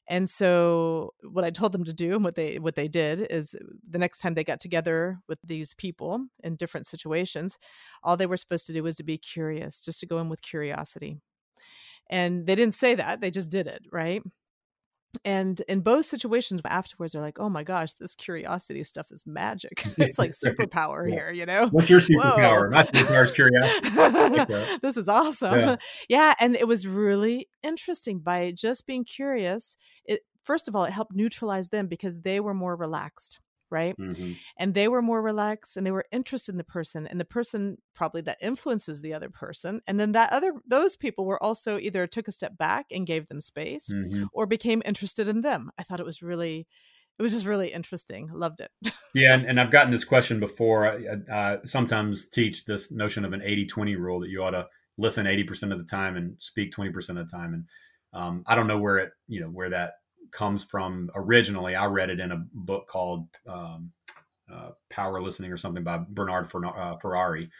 And 0.09 0.29
so 0.29 1.15
what 1.23 1.45
I 1.45 1.51
told 1.51 1.73
them 1.73 1.85
to 1.85 1.93
do 1.93 2.15
and 2.15 2.25
what 2.25 2.35
they 2.35 2.59
what 2.59 2.75
they 2.75 2.89
did 2.89 3.21
is 3.31 3.55
the 3.89 3.99
next 3.99 4.19
time 4.19 4.35
they 4.35 4.45
got 4.45 4.61
together 4.61 5.19
with 5.29 5.39
these 5.45 5.75
people 5.75 6.27
in 6.43 6.57
different 6.57 6.87
situations, 6.87 7.59
all 8.03 8.17
they 8.17 8.27
were 8.27 8.37
supposed 8.37 8.67
to 8.67 8.73
do 8.73 8.83
was 8.83 8.97
to 8.97 9.05
be 9.05 9.17
curious, 9.19 9.81
just 9.81 10.01
to 10.01 10.07
go 10.07 10.19
in 10.19 10.29
with 10.29 10.43
curiosity. 10.43 11.19
And 12.13 12.47
they 12.47 12.55
didn't 12.55 12.75
say 12.75 12.95
that, 12.95 13.23
they 13.23 13.31
just 13.31 13.51
did 13.51 13.67
it, 13.67 13.87
right? 13.91 14.23
And 15.25 15.61
in 15.69 15.81
both 15.81 16.05
situations 16.05 16.61
afterwards, 16.65 17.13
they're 17.13 17.23
like, 17.23 17.39
"Oh 17.39 17.49
my 17.49 17.65
gosh, 17.65 17.93
this 17.95 18.15
curiosity 18.15 18.83
stuff 18.83 19.07
is 19.11 19.27
magic! 19.27 19.85
it's 19.99 20.19
like 20.19 20.31
superpower 20.45 21.09
yeah. 21.09 21.15
here, 21.15 21.33
you 21.33 21.47
know." 21.47 21.69
What's 21.69 21.91
your 21.91 22.01
superpower? 22.01 22.71
My 22.71 22.85
superpower 22.85 23.25
is 23.25 23.33
curiosity. 23.33 24.79
this 24.83 24.97
is 24.97 25.09
awesome. 25.09 25.59
Yeah. 25.59 25.77
yeah, 26.09 26.35
and 26.41 26.57
it 26.57 26.67
was 26.67 26.87
really 26.87 27.49
interesting 27.63 28.21
by 28.21 28.53
just 28.53 28.87
being 28.87 29.05
curious. 29.05 29.77
It 30.05 30.21
first 30.43 30.69
of 30.69 30.77
all, 30.77 30.85
it 30.85 30.93
helped 30.93 31.15
neutralize 31.15 31.69
them 31.69 31.89
because 31.89 32.21
they 32.21 32.41
were 32.41 32.55
more 32.55 32.77
relaxed 32.77 33.41
right? 33.73 33.97
Mm-hmm. 33.99 34.33
And 34.59 34.75
they 34.75 34.87
were 34.87 35.03
more 35.03 35.23
relaxed 35.23 35.77
and 35.77 35.87
they 35.87 35.91
were 35.91 36.05
interested 36.13 36.53
in 36.53 36.59
the 36.59 36.65
person 36.65 37.07
and 37.07 37.19
the 37.19 37.25
person 37.25 37.79
probably 37.95 38.21
that 38.23 38.39
influences 38.41 39.01
the 39.01 39.15
other 39.15 39.31
person. 39.31 39.81
And 39.87 39.99
then 39.99 40.13
that 40.13 40.33
other 40.33 40.53
those 40.67 40.97
people 40.97 41.25
were 41.25 41.43
also 41.43 41.79
either 41.79 42.07
took 42.07 42.29
a 42.29 42.33
step 42.33 42.57
back 42.57 42.87
and 42.93 43.07
gave 43.07 43.29
them 43.29 43.41
space 43.41 43.91
mm-hmm. 43.93 44.25
or 44.33 44.47
became 44.47 44.83
interested 44.85 45.29
in 45.29 45.41
them. 45.41 45.71
I 45.79 45.83
thought 45.83 46.01
it 46.01 46.07
was 46.07 46.23
really 46.23 46.69
it 47.19 47.23
was 47.23 47.33
just 47.33 47.47
really 47.47 47.73
interesting. 47.73 48.29
Loved 48.33 48.61
it. 48.61 48.71
yeah, 49.15 49.35
and, 49.35 49.47
and, 49.47 49.61
I've 49.61 49.71
gotten 49.71 49.91
this 49.91 50.05
question 50.05 50.41
before. 50.41 50.89
I, 50.89 51.17
I 51.33 51.59
sometimes 51.65 52.29
teach 52.29 52.65
this 52.65 52.91
notion 52.91 53.25
of 53.25 53.33
an 53.33 53.41
80-20 53.41 53.99
rule 53.99 54.21
that 54.21 54.31
you 54.31 54.43
ought 54.43 54.53
to 54.53 54.67
listen 54.99 55.27
80% 55.27 55.73
of 55.73 55.79
the 55.79 55.85
time 55.85 56.17
and 56.17 56.41
speak 56.41 56.73
20% 56.75 57.11
of 57.11 57.17
the 57.17 57.25
time. 57.25 57.55
And 57.55 57.65
um, 58.13 58.45
I 58.47 58.55
don't 58.55 58.67
know 58.67 58.79
where 58.79 58.99
it, 58.99 59.11
you 59.29 59.41
know, 59.41 59.49
where 59.49 59.71
that 59.71 59.95
comes 60.33 60.65
from 60.65 61.11
originally. 61.15 61.77
I 61.77 61.87
read 61.87 62.11
it 62.11 62.21
in 62.21 62.33
a 62.33 62.45
book 62.53 62.89
called 62.89 63.29
um, 63.47 63.93
uh, 64.53 64.71
Power 64.91 65.23
Listening 65.23 65.53
or 65.53 65.57
something 65.57 65.85
by 65.85 66.01
Bernard 66.09 66.51
uh, 66.55 66.97
Ferrari. 66.97 67.51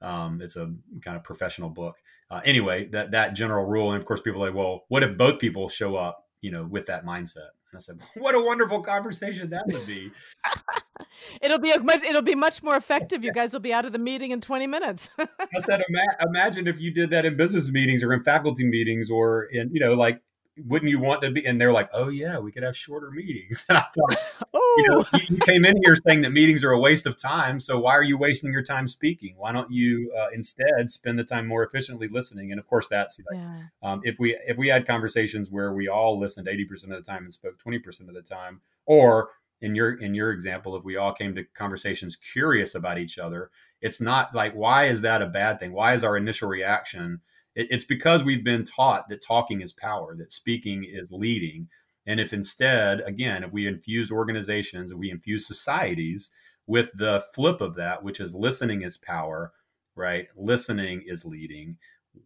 Um, 0.00 0.40
it's 0.42 0.56
a 0.56 0.72
kind 1.02 1.16
of 1.16 1.22
professional 1.22 1.70
book. 1.70 1.96
Uh, 2.30 2.40
anyway, 2.44 2.86
that 2.88 3.12
that 3.12 3.34
general 3.34 3.66
rule, 3.66 3.92
and 3.92 4.00
of 4.00 4.06
course, 4.06 4.20
people 4.20 4.42
are 4.42 4.48
like, 4.48 4.56
well, 4.56 4.84
what 4.88 5.02
if 5.02 5.16
both 5.16 5.38
people 5.38 5.68
show 5.68 5.96
up, 5.96 6.24
you 6.40 6.50
know, 6.50 6.64
with 6.64 6.86
that 6.86 7.04
mindset? 7.04 7.50
And 7.70 7.76
I 7.76 7.80
said, 7.80 8.00
what 8.16 8.34
a 8.34 8.40
wonderful 8.40 8.80
conversation 8.82 9.50
that 9.50 9.66
would 9.66 9.86
be. 9.86 10.10
it'll 11.42 11.58
be 11.58 11.72
a 11.72 11.80
much, 11.80 12.02
it'll 12.02 12.22
be 12.22 12.34
much 12.34 12.62
more 12.62 12.76
effective. 12.76 13.22
You 13.22 13.32
guys 13.32 13.52
will 13.52 13.60
be 13.60 13.72
out 13.72 13.84
of 13.84 13.92
the 13.92 13.98
meeting 13.98 14.30
in 14.30 14.40
20 14.40 14.66
minutes. 14.66 15.10
I 15.18 15.60
said, 15.68 15.82
ima- 15.88 16.26
imagine 16.26 16.66
if 16.66 16.80
you 16.80 16.92
did 16.92 17.10
that 17.10 17.24
in 17.24 17.36
business 17.36 17.70
meetings 17.70 18.02
or 18.02 18.12
in 18.12 18.22
faculty 18.22 18.64
meetings 18.64 19.10
or 19.10 19.44
in, 19.44 19.70
you 19.72 19.80
know, 19.80 19.94
like 19.94 20.22
wouldn't 20.58 20.90
you 20.90 20.98
want 20.98 21.22
to 21.22 21.30
be? 21.30 21.46
And 21.46 21.60
they're 21.60 21.72
like, 21.72 21.88
oh 21.92 22.08
yeah, 22.08 22.38
we 22.38 22.52
could 22.52 22.62
have 22.62 22.76
shorter 22.76 23.10
meetings. 23.10 23.64
And 23.72 23.78
I 23.78 23.80
thought, 23.80 24.48
oh. 24.54 24.74
you, 24.78 24.88
know, 24.88 25.04
you, 25.28 25.36
came 25.38 25.64
in 25.64 25.74
here 25.84 25.96
saying 25.96 26.22
that 26.22 26.30
meetings 26.30 26.62
are 26.62 26.72
a 26.72 26.78
waste 26.78 27.06
of 27.06 27.16
time. 27.16 27.58
So 27.60 27.78
why 27.78 27.92
are 27.92 28.02
you 28.02 28.18
wasting 28.18 28.52
your 28.52 28.62
time 28.62 28.86
speaking? 28.86 29.34
Why 29.36 29.52
don't 29.52 29.70
you 29.70 30.12
uh, 30.18 30.28
instead 30.34 30.90
spend 30.90 31.18
the 31.18 31.24
time 31.24 31.46
more 31.46 31.62
efficiently 31.62 32.08
listening? 32.08 32.50
And 32.50 32.58
of 32.58 32.66
course, 32.66 32.88
that's 32.88 33.18
like, 33.30 33.40
yeah. 33.40 33.62
um, 33.82 34.00
if 34.04 34.18
we 34.18 34.36
if 34.46 34.58
we 34.58 34.68
had 34.68 34.86
conversations 34.86 35.50
where 35.50 35.72
we 35.72 35.88
all 35.88 36.18
listened 36.18 36.48
eighty 36.48 36.64
percent 36.64 36.92
of 36.92 37.02
the 37.02 37.10
time 37.10 37.24
and 37.24 37.32
spoke 37.32 37.58
twenty 37.58 37.78
percent 37.78 38.10
of 38.10 38.14
the 38.14 38.22
time, 38.22 38.60
or 38.84 39.30
in 39.62 39.74
your 39.74 39.94
in 39.94 40.14
your 40.14 40.32
example, 40.32 40.76
if 40.76 40.84
we 40.84 40.96
all 40.96 41.12
came 41.12 41.34
to 41.34 41.44
conversations 41.54 42.16
curious 42.16 42.74
about 42.74 42.98
each 42.98 43.18
other, 43.18 43.50
it's 43.80 44.00
not 44.00 44.34
like 44.34 44.52
why 44.52 44.84
is 44.86 45.00
that 45.02 45.22
a 45.22 45.26
bad 45.26 45.60
thing? 45.60 45.72
Why 45.72 45.94
is 45.94 46.04
our 46.04 46.16
initial 46.16 46.48
reaction? 46.48 47.20
It, 47.54 47.68
it's 47.70 47.84
because 47.84 48.24
we've 48.24 48.44
been 48.44 48.64
taught 48.64 49.08
that 49.08 49.22
talking 49.22 49.60
is 49.60 49.72
power, 49.72 50.14
that 50.16 50.32
speaking 50.32 50.84
is 50.84 51.12
leading. 51.12 51.68
And 52.06 52.18
if 52.20 52.32
instead, 52.32 53.00
again, 53.00 53.44
if 53.44 53.52
we 53.52 53.66
infuse 53.66 54.10
organizations, 54.10 54.90
if 54.90 54.98
we 54.98 55.10
infuse 55.10 55.46
societies 55.46 56.30
with 56.66 56.90
the 56.94 57.22
flip 57.34 57.60
of 57.60 57.74
that, 57.76 58.02
which 58.02 58.20
is 58.20 58.34
listening 58.34 58.82
is 58.82 58.96
power, 58.96 59.52
right? 59.94 60.26
Listening 60.36 61.02
is 61.06 61.24
leading. 61.24 61.76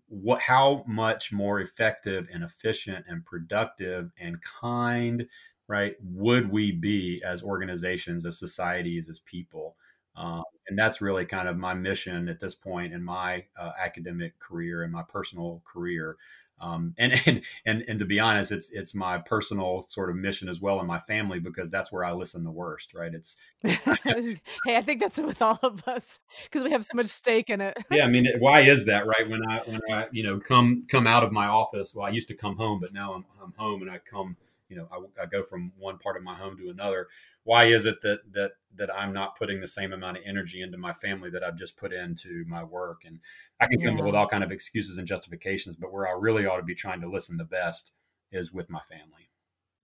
What, 0.08 0.40
how 0.40 0.84
much 0.86 1.32
more 1.32 1.60
effective 1.60 2.28
and 2.32 2.42
efficient 2.42 3.06
and 3.08 3.24
productive 3.24 4.10
and 4.18 4.42
kind, 4.42 5.26
right, 5.68 5.94
would 6.02 6.50
we 6.50 6.72
be 6.72 7.22
as 7.24 7.42
organizations, 7.42 8.24
as 8.24 8.38
societies, 8.38 9.08
as 9.08 9.20
people? 9.20 9.76
Um, 10.16 10.42
and 10.68 10.78
that's 10.78 11.00
really 11.00 11.24
kind 11.24 11.48
of 11.48 11.56
my 11.56 11.74
mission 11.74 12.28
at 12.28 12.40
this 12.40 12.54
point 12.54 12.92
in 12.92 13.02
my 13.02 13.44
uh, 13.58 13.72
academic 13.78 14.38
career 14.38 14.82
and 14.82 14.92
my 14.92 15.02
personal 15.02 15.62
career. 15.64 16.16
Um, 16.58 16.94
and, 16.96 17.12
and 17.26 17.42
and 17.66 17.84
and 17.86 17.98
to 17.98 18.04
be 18.04 18.18
honest, 18.18 18.50
it's 18.50 18.70
it's 18.70 18.94
my 18.94 19.18
personal 19.18 19.84
sort 19.88 20.10
of 20.10 20.16
mission 20.16 20.48
as 20.48 20.60
well 20.60 20.80
in 20.80 20.86
my 20.86 20.98
family 20.98 21.38
because 21.38 21.70
that's 21.70 21.92
where 21.92 22.04
I 22.04 22.12
listen 22.12 22.44
the 22.44 22.50
worst, 22.50 22.94
right? 22.94 23.12
It's 23.12 23.36
hey, 23.62 24.40
I 24.68 24.80
think 24.80 25.00
that's 25.00 25.20
with 25.20 25.42
all 25.42 25.58
of 25.62 25.86
us 25.86 26.20
because 26.44 26.64
we 26.64 26.70
have 26.70 26.84
so 26.84 26.96
much 26.96 27.08
stake 27.08 27.50
in 27.50 27.60
it. 27.60 27.76
yeah, 27.90 28.04
I 28.04 28.08
mean, 28.08 28.26
why 28.38 28.60
is 28.60 28.86
that, 28.86 29.06
right? 29.06 29.28
When 29.28 29.42
I 29.48 29.58
when 29.66 29.80
I 29.90 30.08
you 30.12 30.22
know 30.22 30.40
come 30.40 30.86
come 30.88 31.06
out 31.06 31.22
of 31.22 31.32
my 31.32 31.46
office, 31.46 31.94
well, 31.94 32.06
I 32.06 32.10
used 32.10 32.28
to 32.28 32.34
come 32.34 32.56
home, 32.56 32.80
but 32.80 32.92
now 32.92 33.12
I'm 33.14 33.24
I'm 33.42 33.52
home 33.56 33.82
and 33.82 33.90
I 33.90 33.98
come 33.98 34.36
you 34.68 34.76
know 34.76 34.88
I, 34.92 35.22
I, 35.22 35.26
go 35.26 35.42
from 35.42 35.72
one 35.78 35.98
part 35.98 36.16
of 36.16 36.22
my 36.22 36.34
home 36.34 36.56
to 36.58 36.70
another 36.70 37.08
why 37.44 37.64
is 37.64 37.84
it 37.84 38.02
that 38.02 38.20
that 38.32 38.52
that 38.74 38.94
i'm 38.94 39.12
not 39.12 39.38
putting 39.38 39.60
the 39.60 39.68
same 39.68 39.92
amount 39.92 40.18
of 40.18 40.22
energy 40.26 40.62
into 40.62 40.78
my 40.78 40.92
family 40.92 41.30
that 41.30 41.42
i've 41.42 41.58
just 41.58 41.76
put 41.76 41.92
into 41.92 42.44
my 42.48 42.64
work 42.64 43.02
and 43.04 43.20
i 43.60 43.66
can 43.66 43.80
come 43.80 43.98
up 43.98 44.04
with 44.04 44.14
all 44.14 44.28
kind 44.28 44.44
of 44.44 44.52
excuses 44.52 44.98
and 44.98 45.06
justifications 45.06 45.76
but 45.76 45.92
where 45.92 46.06
i 46.06 46.12
really 46.12 46.46
ought 46.46 46.58
to 46.58 46.62
be 46.62 46.74
trying 46.74 47.00
to 47.00 47.10
listen 47.10 47.36
the 47.36 47.44
best 47.44 47.92
is 48.32 48.52
with 48.52 48.70
my 48.70 48.80
family 48.80 49.30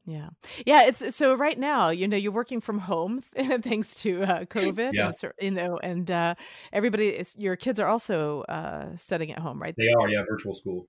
yeah. 0.04 0.30
Yeah. 0.66 0.86
It's 0.86 1.14
so 1.14 1.34
right 1.34 1.58
now, 1.58 1.90
you 1.90 2.08
know, 2.08 2.16
you're 2.16 2.32
working 2.32 2.60
from 2.60 2.78
home 2.78 3.22
thanks 3.36 4.02
to 4.02 4.22
uh, 4.24 4.44
COVID. 4.46 4.92
Yeah. 4.94 5.12
And, 5.22 5.32
you 5.40 5.50
know, 5.52 5.78
and 5.78 6.10
uh, 6.10 6.34
everybody, 6.72 7.08
is, 7.08 7.36
your 7.38 7.56
kids 7.56 7.78
are 7.78 7.86
also 7.86 8.42
uh, 8.42 8.96
studying 8.96 9.32
at 9.32 9.38
home, 9.38 9.62
right? 9.62 9.74
They 9.76 9.92
are. 9.92 10.08
Yeah. 10.08 10.24
Virtual 10.28 10.54
school. 10.54 10.88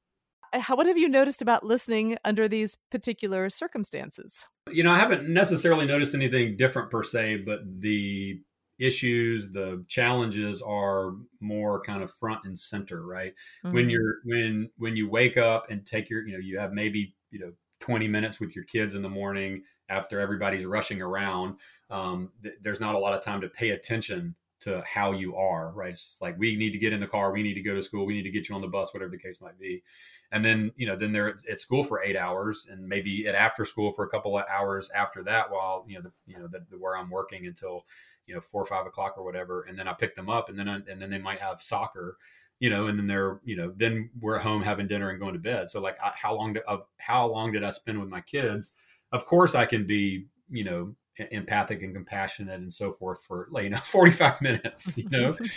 Uh, 0.53 0.59
how, 0.59 0.75
what 0.75 0.85
have 0.85 0.97
you 0.97 1.09
noticed 1.09 1.41
about 1.41 1.65
listening 1.65 2.17
under 2.23 2.47
these 2.47 2.77
particular 2.91 3.49
circumstances? 3.49 4.45
You 4.71 4.83
know, 4.83 4.91
I 4.91 4.99
haven't 4.99 5.27
necessarily 5.27 5.85
noticed 5.85 6.13
anything 6.13 6.55
different 6.55 6.89
per 6.89 7.03
se, 7.03 7.37
but 7.45 7.59
the 7.65 8.39
issues, 8.79 9.51
the 9.51 9.83
challenges 9.87 10.61
are 10.61 11.13
more 11.39 11.81
kind 11.81 12.03
of 12.03 12.11
front 12.11 12.45
and 12.45 12.57
center, 12.57 13.05
right? 13.05 13.33
Mm-hmm. 13.65 13.75
When 13.75 13.89
you're 13.89 14.15
when 14.25 14.69
when 14.77 14.95
you 14.95 15.09
wake 15.09 15.37
up 15.37 15.69
and 15.69 15.85
take 15.85 16.09
your, 16.09 16.25
you 16.25 16.33
know, 16.33 16.39
you 16.39 16.59
have 16.59 16.73
maybe, 16.73 17.15
you 17.31 17.39
know, 17.39 17.51
20 17.81 18.07
minutes 18.07 18.39
with 18.39 18.55
your 18.55 18.65
kids 18.65 18.95
in 18.95 19.01
the 19.01 19.09
morning 19.09 19.63
after 19.89 20.19
everybody's 20.19 20.65
rushing 20.65 21.01
around. 21.01 21.57
Um, 21.89 22.31
th- 22.41 22.55
there's 22.61 22.79
not 22.79 22.95
a 22.95 22.97
lot 22.97 23.13
of 23.13 23.23
time 23.23 23.41
to 23.41 23.49
pay 23.49 23.71
attention 23.71 24.35
to 24.63 24.83
how 24.85 25.11
you 25.11 25.35
are, 25.35 25.71
right? 25.71 25.91
It's 25.91 26.05
just 26.05 26.21
like 26.21 26.37
we 26.37 26.55
need 26.55 26.71
to 26.71 26.77
get 26.77 26.93
in 26.93 26.99
the 26.99 27.07
car, 27.07 27.31
we 27.31 27.43
need 27.43 27.53
to 27.55 27.61
go 27.61 27.75
to 27.75 27.83
school, 27.83 28.05
we 28.05 28.13
need 28.13 28.23
to 28.23 28.31
get 28.31 28.49
you 28.49 28.55
on 28.55 28.61
the 28.61 28.67
bus, 28.67 28.93
whatever 28.93 29.11
the 29.11 29.17
case 29.17 29.39
might 29.41 29.59
be. 29.59 29.83
And 30.31 30.43
then, 30.43 30.71
you 30.75 30.87
know, 30.87 30.95
then 30.95 31.11
they're 31.11 31.35
at 31.49 31.59
school 31.59 31.83
for 31.83 32.01
eight 32.01 32.17
hours 32.17 32.67
and 32.69 32.87
maybe 32.87 33.27
at 33.27 33.35
after 33.35 33.65
school 33.65 33.91
for 33.91 34.03
a 34.03 34.09
couple 34.09 34.37
of 34.37 34.45
hours 34.49 34.89
after 34.89 35.23
that 35.25 35.51
while, 35.51 35.85
you 35.87 35.95
know, 35.95 36.01
the, 36.01 36.11
you 36.25 36.39
know, 36.39 36.47
the, 36.47 36.65
the, 36.71 36.77
where 36.77 36.97
I'm 36.97 37.11
working 37.11 37.45
until, 37.45 37.85
you 38.25 38.33
know, 38.33 38.41
four 38.41 38.63
or 38.63 38.65
five 38.65 38.87
o'clock 38.87 39.15
or 39.17 39.23
whatever. 39.23 39.61
And 39.63 39.77
then 39.77 39.87
I 39.87 39.93
pick 39.93 40.15
them 40.15 40.29
up 40.29 40.49
and 40.49 40.57
then, 40.57 40.67
I, 40.67 40.75
and 40.89 40.99
then 40.99 41.11
they 41.11 41.19
might 41.19 41.39
have 41.39 41.61
soccer, 41.61 42.17
you 42.59 42.71
know, 42.71 42.87
and 42.87 42.97
then 42.97 43.05
they're, 43.05 43.41
you 43.43 43.55
know, 43.55 43.73
then 43.75 44.09
we're 44.19 44.37
at 44.37 44.41
home 44.41 44.63
having 44.63 44.87
dinner 44.87 45.11
and 45.11 45.19
going 45.19 45.33
to 45.33 45.39
bed. 45.39 45.69
So 45.69 45.79
like, 45.81 45.97
I, 46.03 46.13
how 46.15 46.35
long, 46.35 46.57
of 46.67 46.85
how 46.97 47.27
long 47.27 47.51
did 47.51 47.63
I 47.63 47.69
spend 47.69 47.99
with 47.99 48.09
my 48.09 48.21
kids? 48.21 48.73
Of 49.11 49.27
course 49.27 49.53
I 49.53 49.65
can 49.65 49.85
be, 49.85 50.25
you 50.49 50.63
know, 50.63 50.95
empathic 51.31 51.83
and 51.83 51.93
compassionate 51.93 52.59
and 52.59 52.73
so 52.73 52.91
forth 52.91 53.23
for 53.23 53.47
like 53.51 53.65
you 53.65 53.69
know 53.69 53.77
45 53.83 54.41
minutes 54.41 54.97
you 54.97 55.09
know? 55.09 55.37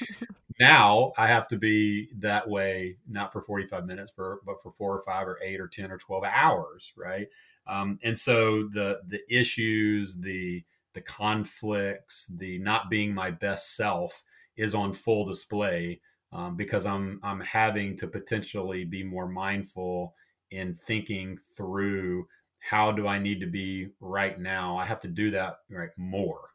Now 0.58 1.12
i 1.18 1.26
have 1.26 1.48
to 1.48 1.58
be 1.58 2.08
that 2.18 2.48
way 2.48 2.96
not 3.06 3.32
for 3.32 3.42
45 3.42 3.84
minutes 3.84 4.10
for 4.10 4.40
but 4.46 4.62
for 4.62 4.70
four 4.70 4.94
or 4.94 5.02
five 5.02 5.28
or 5.28 5.38
eight 5.44 5.60
or 5.60 5.68
10 5.68 5.90
or 5.90 5.98
12 5.98 6.24
hours 6.24 6.92
right? 6.96 7.28
Um, 7.66 7.98
and 8.02 8.16
so 8.16 8.68
the 8.68 9.00
the 9.06 9.20
issues 9.28 10.16
the 10.16 10.64
the 10.94 11.02
conflicts 11.02 12.26
the 12.34 12.58
not 12.58 12.88
being 12.88 13.14
my 13.14 13.30
best 13.30 13.76
self 13.76 14.24
is 14.56 14.74
on 14.74 14.94
full 14.94 15.26
display 15.26 16.00
um, 16.32 16.56
because 16.56 16.86
i'm 16.86 17.20
i'm 17.22 17.40
having 17.40 17.94
to 17.98 18.06
potentially 18.06 18.84
be 18.84 19.04
more 19.04 19.28
mindful 19.28 20.14
in 20.50 20.74
thinking 20.74 21.36
through 21.56 22.26
how 22.68 22.90
do 22.90 23.06
I 23.06 23.18
need 23.18 23.40
to 23.40 23.46
be 23.46 23.90
right 24.00 24.38
now? 24.38 24.76
I 24.76 24.86
have 24.86 25.00
to 25.02 25.08
do 25.08 25.30
that 25.30 25.58
right 25.70 25.90
more. 25.96 26.50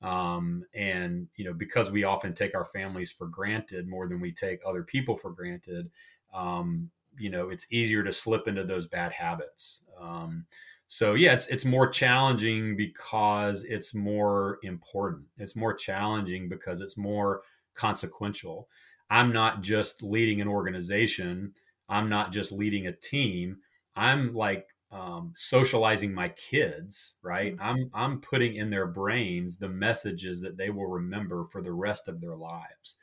Um, 0.00 0.64
and 0.74 1.28
you 1.36 1.44
know, 1.44 1.52
because 1.52 1.90
we 1.90 2.04
often 2.04 2.34
take 2.34 2.54
our 2.54 2.64
families 2.64 3.12
for 3.12 3.26
granted 3.26 3.86
more 3.86 4.08
than 4.08 4.20
we 4.20 4.32
take 4.32 4.60
other 4.64 4.82
people 4.82 5.16
for 5.16 5.30
granted, 5.30 5.90
um, 6.32 6.90
you 7.18 7.28
know, 7.28 7.50
it's 7.50 7.70
easier 7.70 8.02
to 8.02 8.12
slip 8.12 8.48
into 8.48 8.64
those 8.64 8.86
bad 8.86 9.12
habits. 9.12 9.82
Um, 10.00 10.46
so 10.86 11.12
yeah, 11.12 11.34
it's 11.34 11.48
it's 11.48 11.66
more 11.66 11.88
challenging 11.88 12.76
because 12.76 13.62
it's 13.64 13.94
more 13.94 14.58
important. 14.62 15.26
It's 15.36 15.54
more 15.54 15.74
challenging 15.74 16.48
because 16.48 16.80
it's 16.80 16.96
more 16.96 17.42
consequential. 17.74 18.68
I'm 19.10 19.32
not 19.32 19.60
just 19.60 20.02
leading 20.02 20.40
an 20.40 20.48
organization. 20.48 21.52
I'm 21.88 22.08
not 22.08 22.32
just 22.32 22.50
leading 22.50 22.86
a 22.86 22.92
team. 22.92 23.58
I'm 23.94 24.34
like 24.34 24.68
um, 24.92 25.32
socializing 25.36 26.12
my 26.12 26.28
kids 26.30 27.14
right? 27.22 27.56
Mm-hmm. 27.56 27.62
i'm 27.62 27.90
i'm 27.94 28.20
putting 28.20 28.54
in 28.54 28.70
their 28.70 28.86
brains 28.86 29.56
the 29.56 29.68
messages 29.68 30.40
that 30.40 30.56
they 30.56 30.70
will 30.70 30.88
remember 30.88 31.44
for 31.44 31.62
the 31.62 31.72
rest 31.72 32.08
of 32.08 32.20
their 32.20 32.36
lives. 32.36 32.96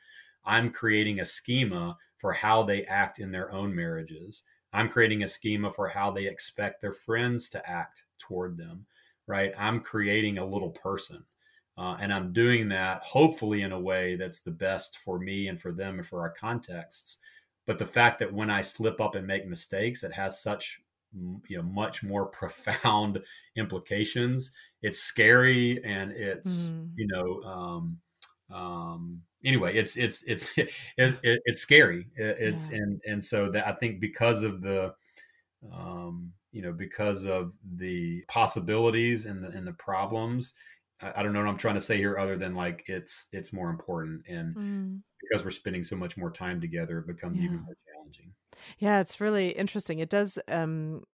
I'm 0.44 0.70
creating 0.70 1.20
a 1.20 1.24
schema 1.24 1.96
for 2.16 2.32
how 2.32 2.62
they 2.62 2.84
act 2.84 3.18
in 3.20 3.30
their 3.30 3.52
own 3.52 3.74
marriages. 3.74 4.44
I'm 4.72 4.88
creating 4.88 5.22
a 5.22 5.28
schema 5.28 5.70
for 5.70 5.88
how 5.88 6.10
they 6.10 6.26
expect 6.26 6.80
their 6.80 6.92
friends 6.92 7.50
to 7.50 7.70
act 7.70 8.04
toward 8.18 8.56
them 8.56 8.86
right? 9.28 9.52
I'm 9.58 9.80
creating 9.80 10.38
a 10.38 10.46
little 10.46 10.70
person 10.70 11.22
uh, 11.76 11.96
and 12.00 12.12
i'm 12.12 12.32
doing 12.32 12.68
that 12.68 13.02
hopefully 13.04 13.62
in 13.62 13.72
a 13.72 13.80
way 13.80 14.16
that's 14.16 14.40
the 14.40 14.50
best 14.50 14.98
for 14.98 15.20
me 15.20 15.46
and 15.48 15.60
for 15.60 15.70
them 15.70 15.98
and 15.98 16.06
for 16.06 16.20
our 16.20 16.30
contexts. 16.30 17.18
But 17.66 17.78
the 17.78 17.86
fact 17.86 18.18
that 18.18 18.32
when 18.32 18.50
i 18.50 18.62
slip 18.62 19.00
up 19.00 19.14
and 19.14 19.26
make 19.26 19.46
mistakes 19.46 20.02
it 20.02 20.12
has 20.12 20.42
such 20.42 20.82
you 21.14 21.56
know 21.56 21.62
much 21.62 22.02
more 22.02 22.26
profound 22.26 23.20
implications 23.56 24.52
it's 24.82 25.00
scary 25.00 25.82
and 25.84 26.12
it's 26.12 26.68
mm. 26.68 26.90
you 26.96 27.06
know 27.06 27.42
um 27.48 27.98
um 28.54 29.20
anyway 29.44 29.74
it's 29.74 29.96
it's 29.96 30.22
it's 30.24 30.52
it, 30.56 30.70
it, 30.96 31.40
it's 31.44 31.60
scary 31.60 32.06
it, 32.16 32.36
it's 32.38 32.70
yeah. 32.70 32.78
and 32.78 33.00
and 33.06 33.24
so 33.24 33.50
that 33.50 33.66
i 33.66 33.72
think 33.72 34.00
because 34.00 34.42
of 34.42 34.60
the 34.60 34.92
um 35.72 36.32
you 36.52 36.62
know 36.62 36.72
because 36.72 37.24
of 37.24 37.52
the 37.76 38.22
possibilities 38.28 39.24
and 39.26 39.42
the 39.42 39.48
and 39.48 39.66
the 39.66 39.72
problems 39.72 40.54
I, 41.00 41.12
I 41.16 41.22
don't 41.22 41.32
know 41.32 41.40
what 41.40 41.48
i'm 41.48 41.58
trying 41.58 41.74
to 41.74 41.80
say 41.80 41.96
here 41.96 42.18
other 42.18 42.36
than 42.36 42.54
like 42.54 42.84
it's 42.86 43.28
it's 43.32 43.52
more 43.52 43.70
important 43.70 44.22
and 44.28 44.56
mm. 44.56 45.00
because 45.20 45.44
we're 45.44 45.50
spending 45.50 45.84
so 45.84 45.96
much 45.96 46.16
more 46.16 46.30
time 46.30 46.60
together 46.60 46.98
it 46.98 47.06
becomes 47.06 47.38
yeah. 47.38 47.46
even 47.46 47.56
more 47.64 47.76
challenging 48.12 48.34
yeah, 48.78 49.00
it's 49.00 49.20
really 49.20 49.50
interesting. 49.50 49.98
It 49.98 50.10
does 50.10 50.38
um, 50.48 51.04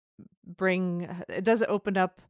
bring, 0.46 1.08
it 1.28 1.44
does 1.44 1.62
open 1.62 1.96
up 1.96 2.20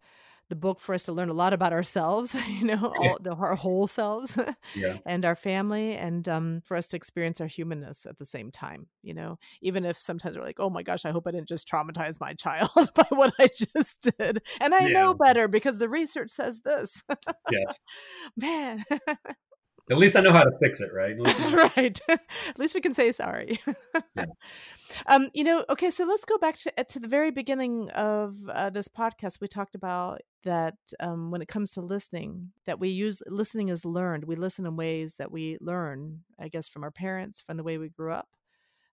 the 0.50 0.56
book 0.56 0.78
for 0.78 0.94
us 0.94 1.04
to 1.04 1.12
learn 1.12 1.30
a 1.30 1.34
lot 1.34 1.54
about 1.54 1.72
ourselves, 1.72 2.36
you 2.48 2.66
know, 2.66 2.92
all 2.98 3.16
the 3.20 3.34
our 3.34 3.54
whole 3.54 3.86
selves 3.86 4.38
yeah. 4.74 4.98
and 5.06 5.24
our 5.24 5.34
family, 5.34 5.94
and 5.94 6.28
um, 6.28 6.60
for 6.64 6.76
us 6.76 6.86
to 6.88 6.96
experience 6.96 7.40
our 7.40 7.46
humanness 7.46 8.04
at 8.04 8.18
the 8.18 8.26
same 8.26 8.50
time. 8.50 8.86
You 9.02 9.14
know, 9.14 9.38
even 9.62 9.84
if 9.86 9.98
sometimes 9.98 10.36
we're 10.36 10.44
like, 10.44 10.60
"Oh 10.60 10.68
my 10.68 10.82
gosh, 10.82 11.06
I 11.06 11.12
hope 11.12 11.26
I 11.26 11.30
didn't 11.30 11.48
just 11.48 11.68
traumatize 11.68 12.20
my 12.20 12.34
child 12.38 12.70
by 12.94 13.06
what 13.08 13.32
I 13.38 13.48
just 13.48 14.02
did," 14.18 14.42
and 14.60 14.74
I 14.74 14.86
yeah. 14.86 14.92
know 14.92 15.14
better 15.14 15.48
because 15.48 15.78
the 15.78 15.88
research 15.88 16.30
says 16.30 16.60
this. 16.60 17.02
yes, 17.50 17.78
man. 18.36 18.84
At 19.90 19.98
least 19.98 20.16
I 20.16 20.20
know 20.20 20.32
how 20.32 20.44
to 20.44 20.50
fix 20.62 20.80
it, 20.80 20.90
right? 20.94 21.14
At 21.26 21.52
right. 21.76 22.00
At 22.08 22.58
least 22.58 22.74
we 22.74 22.80
can 22.80 22.94
say 22.94 23.12
sorry. 23.12 23.60
yeah. 24.16 24.24
Um, 25.06 25.28
you 25.34 25.42
know, 25.42 25.64
okay, 25.70 25.90
so 25.90 26.04
let's 26.04 26.24
go 26.24 26.38
back 26.38 26.56
to 26.58 26.72
uh, 26.78 26.84
to 26.84 27.00
the 27.00 27.08
very 27.08 27.32
beginning 27.32 27.90
of 27.90 28.36
uh, 28.48 28.70
this 28.70 28.86
podcast. 28.86 29.40
We 29.40 29.48
talked 29.48 29.74
about 29.74 30.20
that 30.44 30.76
um, 31.00 31.32
when 31.32 31.42
it 31.42 31.48
comes 31.48 31.72
to 31.72 31.80
listening, 31.80 32.52
that 32.66 32.78
we 32.78 32.90
use 32.90 33.20
listening 33.26 33.70
is 33.70 33.84
learned. 33.84 34.24
We 34.24 34.36
listen 34.36 34.66
in 34.66 34.76
ways 34.76 35.16
that 35.16 35.32
we 35.32 35.58
learn, 35.60 36.20
I 36.38 36.46
guess, 36.46 36.68
from 36.68 36.84
our 36.84 36.92
parents, 36.92 37.40
from 37.40 37.56
the 37.56 37.64
way 37.64 37.76
we 37.76 37.88
grew 37.88 38.12
up, 38.12 38.28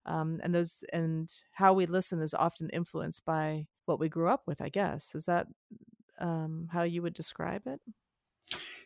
um, 0.07 0.39
and 0.41 0.55
those 0.55 0.83
and 0.91 1.31
how 1.51 1.73
we 1.73 1.85
listen 1.85 2.19
is 2.19 2.33
often 2.33 2.69
influenced 2.71 3.23
by 3.23 3.67
what 3.85 3.99
we 3.99 4.09
grew 4.09 4.27
up 4.27 4.43
with. 4.47 4.59
I 4.59 4.69
guess 4.69 5.13
is 5.13 5.25
that 5.25 5.45
um, 6.19 6.67
how 6.71 6.81
you 6.81 7.03
would 7.03 7.13
describe 7.13 7.67
it? 7.67 7.79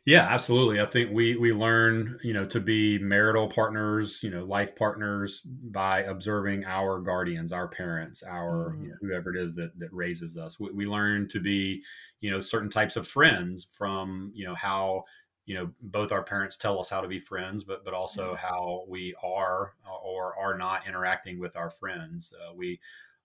Yeah, 0.05 0.27
absolutely. 0.29 0.79
I 0.79 0.85
think 0.85 1.11
we 1.11 1.35
we 1.35 1.51
learn, 1.51 2.19
you 2.23 2.33
know, 2.33 2.45
to 2.45 2.59
be 2.59 2.99
marital 2.99 3.47
partners, 3.47 4.21
you 4.21 4.29
know, 4.29 4.45
life 4.45 4.75
partners 4.75 5.41
by 5.41 6.01
observing 6.01 6.63
our 6.65 6.99
guardians, 6.99 7.51
our 7.51 7.67
parents, 7.67 8.21
our 8.21 8.69
mm-hmm. 8.69 8.83
you 8.83 8.89
know, 8.89 8.95
whoever 9.01 9.35
it 9.35 9.41
is 9.41 9.55
that 9.55 9.77
that 9.79 9.91
raises 9.91 10.37
us. 10.37 10.59
We, 10.59 10.71
we 10.71 10.85
learn 10.85 11.27
to 11.29 11.39
be, 11.39 11.81
you 12.21 12.29
know, 12.29 12.39
certain 12.39 12.69
types 12.69 12.95
of 12.97 13.07
friends 13.07 13.65
from, 13.65 14.31
you 14.35 14.45
know, 14.45 14.53
how 14.53 15.05
you 15.47 15.55
know 15.55 15.71
both 15.81 16.11
our 16.11 16.23
parents 16.23 16.57
tell 16.57 16.79
us 16.79 16.89
how 16.89 17.01
to 17.01 17.07
be 17.07 17.19
friends 17.19 17.63
but 17.63 17.85
but 17.85 17.93
also 17.93 18.29
mm-hmm. 18.33 18.47
how 18.47 18.83
we 18.87 19.13
are 19.23 19.73
or 20.03 20.35
are 20.39 20.57
not 20.57 20.87
interacting 20.87 21.39
with 21.39 21.55
our 21.55 21.69
friends 21.69 22.33
uh, 22.33 22.51
we 22.55 22.79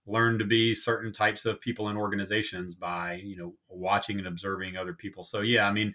learn 0.07 0.39
to 0.39 0.45
be 0.45 0.75
certain 0.75 1.13
types 1.13 1.45
of 1.45 1.61
people 1.61 1.89
in 1.89 1.97
organizations 1.97 2.75
by 2.75 3.15
you 3.25 3.37
know 3.37 3.55
watching 3.69 4.19
and 4.19 4.27
observing 4.27 4.77
other 4.77 4.93
people 4.93 5.23
so 5.23 5.41
yeah 5.41 5.67
i 5.67 5.73
mean 5.73 5.95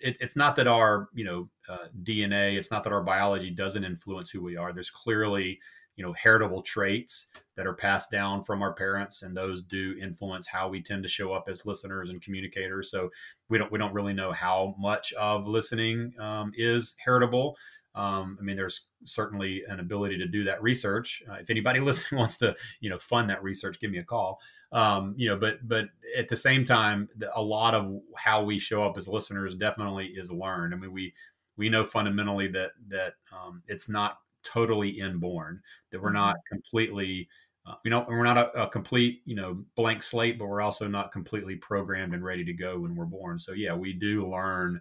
it, 0.00 0.16
it's 0.20 0.36
not 0.36 0.56
that 0.56 0.66
our 0.66 1.08
you 1.14 1.24
know 1.24 1.48
uh, 1.68 1.86
DNA, 2.02 2.56
it's 2.56 2.70
not 2.70 2.84
that 2.84 2.92
our 2.92 3.02
biology 3.02 3.50
doesn't 3.50 3.84
influence 3.84 4.30
who 4.30 4.42
we 4.42 4.56
are. 4.56 4.72
There's 4.72 4.90
clearly 4.90 5.60
you 5.96 6.04
know 6.04 6.12
heritable 6.14 6.62
traits 6.62 7.28
that 7.56 7.66
are 7.66 7.74
passed 7.74 8.10
down 8.10 8.42
from 8.42 8.62
our 8.62 8.72
parents, 8.72 9.22
and 9.22 9.36
those 9.36 9.62
do 9.62 9.96
influence 10.00 10.46
how 10.46 10.68
we 10.68 10.82
tend 10.82 11.02
to 11.02 11.08
show 11.08 11.32
up 11.32 11.44
as 11.48 11.66
listeners 11.66 12.10
and 12.10 12.22
communicators. 12.22 12.90
So 12.90 13.10
we 13.48 13.58
don't 13.58 13.70
we 13.70 13.78
don't 13.78 13.94
really 13.94 14.14
know 14.14 14.32
how 14.32 14.74
much 14.78 15.12
of 15.14 15.46
listening 15.46 16.14
um, 16.18 16.52
is 16.56 16.96
heritable. 17.04 17.56
Um, 17.94 18.38
I 18.40 18.44
mean, 18.44 18.56
there's 18.56 18.86
certainly 19.04 19.64
an 19.68 19.80
ability 19.80 20.16
to 20.18 20.26
do 20.26 20.44
that 20.44 20.62
research. 20.62 21.22
Uh, 21.28 21.34
if 21.34 21.50
anybody 21.50 21.80
listening 21.80 22.18
wants 22.18 22.36
to, 22.38 22.54
you 22.80 22.90
know, 22.90 22.98
fund 22.98 23.28
that 23.30 23.42
research, 23.42 23.80
give 23.80 23.90
me 23.90 23.98
a 23.98 24.04
call. 24.04 24.40
Um, 24.72 25.14
you 25.16 25.28
know, 25.28 25.36
but 25.36 25.66
but 25.66 25.86
at 26.16 26.28
the 26.28 26.36
same 26.36 26.64
time, 26.64 27.08
a 27.34 27.42
lot 27.42 27.74
of 27.74 28.00
how 28.16 28.42
we 28.44 28.58
show 28.58 28.84
up 28.84 28.96
as 28.96 29.08
listeners 29.08 29.56
definitely 29.56 30.06
is 30.06 30.30
learned. 30.30 30.74
I 30.74 30.76
mean, 30.76 30.92
we 30.92 31.12
we 31.56 31.68
know 31.68 31.84
fundamentally 31.84 32.48
that 32.48 32.70
that 32.88 33.14
um, 33.32 33.62
it's 33.66 33.88
not 33.88 34.18
totally 34.44 34.90
inborn. 34.90 35.60
That 35.90 36.00
we're 36.00 36.12
not 36.12 36.36
mm-hmm. 36.36 36.54
completely 36.54 37.28
uh, 37.66 37.74
you 37.84 37.90
know 37.90 38.06
we're 38.08 38.24
not 38.24 38.38
a, 38.38 38.62
a, 38.62 38.68
complete 38.68 39.20
you 39.26 39.34
know 39.34 39.62
blank 39.76 40.02
slate 40.02 40.38
but 40.38 40.46
we're 40.46 40.62
also 40.62 40.88
not 40.88 41.12
completely 41.12 41.56
programmed 41.56 42.14
and 42.14 42.24
ready 42.24 42.44
to 42.44 42.54
go 42.54 42.80
when 42.80 42.96
we're 42.96 43.04
born 43.04 43.38
so 43.38 43.52
yeah 43.52 43.74
we 43.74 43.92
do 43.92 44.26
learn 44.26 44.80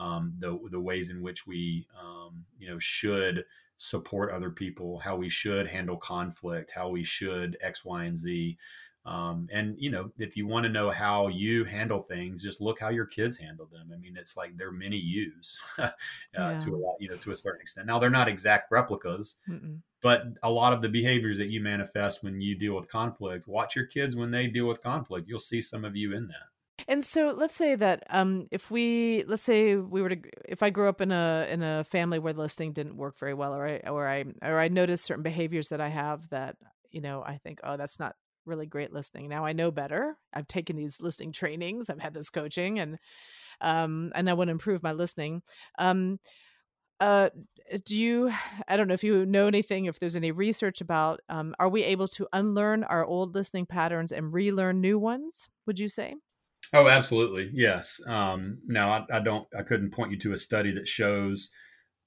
um, 0.00 0.32
the 0.38 0.58
the 0.70 0.80
ways 0.80 1.10
in 1.10 1.20
which 1.20 1.46
we 1.46 1.86
um, 2.00 2.44
you 2.58 2.68
know 2.68 2.78
should 2.78 3.44
support 3.76 4.32
other 4.32 4.50
people, 4.50 4.98
how 4.98 5.16
we 5.16 5.28
should 5.28 5.66
handle 5.66 5.96
conflict, 5.96 6.70
how 6.74 6.88
we 6.88 7.04
should 7.04 7.56
X, 7.60 7.84
Y, 7.84 8.04
and 8.04 8.16
Z. 8.16 8.56
Um, 9.06 9.48
and 9.50 9.76
you 9.78 9.90
know, 9.90 10.10
if 10.18 10.36
you 10.36 10.46
want 10.46 10.64
to 10.64 10.72
know 10.72 10.90
how 10.90 11.28
you 11.28 11.64
handle 11.64 12.02
things, 12.02 12.42
just 12.42 12.60
look 12.60 12.78
how 12.78 12.88
your 12.88 13.06
kids 13.06 13.38
handle 13.38 13.66
them. 13.70 13.90
I 13.94 13.98
mean, 13.98 14.16
it's 14.16 14.36
like 14.36 14.56
they're 14.56 14.72
mini 14.72 14.98
yous 14.98 15.58
uh, 15.78 15.90
yeah. 16.34 16.58
to 16.58 16.74
a 16.74 16.76
lot, 16.76 16.96
you 17.00 17.08
know, 17.08 17.16
to 17.16 17.30
a 17.30 17.36
certain 17.36 17.62
extent. 17.62 17.86
Now 17.86 17.98
they're 17.98 18.10
not 18.10 18.28
exact 18.28 18.70
replicas, 18.70 19.36
Mm-mm. 19.48 19.80
but 20.02 20.24
a 20.42 20.50
lot 20.50 20.74
of 20.74 20.82
the 20.82 20.88
behaviors 20.88 21.38
that 21.38 21.48
you 21.48 21.60
manifest 21.60 22.22
when 22.22 22.40
you 22.40 22.54
deal 22.54 22.74
with 22.74 22.90
conflict, 22.90 23.48
watch 23.48 23.74
your 23.74 23.86
kids 23.86 24.16
when 24.16 24.30
they 24.30 24.46
deal 24.46 24.66
with 24.66 24.82
conflict. 24.82 25.28
You'll 25.28 25.40
see 25.40 25.62
some 25.62 25.84
of 25.84 25.96
you 25.96 26.14
in 26.14 26.28
that. 26.28 26.48
And 26.88 27.04
so 27.04 27.32
let's 27.36 27.54
say 27.54 27.74
that 27.74 28.04
um, 28.10 28.46
if 28.50 28.70
we 28.70 29.24
let's 29.26 29.42
say 29.42 29.76
we 29.76 30.02
were 30.02 30.10
to 30.10 30.18
if 30.48 30.62
I 30.62 30.70
grew 30.70 30.88
up 30.88 31.00
in 31.00 31.12
a 31.12 31.46
in 31.50 31.62
a 31.62 31.84
family 31.84 32.18
where 32.18 32.32
listening 32.32 32.72
didn't 32.72 32.96
work 32.96 33.18
very 33.18 33.34
well 33.34 33.54
or 33.54 33.66
I 33.66 33.80
or 33.88 34.06
I 34.08 34.24
or 34.42 34.58
I 34.58 34.68
noticed 34.68 35.04
certain 35.04 35.22
behaviors 35.22 35.68
that 35.68 35.80
I 35.80 35.88
have 35.88 36.28
that 36.30 36.56
you 36.90 37.00
know 37.00 37.22
I 37.24 37.38
think 37.38 37.60
oh 37.64 37.76
that's 37.76 37.98
not 37.98 38.14
really 38.46 38.66
great 38.66 38.92
listening. 38.92 39.28
Now 39.28 39.44
I 39.44 39.52
know 39.52 39.70
better. 39.70 40.16
I've 40.32 40.48
taken 40.48 40.76
these 40.76 41.00
listening 41.00 41.32
trainings. 41.32 41.90
I've 41.90 42.00
had 42.00 42.14
this 42.14 42.30
coaching 42.30 42.78
and 42.78 42.98
um 43.60 44.12
and 44.14 44.28
I 44.28 44.34
want 44.34 44.48
to 44.48 44.52
improve 44.52 44.82
my 44.82 44.92
listening. 44.92 45.42
Um 45.78 46.18
uh 47.00 47.30
do 47.86 47.98
you 47.98 48.32
I 48.68 48.76
don't 48.76 48.88
know 48.88 48.94
if 48.94 49.04
you 49.04 49.24
know 49.26 49.46
anything 49.46 49.86
if 49.86 49.98
there's 49.98 50.16
any 50.16 50.32
research 50.32 50.80
about 50.80 51.20
um 51.28 51.54
are 51.58 51.68
we 51.68 51.84
able 51.84 52.08
to 52.08 52.28
unlearn 52.32 52.84
our 52.84 53.04
old 53.04 53.34
listening 53.34 53.66
patterns 53.66 54.12
and 54.12 54.32
relearn 54.32 54.80
new 54.80 54.98
ones? 54.98 55.48
Would 55.66 55.78
you 55.78 55.88
say? 55.88 56.16
Oh, 56.72 56.88
absolutely. 56.88 57.50
Yes. 57.52 58.00
Um, 58.06 58.58
now, 58.66 58.92
I, 58.92 59.16
I, 59.16 59.20
don't, 59.20 59.46
I 59.58 59.62
couldn't 59.62 59.90
point 59.90 60.12
you 60.12 60.18
to 60.20 60.32
a 60.32 60.36
study 60.38 60.72
that 60.72 60.86
shows 60.86 61.50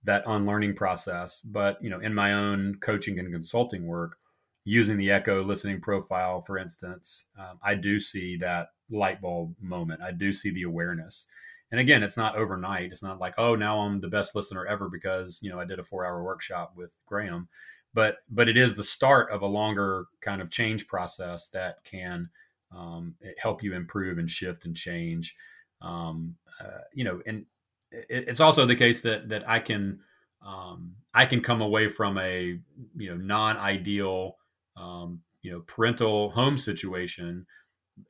that 0.05 0.23
unlearning 0.25 0.75
process, 0.75 1.41
but 1.41 1.77
you 1.81 1.89
know, 1.89 1.99
in 1.99 2.13
my 2.13 2.33
own 2.33 2.75
coaching 2.81 3.19
and 3.19 3.31
consulting 3.31 3.85
work, 3.85 4.17
using 4.65 4.97
the 4.97 5.11
Echo 5.11 5.43
listening 5.43 5.81
profile, 5.81 6.39
for 6.41 6.57
instance, 6.57 7.25
um, 7.37 7.59
I 7.61 7.75
do 7.75 7.99
see 7.99 8.37
that 8.37 8.69
light 8.89 9.21
bulb 9.21 9.55
moment. 9.61 10.01
I 10.01 10.11
do 10.11 10.31
see 10.31 10.51
the 10.51 10.63
awareness. 10.63 11.27
And 11.71 11.79
again, 11.79 12.03
it's 12.03 12.17
not 12.17 12.35
overnight. 12.35 12.91
It's 12.91 13.03
not 13.03 13.19
like, 13.19 13.33
oh, 13.37 13.55
now 13.55 13.79
I'm 13.79 13.99
the 13.99 14.07
best 14.07 14.35
listener 14.35 14.65
ever 14.65 14.89
because 14.89 15.39
you 15.41 15.49
know 15.49 15.59
I 15.59 15.65
did 15.65 15.79
a 15.79 15.83
four-hour 15.83 16.23
workshop 16.23 16.73
with 16.77 16.95
Graham, 17.05 17.49
but 17.93 18.17
but 18.29 18.47
it 18.47 18.57
is 18.57 18.75
the 18.75 18.83
start 18.83 19.31
of 19.31 19.41
a 19.41 19.47
longer 19.47 20.05
kind 20.21 20.41
of 20.41 20.51
change 20.51 20.87
process 20.87 21.47
that 21.49 21.83
can 21.83 22.29
um, 22.75 23.15
help 23.37 23.63
you 23.63 23.73
improve 23.73 24.17
and 24.17 24.29
shift 24.29 24.65
and 24.65 24.75
change. 24.75 25.35
Um, 25.81 26.35
uh, 26.61 26.81
you 26.93 27.03
know, 27.03 27.21
and 27.25 27.45
it, 27.91 28.05
it's 28.27 28.39
also 28.39 28.65
the 28.65 28.75
case 28.75 29.01
that 29.01 29.29
that 29.29 29.47
I 29.47 29.59
can 29.59 29.99
um, 30.45 30.95
I 31.13 31.25
can 31.25 31.41
come 31.41 31.61
away 31.61 31.89
from 31.89 32.17
a 32.17 32.59
you 32.95 33.09
know 33.09 33.17
non-ideal 33.17 34.37
um, 34.77 35.21
you 35.41 35.51
know 35.51 35.61
parental 35.61 36.29
home 36.31 36.57
situation, 36.57 37.45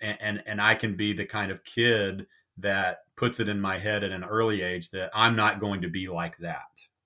and, 0.01 0.17
and 0.21 0.43
and 0.45 0.61
I 0.61 0.75
can 0.75 0.95
be 0.95 1.13
the 1.13 1.25
kind 1.25 1.51
of 1.51 1.63
kid 1.63 2.27
that 2.57 2.99
puts 3.15 3.39
it 3.39 3.49
in 3.49 3.59
my 3.59 3.79
head 3.79 4.03
at 4.03 4.11
an 4.11 4.23
early 4.23 4.61
age 4.61 4.91
that 4.91 5.09
I'm 5.13 5.35
not 5.35 5.59
going 5.59 5.81
to 5.81 5.89
be 5.89 6.07
like 6.07 6.37
that 6.37 6.61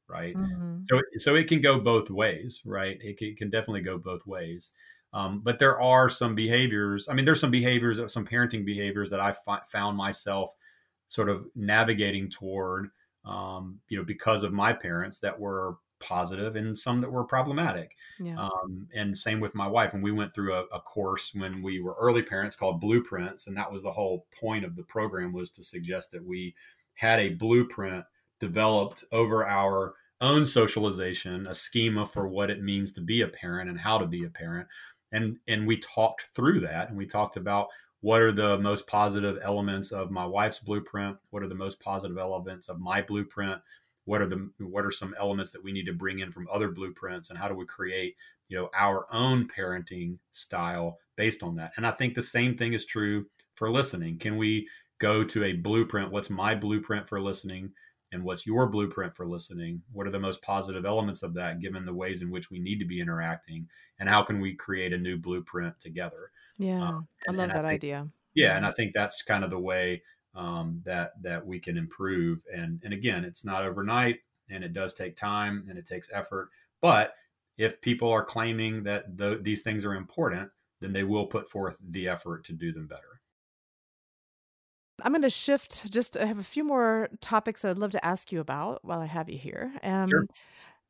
right 0.09 0.35
mm-hmm. 0.35 0.79
so 0.89 1.01
so 1.17 1.35
it 1.35 1.47
can 1.47 1.61
go 1.61 1.79
both 1.79 2.09
ways 2.09 2.61
right 2.65 2.97
it 3.01 3.17
can, 3.17 3.27
it 3.29 3.37
can 3.37 3.49
definitely 3.49 3.81
go 3.81 3.97
both 3.97 4.25
ways 4.25 4.71
um, 5.13 5.41
but 5.43 5.59
there 5.59 5.79
are 5.81 6.09
some 6.09 6.35
behaviors. 6.35 7.07
I 7.09 7.13
mean, 7.13 7.25
there's 7.25 7.39
some 7.39 7.51
behaviors, 7.51 7.99
some 8.11 8.25
parenting 8.25 8.65
behaviors 8.65 9.09
that 9.09 9.19
I 9.19 9.31
fi- 9.31 9.61
found 9.71 9.97
myself 9.97 10.53
sort 11.07 11.29
of 11.29 11.45
navigating 11.55 12.29
toward, 12.29 12.89
um, 13.25 13.79
you 13.89 13.97
know, 13.97 14.03
because 14.03 14.43
of 14.43 14.53
my 14.53 14.73
parents 14.73 15.19
that 15.19 15.39
were 15.39 15.77
positive 15.99 16.55
and 16.55 16.77
some 16.77 17.01
that 17.01 17.11
were 17.11 17.23
problematic. 17.23 17.95
Yeah. 18.19 18.37
Um, 18.37 18.87
and 18.93 19.17
same 19.17 19.39
with 19.39 19.55
my 19.55 19.67
wife. 19.67 19.93
And 19.93 20.03
we 20.03 20.11
went 20.11 20.33
through 20.33 20.53
a, 20.53 20.63
a, 20.73 20.79
course 20.79 21.31
when 21.33 21.61
we 21.61 21.79
were 21.79 21.95
early 21.99 22.21
parents 22.21 22.55
called 22.55 22.81
Blueprints, 22.81 23.47
and 23.47 23.57
that 23.57 23.71
was 23.71 23.81
the 23.81 23.91
whole 23.91 24.25
point 24.39 24.65
of 24.65 24.75
the 24.75 24.83
program 24.83 25.33
was 25.33 25.49
to 25.51 25.63
suggest 25.63 26.11
that 26.11 26.23
we 26.23 26.53
had 26.95 27.19
a 27.19 27.29
blueprint 27.29 28.05
developed 28.39 29.03
over 29.11 29.47
our 29.47 29.95
own 30.21 30.45
socialization, 30.45 31.47
a 31.47 31.53
schema 31.53 32.05
for 32.05 32.27
what 32.27 32.49
it 32.49 32.61
means 32.61 32.91
to 32.91 33.01
be 33.01 33.21
a 33.21 33.27
parent 33.27 33.69
and 33.69 33.79
how 33.79 33.97
to 33.97 34.07
be 34.07 34.23
a 34.23 34.29
parent 34.29 34.67
and 35.17 35.37
and 35.47 35.67
we 35.67 35.77
talked 35.77 36.29
through 36.33 36.59
that 36.61 36.89
and 36.89 36.97
we 36.97 37.05
talked 37.05 37.37
about 37.37 37.67
what 38.01 38.21
are 38.21 38.31
the 38.31 38.57
most 38.59 38.87
positive 38.87 39.39
elements 39.41 39.91
of 39.91 40.11
my 40.11 40.25
wife's 40.25 40.59
blueprint 40.59 41.17
what 41.31 41.43
are 41.43 41.49
the 41.49 41.55
most 41.55 41.79
positive 41.79 42.17
elements 42.17 42.69
of 42.69 42.79
my 42.79 43.01
blueprint 43.01 43.59
what 44.05 44.21
are 44.21 44.27
the 44.27 44.49
what 44.59 44.85
are 44.85 44.91
some 44.91 45.13
elements 45.19 45.51
that 45.51 45.63
we 45.63 45.73
need 45.73 45.85
to 45.85 45.93
bring 45.93 46.19
in 46.19 46.31
from 46.31 46.47
other 46.51 46.69
blueprints 46.69 47.29
and 47.29 47.37
how 47.37 47.47
do 47.47 47.55
we 47.55 47.65
create 47.65 48.15
you 48.47 48.57
know 48.57 48.69
our 48.73 49.05
own 49.11 49.47
parenting 49.47 50.17
style 50.31 50.97
based 51.15 51.43
on 51.43 51.55
that. 51.55 51.73
And 51.77 51.85
i 51.85 51.91
think 51.91 52.15
the 52.15 52.21
same 52.21 52.55
thing 52.55 52.73
is 52.73 52.85
true 52.85 53.25
for 53.55 53.71
listening. 53.71 54.19
Can 54.19 54.37
we 54.37 54.67
go 54.99 55.23
to 55.23 55.43
a 55.43 55.53
blueprint? 55.53 56.11
What's 56.11 56.29
my 56.29 56.55
blueprint 56.55 57.07
for 57.09 57.19
listening 57.19 57.71
and 58.11 58.23
what's 58.23 58.45
your 58.45 58.69
blueprint 58.69 59.15
for 59.15 59.27
listening? 59.27 59.81
What 59.91 60.07
are 60.07 60.11
the 60.11 60.19
most 60.19 60.41
positive 60.41 60.85
elements 60.85 61.23
of 61.23 61.33
that 61.33 61.59
given 61.59 61.85
the 61.85 61.93
ways 61.93 62.21
in 62.21 62.29
which 62.29 62.49
we 62.49 62.59
need 62.59 62.79
to 62.79 62.85
be 62.85 63.01
interacting 63.01 63.67
and 63.99 64.07
how 64.07 64.23
can 64.23 64.39
we 64.39 64.53
create 64.53 64.93
a 64.93 64.97
new 64.97 65.17
blueprint 65.17 65.79
together? 65.79 66.31
Yeah 66.57 66.81
um, 66.81 67.07
and, 67.27 67.39
i 67.39 67.45
love 67.45 67.53
that 67.53 67.65
I 67.65 67.69
think, 67.69 67.83
idea. 67.83 68.07
Yeah 68.33 68.57
and 68.57 68.65
i 68.65 68.71
think 68.71 68.93
that's 68.93 69.21
kind 69.21 69.43
of 69.43 69.49
the 69.49 69.59
way 69.59 70.01
um, 70.35 70.81
that 70.85 71.21
that 71.21 71.45
we 71.45 71.59
can 71.59 71.77
improve 71.77 72.43
and 72.53 72.81
and 72.83 72.93
again 72.93 73.23
it's 73.23 73.45
not 73.45 73.63
overnight 73.63 74.19
and 74.49 74.63
it 74.63 74.73
does 74.73 74.93
take 74.93 75.15
time 75.15 75.65
and 75.69 75.77
it 75.77 75.87
takes 75.87 76.09
effort 76.13 76.49
but 76.81 77.15
if 77.57 77.81
people 77.81 78.11
are 78.11 78.23
claiming 78.23 78.83
that 78.83 79.17
the, 79.17 79.39
these 79.41 79.63
things 79.63 79.83
are 79.83 79.95
important 79.95 80.49
then 80.79 80.93
they 80.93 81.03
will 81.03 81.25
put 81.25 81.49
forth 81.49 81.77
the 81.89 82.07
effort 82.07 82.43
to 82.45 82.53
do 82.53 82.71
them 82.71 82.87
better 82.87 83.16
I'm 85.01 85.11
going 85.11 85.21
to 85.21 85.29
shift. 85.29 85.91
Just 85.91 86.17
I 86.17 86.25
have 86.25 86.39
a 86.39 86.43
few 86.43 86.63
more 86.63 87.09
topics 87.21 87.63
I'd 87.63 87.77
love 87.77 87.91
to 87.91 88.05
ask 88.05 88.31
you 88.31 88.39
about 88.39 88.83
while 88.83 88.99
I 88.99 89.05
have 89.05 89.29
you 89.29 89.37
here. 89.37 89.71
Um, 89.83 90.09
sure. 90.09 90.25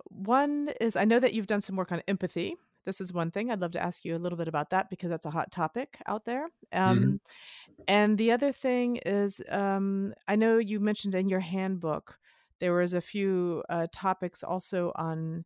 One 0.09 0.69
is 0.79 0.95
I 0.95 1.05
know 1.05 1.19
that 1.19 1.33
you've 1.33 1.47
done 1.47 1.61
some 1.61 1.75
work 1.75 1.91
on 1.91 2.01
empathy. 2.07 2.55
This 2.85 3.01
is 3.01 3.11
one 3.11 3.31
thing 3.31 3.51
I'd 3.51 3.59
love 3.59 3.71
to 3.71 3.83
ask 3.83 4.05
you 4.05 4.15
a 4.15 4.17
little 4.17 4.37
bit 4.37 4.47
about 4.47 4.69
that 4.69 4.89
because 4.89 5.09
that's 5.09 5.25
a 5.25 5.29
hot 5.31 5.51
topic 5.51 5.97
out 6.07 6.23
there. 6.23 6.47
Um, 6.71 6.99
mm-hmm. 6.99 7.15
And 7.89 8.17
the 8.17 8.31
other 8.31 8.53
thing 8.53 8.97
is 9.05 9.41
um, 9.49 10.13
I 10.27 10.37
know 10.37 10.57
you 10.57 10.79
mentioned 10.79 11.13
in 11.13 11.27
your 11.27 11.41
handbook 11.41 12.17
there 12.59 12.73
was 12.73 12.93
a 12.93 13.01
few 13.01 13.63
uh, 13.69 13.87
topics 13.91 14.43
also 14.43 14.91
on. 14.95 15.45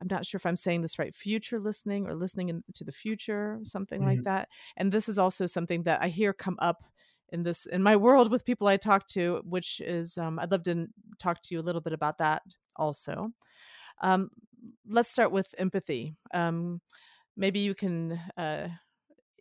I'm 0.00 0.08
not 0.10 0.26
sure 0.26 0.36
if 0.36 0.46
I'm 0.46 0.56
saying 0.56 0.82
this 0.82 0.98
right, 0.98 1.14
future 1.14 1.60
listening 1.60 2.08
or 2.08 2.16
listening 2.16 2.48
into 2.48 2.82
the 2.82 2.90
future, 2.90 3.60
something 3.62 4.00
mm-hmm. 4.00 4.08
like 4.08 4.24
that. 4.24 4.48
And 4.76 4.90
this 4.90 5.08
is 5.08 5.16
also 5.16 5.46
something 5.46 5.84
that 5.84 6.02
I 6.02 6.08
hear 6.08 6.32
come 6.32 6.56
up 6.58 6.82
in 7.32 7.42
this 7.42 7.66
in 7.66 7.82
my 7.82 7.96
world 7.96 8.30
with 8.30 8.44
people 8.44 8.68
I 8.68 8.76
talk 8.76 9.06
to, 9.08 9.42
which 9.44 9.80
is 9.80 10.16
um, 10.18 10.38
I'd 10.38 10.52
love 10.52 10.62
to 10.64 10.86
talk 11.18 11.42
to 11.42 11.54
you 11.54 11.60
a 11.60 11.62
little 11.62 11.80
bit 11.80 11.92
about 11.92 12.18
that 12.18 12.42
also. 12.76 13.30
Um, 14.02 14.30
let's 14.86 15.10
start 15.10 15.32
with 15.32 15.54
empathy. 15.58 16.14
Um, 16.32 16.80
maybe 17.36 17.60
you 17.60 17.74
can. 17.74 18.20
Uh, 18.36 18.68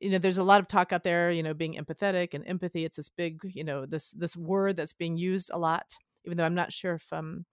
you 0.01 0.09
know 0.09 0.17
there's 0.17 0.39
a 0.39 0.43
lot 0.43 0.59
of 0.59 0.67
talk 0.67 0.91
out 0.91 1.03
there 1.03 1.31
you 1.31 1.43
know 1.43 1.53
being 1.53 1.75
empathetic 1.75 2.33
and 2.33 2.43
empathy 2.47 2.83
it's 2.83 2.97
this 2.97 3.09
big 3.09 3.39
you 3.43 3.63
know 3.63 3.85
this 3.85 4.11
this 4.11 4.35
word 4.35 4.75
that's 4.75 4.93
being 4.93 5.15
used 5.15 5.51
a 5.53 5.59
lot 5.59 5.95
even 6.25 6.37
though 6.37 6.43
i'm 6.43 6.55
not 6.55 6.73
sure 6.73 6.95
if 6.95 7.13
um 7.13 7.45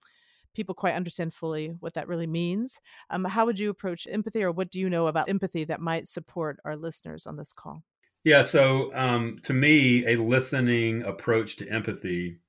people 0.55 0.73
quite 0.73 0.95
understand 0.95 1.31
fully 1.31 1.75
what 1.79 1.93
that 1.93 2.07
really 2.07 2.25
means 2.25 2.81
um 3.11 3.23
how 3.23 3.45
would 3.45 3.59
you 3.59 3.69
approach 3.69 4.07
empathy 4.09 4.41
or 4.41 4.51
what 4.51 4.71
do 4.71 4.79
you 4.79 4.89
know 4.89 5.05
about 5.05 5.29
empathy 5.29 5.63
that 5.63 5.79
might 5.79 6.07
support 6.07 6.59
our 6.65 6.75
listeners 6.75 7.27
on 7.27 7.37
this 7.37 7.53
call 7.53 7.83
yeah. 8.23 8.41
So 8.41 8.93
um, 8.93 9.39
to 9.43 9.53
me, 9.53 10.05
a 10.05 10.21
listening 10.21 11.03
approach 11.03 11.55
to 11.57 11.69
empathy 11.69 12.39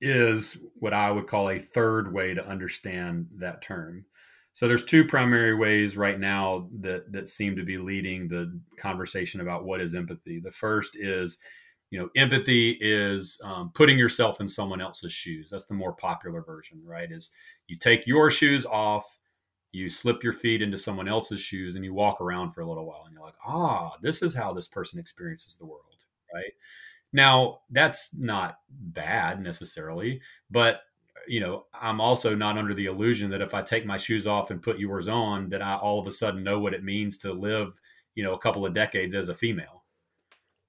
is 0.00 0.58
what 0.74 0.92
I 0.92 1.12
would 1.12 1.28
call 1.28 1.48
a 1.48 1.58
third 1.58 2.12
way 2.12 2.34
to 2.34 2.46
understand 2.46 3.28
that 3.38 3.62
term. 3.62 4.04
So 4.54 4.68
there's 4.68 4.84
two 4.84 5.06
primary 5.06 5.54
ways 5.54 5.96
right 5.96 6.18
now 6.18 6.68
that 6.80 7.12
that 7.12 7.28
seem 7.28 7.56
to 7.56 7.64
be 7.64 7.78
leading 7.78 8.28
the 8.28 8.60
conversation 8.76 9.40
about 9.40 9.64
what 9.64 9.80
is 9.80 9.94
empathy. 9.94 10.40
The 10.40 10.50
first 10.50 10.94
is, 10.94 11.38
you 11.90 11.98
know, 11.98 12.10
empathy 12.16 12.76
is 12.80 13.38
um, 13.44 13.70
putting 13.74 13.98
yourself 13.98 14.40
in 14.40 14.48
someone 14.48 14.80
else's 14.80 15.12
shoes. 15.12 15.48
That's 15.50 15.66
the 15.66 15.74
more 15.74 15.94
popular 15.94 16.42
version, 16.42 16.82
right? 16.84 17.10
Is 17.10 17.30
you 17.68 17.78
take 17.78 18.06
your 18.06 18.30
shoes 18.30 18.66
off 18.66 19.04
you 19.72 19.88
slip 19.88 20.22
your 20.22 20.32
feet 20.32 20.62
into 20.62 20.78
someone 20.78 21.08
else's 21.08 21.40
shoes 21.40 21.74
and 21.74 21.84
you 21.84 21.94
walk 21.94 22.20
around 22.20 22.50
for 22.50 22.60
a 22.60 22.66
little 22.66 22.86
while 22.86 23.02
and 23.04 23.14
you're 23.14 23.24
like 23.24 23.34
ah 23.46 23.92
this 24.02 24.22
is 24.22 24.34
how 24.34 24.52
this 24.52 24.68
person 24.68 24.98
experiences 24.98 25.54
the 25.54 25.66
world 25.66 25.82
right? 26.34 26.52
Now 27.12 27.60
that's 27.70 28.10
not 28.14 28.58
bad 28.70 29.40
necessarily 29.42 30.20
but 30.50 30.82
you 31.28 31.38
know 31.38 31.66
i'm 31.72 32.00
also 32.00 32.34
not 32.34 32.58
under 32.58 32.74
the 32.74 32.86
illusion 32.86 33.30
that 33.30 33.42
if 33.42 33.54
i 33.54 33.62
take 33.62 33.86
my 33.86 33.96
shoes 33.96 34.26
off 34.26 34.50
and 34.50 34.60
put 34.60 34.80
yours 34.80 35.06
on 35.06 35.48
that 35.50 35.62
i 35.62 35.76
all 35.76 36.00
of 36.00 36.06
a 36.08 36.10
sudden 36.10 36.42
know 36.42 36.58
what 36.58 36.74
it 36.74 36.82
means 36.82 37.16
to 37.18 37.32
live 37.32 37.78
you 38.14 38.22
know 38.22 38.34
a 38.34 38.38
couple 38.38 38.66
of 38.66 38.74
decades 38.74 39.14
as 39.14 39.28
a 39.28 39.34
female. 39.34 39.84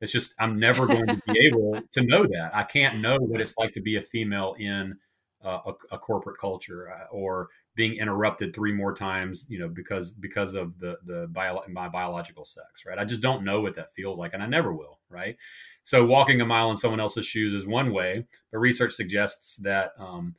It's 0.02 0.12
just 0.12 0.34
i'm 0.40 0.60
never 0.60 0.86
going 0.86 1.08
to 1.08 1.22
be 1.28 1.46
able 1.48 1.82
to 1.92 2.02
know 2.02 2.26
that. 2.26 2.52
I 2.54 2.64
can't 2.64 3.00
know 3.00 3.18
what 3.18 3.42
it's 3.42 3.58
like 3.58 3.74
to 3.74 3.82
be 3.82 3.98
a 3.98 4.02
female 4.02 4.56
in 4.60 4.98
uh, 5.44 5.60
a, 5.66 5.96
a, 5.96 5.98
corporate 5.98 6.38
culture 6.38 6.90
uh, 6.90 7.08
or 7.12 7.50
being 7.76 7.96
interrupted 7.96 8.54
three 8.54 8.72
more 8.72 8.94
times, 8.94 9.46
you 9.50 9.58
know, 9.60 9.68
because 9.68 10.14
because 10.14 10.54
of 10.54 10.80
the 10.80 10.98
the 11.06 11.28
bio, 11.32 11.62
my 11.70 11.90
biological 11.90 12.46
sex, 12.46 12.86
right? 12.86 13.00
I 13.00 13.06
just 13.06 13.22
don't 13.22 13.44
know 13.44 13.62
what 13.62 13.76
that 13.76 13.94
feels 13.94 14.18
like, 14.18 14.34
and 14.34 14.44
I 14.44 14.48
never 14.48 14.74
will, 14.74 15.00
right? 15.10 15.38
So 15.84 16.06
walking 16.06 16.40
a 16.42 16.46
mile 16.46 16.72
in 16.72 16.78
someone 16.78 17.00
else's 17.00 17.26
shoes 17.26 17.54
is 17.54 17.66
one 17.66 17.92
way, 17.92 18.26
but 18.52 18.60
research 18.60 18.94
suggests 18.94 19.58
that 19.58 19.94
um, 19.98 20.36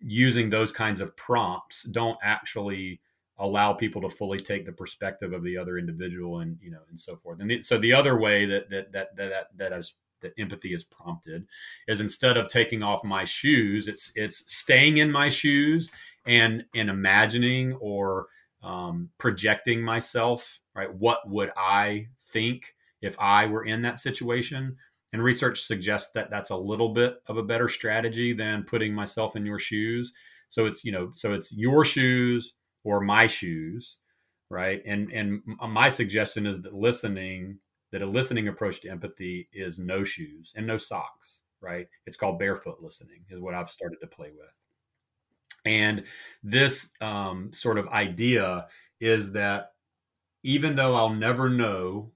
using 0.00 0.48
those 0.48 0.72
kinds 0.72 1.00
of 1.00 1.16
prompts 1.16 1.82
don't 1.84 2.18
actually 2.22 3.00
allow 3.38 3.72
people 3.72 4.00
to 4.00 4.08
fully 4.08 4.38
take 4.38 4.64
the 4.64 4.72
perspective 4.72 5.32
of 5.32 5.42
the 5.42 5.58
other 5.58 5.78
individual, 5.78 6.40
and 6.40 6.56
you 6.62 6.70
know, 6.70 6.82
and 6.88 6.98
so 6.98 7.16
forth. 7.16 7.40
And 7.40 7.50
the, 7.50 7.62
so 7.62 7.78
the 7.78 7.92
other 7.92 8.18
way 8.18 8.46
that 8.46 8.70
that 8.70 8.92
that 8.92 9.16
that 9.16 9.30
that, 9.30 9.46
that 9.56 9.72
is 9.72 9.94
that 10.22 10.32
empathy 10.38 10.72
is 10.72 10.84
prompted 10.84 11.46
is 11.88 12.00
instead 12.00 12.36
of 12.36 12.48
taking 12.48 12.82
off 12.82 13.04
my 13.04 13.24
shoes 13.24 13.86
it's 13.86 14.12
it's 14.14 14.50
staying 14.52 14.96
in 14.96 15.12
my 15.12 15.28
shoes 15.28 15.90
and 16.26 16.64
imagining 16.74 17.74
or 17.74 18.26
um, 18.62 19.10
projecting 19.18 19.82
myself 19.82 20.60
right? 20.74 20.92
What 20.94 21.28
would 21.28 21.50
i 21.56 22.06
think 22.32 22.74
if 23.00 23.16
i 23.18 23.46
were 23.46 23.64
in 23.64 23.82
that 23.82 24.00
situation? 24.00 24.76
And 25.12 25.22
research 25.22 25.62
suggests 25.62 26.12
that 26.12 26.30
that's 26.30 26.50
a 26.50 26.56
little 26.56 26.90
bit 26.92 27.16
of 27.26 27.38
a 27.38 27.42
better 27.42 27.68
strategy 27.68 28.32
than 28.34 28.64
putting 28.64 28.92
myself 28.92 29.34
in 29.34 29.46
your 29.46 29.58
shoes. 29.58 30.12
So 30.48 30.66
it's 30.66 30.84
you 30.84 30.92
know 30.92 31.10
so 31.14 31.32
it's 31.32 31.52
your 31.56 31.84
shoes 31.84 32.54
or 32.84 33.00
my 33.00 33.26
shoes 33.26 33.98
right? 34.50 34.80
And 34.86 35.12
and 35.12 35.42
my 35.68 35.88
suggestion 35.88 36.46
is 36.46 36.62
that 36.62 36.74
listening 36.74 37.58
that 37.92 38.02
a 38.02 38.06
listening 38.06 38.48
approach 38.48 38.80
to 38.82 38.90
empathy 38.90 39.48
is 39.52 39.78
no 39.78 40.04
shoes 40.04 40.52
and 40.56 40.66
no 40.66 40.76
socks 40.76 41.42
right? 41.62 41.88
It's 42.06 42.16
called 42.16 42.38
barefoot 42.38 42.80
listening 42.80 43.24
is 43.30 43.40
what 43.40 43.54
i've 43.54 43.70
started 43.70 43.98
to 44.00 44.06
play 44.06 44.30
with 44.36 44.52
and 45.66 46.04
this 46.42 46.90
um, 47.00 47.50
sort 47.52 47.78
of 47.78 47.88
idea 47.88 48.66
is 49.00 49.32
that 49.32 49.72
even 50.42 50.76
though 50.76 50.94
i'll 50.94 51.10
never 51.14 51.48
know 51.48 52.12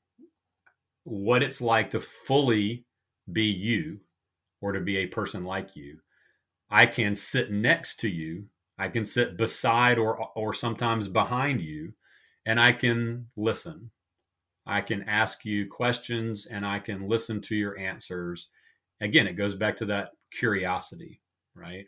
what 1.05 1.42
it's 1.42 1.61
like 1.61 1.90
to 1.90 2.01
fully 2.01 2.84
be 3.30 3.44
you 3.44 4.01
or 4.61 4.72
to 4.72 4.80
be 4.80 4.98
a 4.98 5.07
person 5.07 5.44
like 5.44 5.76
you 5.76 5.98
i 6.70 6.86
can 6.86 7.14
sit 7.14 7.51
next 7.51 8.01
to 8.01 8.09
you 8.09 8.44
i 8.78 8.88
can 8.88 9.05
sit 9.05 9.36
beside 9.36 9.98
or 9.98 10.16
or 10.34 10.55
sometimes 10.55 11.09
behind 11.09 11.61
you 11.61 11.92
and 12.46 12.61
I 12.61 12.72
can 12.72 13.26
listen. 13.36 13.90
I 14.66 14.80
can 14.80 15.03
ask 15.05 15.44
you 15.44 15.68
questions 15.68 16.46
and 16.46 16.64
I 16.64 16.78
can 16.78 17.09
listen 17.09 17.40
to 17.42 17.57
your 17.57 17.78
answers. 17.78 18.48
Again, 19.01 19.26
it 19.26 19.34
goes 19.34 19.55
back 19.55 19.76
to 19.76 19.86
that 19.86 20.11
curiosity, 20.32 21.20
right? 21.55 21.86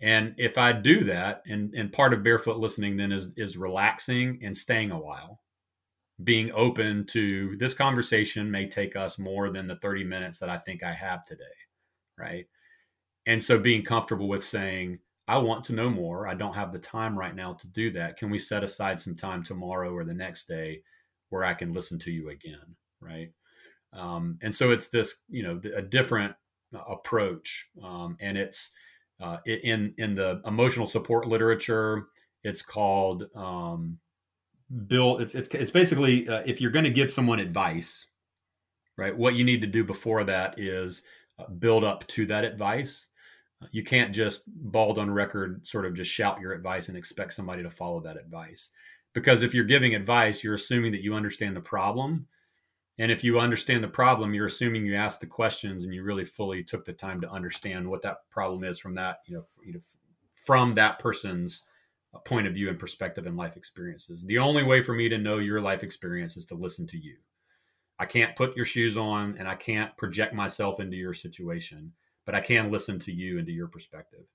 And 0.00 0.34
if 0.36 0.58
I 0.58 0.72
do 0.72 1.04
that, 1.04 1.42
and, 1.46 1.72
and 1.74 1.92
part 1.92 2.12
of 2.12 2.22
barefoot 2.22 2.58
listening 2.58 2.96
then 2.96 3.12
is 3.12 3.32
is 3.36 3.56
relaxing 3.56 4.38
and 4.42 4.56
staying 4.56 4.90
a 4.90 4.98
while, 4.98 5.40
being 6.22 6.50
open 6.52 7.06
to 7.06 7.56
this 7.56 7.74
conversation 7.74 8.50
may 8.50 8.68
take 8.68 8.96
us 8.96 9.18
more 9.18 9.50
than 9.50 9.66
the 9.66 9.76
30 9.76 10.04
minutes 10.04 10.38
that 10.38 10.48
I 10.48 10.58
think 10.58 10.82
I 10.82 10.92
have 10.92 11.24
today, 11.24 11.44
right? 12.18 12.46
And 13.26 13.42
so 13.42 13.58
being 13.58 13.84
comfortable 13.84 14.28
with 14.28 14.44
saying, 14.44 14.98
I 15.28 15.38
want 15.38 15.64
to 15.64 15.74
know 15.74 15.90
more. 15.90 16.28
I 16.28 16.34
don't 16.34 16.54
have 16.54 16.72
the 16.72 16.78
time 16.78 17.18
right 17.18 17.34
now 17.34 17.54
to 17.54 17.66
do 17.68 17.90
that. 17.92 18.16
Can 18.16 18.30
we 18.30 18.38
set 18.38 18.62
aside 18.62 19.00
some 19.00 19.16
time 19.16 19.42
tomorrow 19.42 19.92
or 19.92 20.04
the 20.04 20.14
next 20.14 20.46
day 20.46 20.82
where 21.30 21.44
I 21.44 21.54
can 21.54 21.72
listen 21.72 21.98
to 22.00 22.10
you 22.10 22.30
again? 22.30 22.76
Right. 23.00 23.32
Um, 23.92 24.38
and 24.42 24.54
so 24.54 24.70
it's 24.70 24.88
this, 24.88 25.22
you 25.28 25.42
know, 25.42 25.60
a 25.74 25.82
different 25.82 26.34
uh, 26.74 26.78
approach. 26.88 27.68
Um, 27.82 28.16
and 28.20 28.38
it's 28.38 28.70
uh, 29.20 29.38
in, 29.46 29.94
in 29.98 30.14
the 30.14 30.40
emotional 30.46 30.86
support 30.86 31.26
literature, 31.26 32.06
it's 32.44 32.62
called 32.62 33.24
um, 33.34 33.98
build. 34.86 35.22
It's, 35.22 35.34
it's, 35.34 35.48
it's 35.50 35.70
basically 35.70 36.28
uh, 36.28 36.42
if 36.46 36.60
you're 36.60 36.70
going 36.70 36.84
to 36.84 36.90
give 36.90 37.10
someone 37.10 37.40
advice, 37.40 38.06
right, 38.96 39.16
what 39.16 39.34
you 39.34 39.44
need 39.44 39.60
to 39.62 39.66
do 39.66 39.84
before 39.84 40.24
that 40.24 40.58
is 40.58 41.02
uh, 41.38 41.48
build 41.48 41.84
up 41.84 42.06
to 42.08 42.26
that 42.26 42.44
advice 42.44 43.08
you 43.70 43.82
can't 43.82 44.14
just 44.14 44.42
bald 44.46 44.98
on 44.98 45.10
record 45.10 45.66
sort 45.66 45.86
of 45.86 45.94
just 45.94 46.10
shout 46.10 46.40
your 46.40 46.52
advice 46.52 46.88
and 46.88 46.96
expect 46.96 47.32
somebody 47.32 47.62
to 47.62 47.70
follow 47.70 48.00
that 48.00 48.16
advice. 48.16 48.70
Because 49.14 49.42
if 49.42 49.54
you're 49.54 49.64
giving 49.64 49.94
advice, 49.94 50.44
you're 50.44 50.54
assuming 50.54 50.92
that 50.92 51.02
you 51.02 51.14
understand 51.14 51.56
the 51.56 51.60
problem. 51.60 52.26
And 52.98 53.12
if 53.12 53.22
you 53.22 53.38
understand 53.38 53.84
the 53.84 53.88
problem, 53.88 54.32
you're 54.32 54.46
assuming 54.46 54.86
you 54.86 54.94
asked 54.94 55.20
the 55.20 55.26
questions 55.26 55.84
and 55.84 55.92
you 55.92 56.02
really 56.02 56.24
fully 56.24 56.64
took 56.64 56.84
the 56.84 56.92
time 56.92 57.20
to 57.20 57.30
understand 57.30 57.88
what 57.88 58.02
that 58.02 58.28
problem 58.30 58.64
is 58.64 58.78
from 58.78 58.94
that, 58.94 59.18
you 59.26 59.36
know, 59.36 59.44
you 59.64 59.74
know 59.74 59.80
from 60.32 60.74
that 60.74 60.98
person's 60.98 61.64
uh, 62.14 62.18
point 62.20 62.46
of 62.46 62.54
view 62.54 62.68
and 62.68 62.78
perspective 62.78 63.26
and 63.26 63.36
life 63.36 63.56
experiences. 63.56 64.24
The 64.24 64.38
only 64.38 64.62
way 64.62 64.80
for 64.80 64.94
me 64.94 65.08
to 65.08 65.18
know 65.18 65.38
your 65.38 65.60
life 65.60 65.82
experience 65.82 66.36
is 66.36 66.46
to 66.46 66.54
listen 66.54 66.86
to 66.88 66.98
you. 66.98 67.16
I 67.98 68.06
can't 68.06 68.36
put 68.36 68.56
your 68.56 68.66
shoes 68.66 68.96
on 68.96 69.36
and 69.38 69.48
I 69.48 69.54
can't 69.54 69.96
project 69.96 70.34
myself 70.34 70.80
into 70.80 70.96
your 70.96 71.14
situation 71.14 71.92
but 72.26 72.34
I 72.34 72.40
can 72.40 72.70
listen 72.70 72.98
to 72.98 73.12
you 73.12 73.38
and 73.38 73.46
to 73.46 73.52
your 73.52 73.68
perspective. 73.68 74.26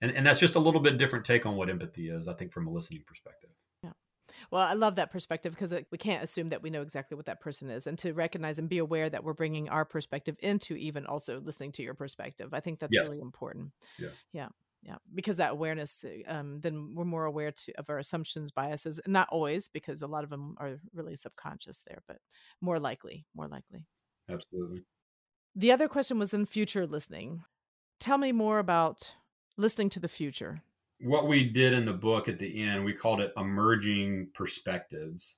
And, 0.00 0.10
and 0.10 0.26
that's 0.26 0.40
just 0.40 0.56
a 0.56 0.60
little 0.60 0.80
bit 0.80 0.98
different 0.98 1.24
take 1.24 1.46
on 1.46 1.56
what 1.56 1.70
empathy 1.70 2.08
is, 2.08 2.26
I 2.26 2.34
think, 2.34 2.52
from 2.52 2.66
a 2.66 2.70
listening 2.70 3.04
perspective. 3.06 3.50
Well, 4.50 4.62
I 4.62 4.74
love 4.74 4.96
that 4.96 5.10
perspective 5.10 5.52
because 5.52 5.74
we 5.90 5.98
can't 5.98 6.22
assume 6.22 6.50
that 6.50 6.62
we 6.62 6.70
know 6.70 6.82
exactly 6.82 7.16
what 7.16 7.26
that 7.26 7.40
person 7.40 7.70
is 7.70 7.86
and 7.86 7.98
to 7.98 8.12
recognize 8.12 8.58
and 8.58 8.68
be 8.68 8.78
aware 8.78 9.08
that 9.10 9.24
we're 9.24 9.34
bringing 9.34 9.68
our 9.68 9.84
perspective 9.84 10.36
into 10.40 10.74
even 10.76 11.06
also 11.06 11.40
listening 11.40 11.72
to 11.72 11.82
your 11.82 11.94
perspective. 11.94 12.54
I 12.54 12.60
think 12.60 12.78
that's 12.78 12.94
yes. 12.94 13.08
really 13.08 13.20
important. 13.20 13.72
Yeah. 13.98 14.08
Yeah. 14.32 14.48
Yeah, 14.86 14.96
because 15.14 15.38
that 15.38 15.52
awareness, 15.52 16.04
um, 16.28 16.60
then 16.60 16.92
we're 16.94 17.06
more 17.06 17.24
aware 17.24 17.52
to, 17.52 17.72
of 17.78 17.88
our 17.88 17.98
assumptions, 17.98 18.50
biases. 18.52 19.00
Not 19.06 19.28
always, 19.32 19.70
because 19.70 20.02
a 20.02 20.06
lot 20.06 20.24
of 20.24 20.30
them 20.30 20.56
are 20.58 20.76
really 20.92 21.16
subconscious 21.16 21.82
there, 21.86 22.02
but 22.06 22.18
more 22.60 22.78
likely, 22.78 23.24
more 23.34 23.48
likely. 23.48 23.86
Absolutely. 24.28 24.82
The 25.56 25.72
other 25.72 25.88
question 25.88 26.18
was 26.18 26.34
in 26.34 26.44
future 26.44 26.86
listening. 26.86 27.44
Tell 27.98 28.18
me 28.18 28.32
more 28.32 28.58
about 28.58 29.14
listening 29.56 29.88
to 29.90 30.00
the 30.00 30.08
future. 30.08 30.60
What 31.04 31.28
we 31.28 31.44
did 31.44 31.74
in 31.74 31.84
the 31.84 31.92
book 31.92 32.28
at 32.28 32.38
the 32.38 32.62
end, 32.62 32.82
we 32.82 32.94
called 32.94 33.20
it 33.20 33.34
emerging 33.36 34.28
perspectives. 34.32 35.36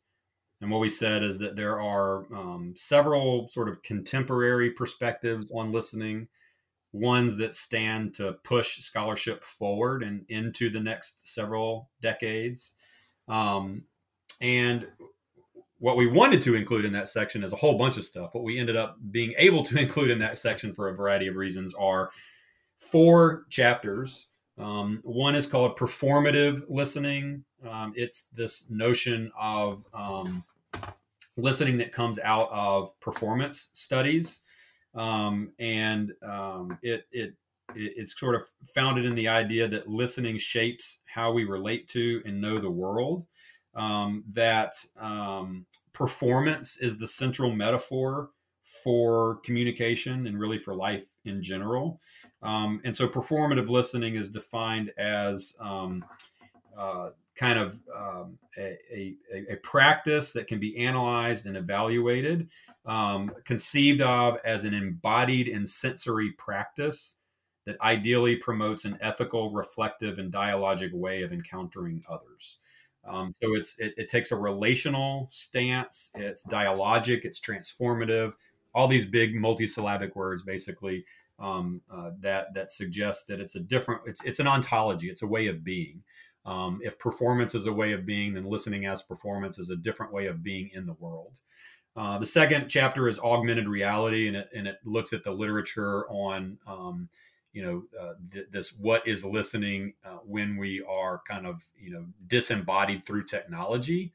And 0.61 0.71
what 0.71 0.79
we 0.79 0.89
said 0.89 1.25
is 1.25 1.39
that 1.41 1.57
there 1.57 1.81
are 1.81 2.33
um, 2.33 2.75
several 2.77 3.49
sort 3.49 3.69
of 3.69 3.83
contemporary 3.83 4.71
perspectives 4.71 5.49
on 5.53 5.73
listening, 5.73 6.29
ones 6.93 7.37
that 7.39 7.53
stand 7.53 8.15
to 8.15 8.35
push 8.45 8.79
scholarship 8.79 9.43
forward 9.43 10.05
and 10.05 10.25
into 10.29 10.71
the 10.71 10.79
next 10.79 11.27
several 11.27 11.91
decades. 12.01 12.75
Um, 13.27 13.87
and 14.41 14.87
what 15.81 15.97
we 15.97 16.07
wanted 16.07 16.43
to 16.43 16.55
include 16.55 16.85
in 16.85 16.93
that 16.93 17.09
section 17.09 17.43
is 17.43 17.53
a 17.53 17.57
whole 17.57 17.77
bunch 17.77 17.97
of 17.97 18.05
stuff. 18.05 18.35
What 18.35 18.45
we 18.45 18.61
ended 18.61 18.77
up 18.77 18.99
being 19.11 19.35
able 19.37 19.65
to 19.65 19.79
include 19.81 20.13
in 20.13 20.21
that 20.21 20.39
section 20.39 20.75
for 20.75 20.89
a 20.89 20.95
variety 20.95 21.27
of 21.27 21.35
reasons 21.35 21.75
are 21.75 22.11
four 22.77 23.47
chapters. 23.51 24.29
Um, 24.59 25.01
one 25.03 25.35
is 25.35 25.47
called 25.47 25.77
performative 25.77 26.63
listening. 26.69 27.45
Um, 27.69 27.93
it's 27.97 28.29
this 28.35 28.71
notion 28.71 29.31
of 29.39 29.85
um, 29.93 30.45
listening 31.37 31.79
that 31.79 31.93
comes 31.93 32.19
out 32.19 32.49
of 32.51 32.99
performance 33.01 33.69
studies, 33.73 34.43
um, 34.95 35.53
and 35.59 36.13
um, 36.23 36.79
it, 36.83 37.07
it 37.13 37.35
it's 37.75 38.19
sort 38.19 38.37
of 38.37 38.43
founded 38.75 39.05
in 39.05 39.15
the 39.15 39.29
idea 39.29 39.67
that 39.69 39.89
listening 39.89 40.39
shapes 40.39 41.03
how 41.07 41.33
we 41.33 41.45
relate 41.45 41.89
to 41.89 42.23
and 42.25 42.41
know 42.41 42.59
the 42.59 42.71
world 42.71 43.27
um, 43.77 44.25
that 44.33 44.75
performance 45.93 46.79
is 46.79 46.99
the 46.99 47.07
central 47.07 47.53
metaphor 47.53 48.31
for 48.83 49.37
communication 49.45 50.27
and 50.27 50.41
really 50.41 50.59
for 50.59 50.75
life 50.75 51.07
in 51.25 51.43
general. 51.43 52.01
Um, 52.43 52.81
and 52.85 52.95
so 52.95 53.09
performative 53.09 53.69
listening 53.69 54.15
is 54.15 54.31
defined 54.31 54.93
as 54.99 55.57
um, 55.59 56.05
uh, 56.77 57.11
kind 57.35 57.59
of 57.59 57.81
um, 57.95 58.39
a, 58.59 58.77
a, 58.93 59.17
a, 59.53 59.57
practice 59.63 60.33
that 60.33 60.47
can 60.47 60.59
be 60.59 60.77
analyzed 60.77 61.47
and 61.47 61.57
evaluated, 61.57 62.49
um, 62.85 63.33
conceived 63.45 64.01
of 64.01 64.39
as 64.45 64.65
an 64.65 64.75
embodied 64.75 65.49
and 65.49 65.69
sensory 65.69 66.33
practice 66.33 67.17
that 67.67 67.81
ideally 67.81 68.37
promotes 68.37 68.85
an 68.85 68.97
ethical, 69.01 69.51
reflective, 69.51 70.19
and 70.19 70.33
dialogic 70.33 70.93
way 70.93 71.23
of 71.23 71.33
encountering 71.33 72.03
others. 72.09 72.59
Um, 73.05 73.33
so 73.41 73.55
it's 73.55 73.79
it, 73.79 73.95
it, 73.97 74.09
takes 74.09 74.33
a 74.33 74.37
relational 74.37 75.27
stance. 75.31 76.11
It's 76.15 76.45
dialogic. 76.47 77.25
It's 77.25 77.41
transformative. 77.41 78.33
All 78.75 78.89
these 78.89 79.07
big 79.07 79.35
multisyllabic 79.35 80.15
words, 80.17 80.43
basically, 80.43 81.05
um, 81.39 81.83
uh, 81.91 82.11
that 82.21 82.55
that 82.55 82.71
suggest 82.71 83.27
that 83.29 83.41
it's 83.41 83.55
a 83.55 83.61
different. 83.61 84.03
It's 84.07 84.23
it's 84.25 84.41
an 84.41 84.47
ontology. 84.47 85.09
It's 85.09 85.23
a 85.23 85.27
way 85.27 85.47
of 85.47 85.65
being. 85.65 86.03
Um, 86.45 86.81
if 86.83 86.99
performance 86.99 87.55
is 87.55 87.67
a 87.67 87.73
way 87.73 87.93
of 87.93 88.07
being, 88.07 88.35
then 88.35 88.45
listening 88.45 88.87
as 88.87 89.03
performance 89.03 89.59
is 89.59 89.69
a 89.69 89.77
different 89.77 90.13
way 90.13 90.27
of 90.27 90.43
being 90.43 90.71
in 90.73 90.87
the 90.87 90.93
world. 90.95 91.39
Uh, 91.97 92.19
the 92.19 92.27
second 92.27 92.69
chapter 92.69 93.09
is 93.09 93.19
augmented 93.19 93.69
reality, 93.69 94.29
and 94.29 94.37
it, 94.37 94.49
and 94.55 94.69
it 94.69 94.79
looks 94.85 95.13
at 95.13 95.25
the 95.25 95.33
literature 95.33 96.09
on 96.09 96.59
um, 96.67 97.09
you 97.57 97.63
know 97.63 97.83
uh, 97.99 98.13
th- 98.33 98.47
this 98.51 98.75
what 98.79 99.07
is 99.09 99.25
listening 99.25 99.95
uh, 100.05 100.19
when 100.25 100.59
we 100.59 100.85
are 100.89 101.23
kind 101.27 101.47
of 101.47 101.65
you 101.79 101.91
know 101.91 102.05
disembodied 102.27 103.05
through 103.05 103.25
technology 103.25 104.13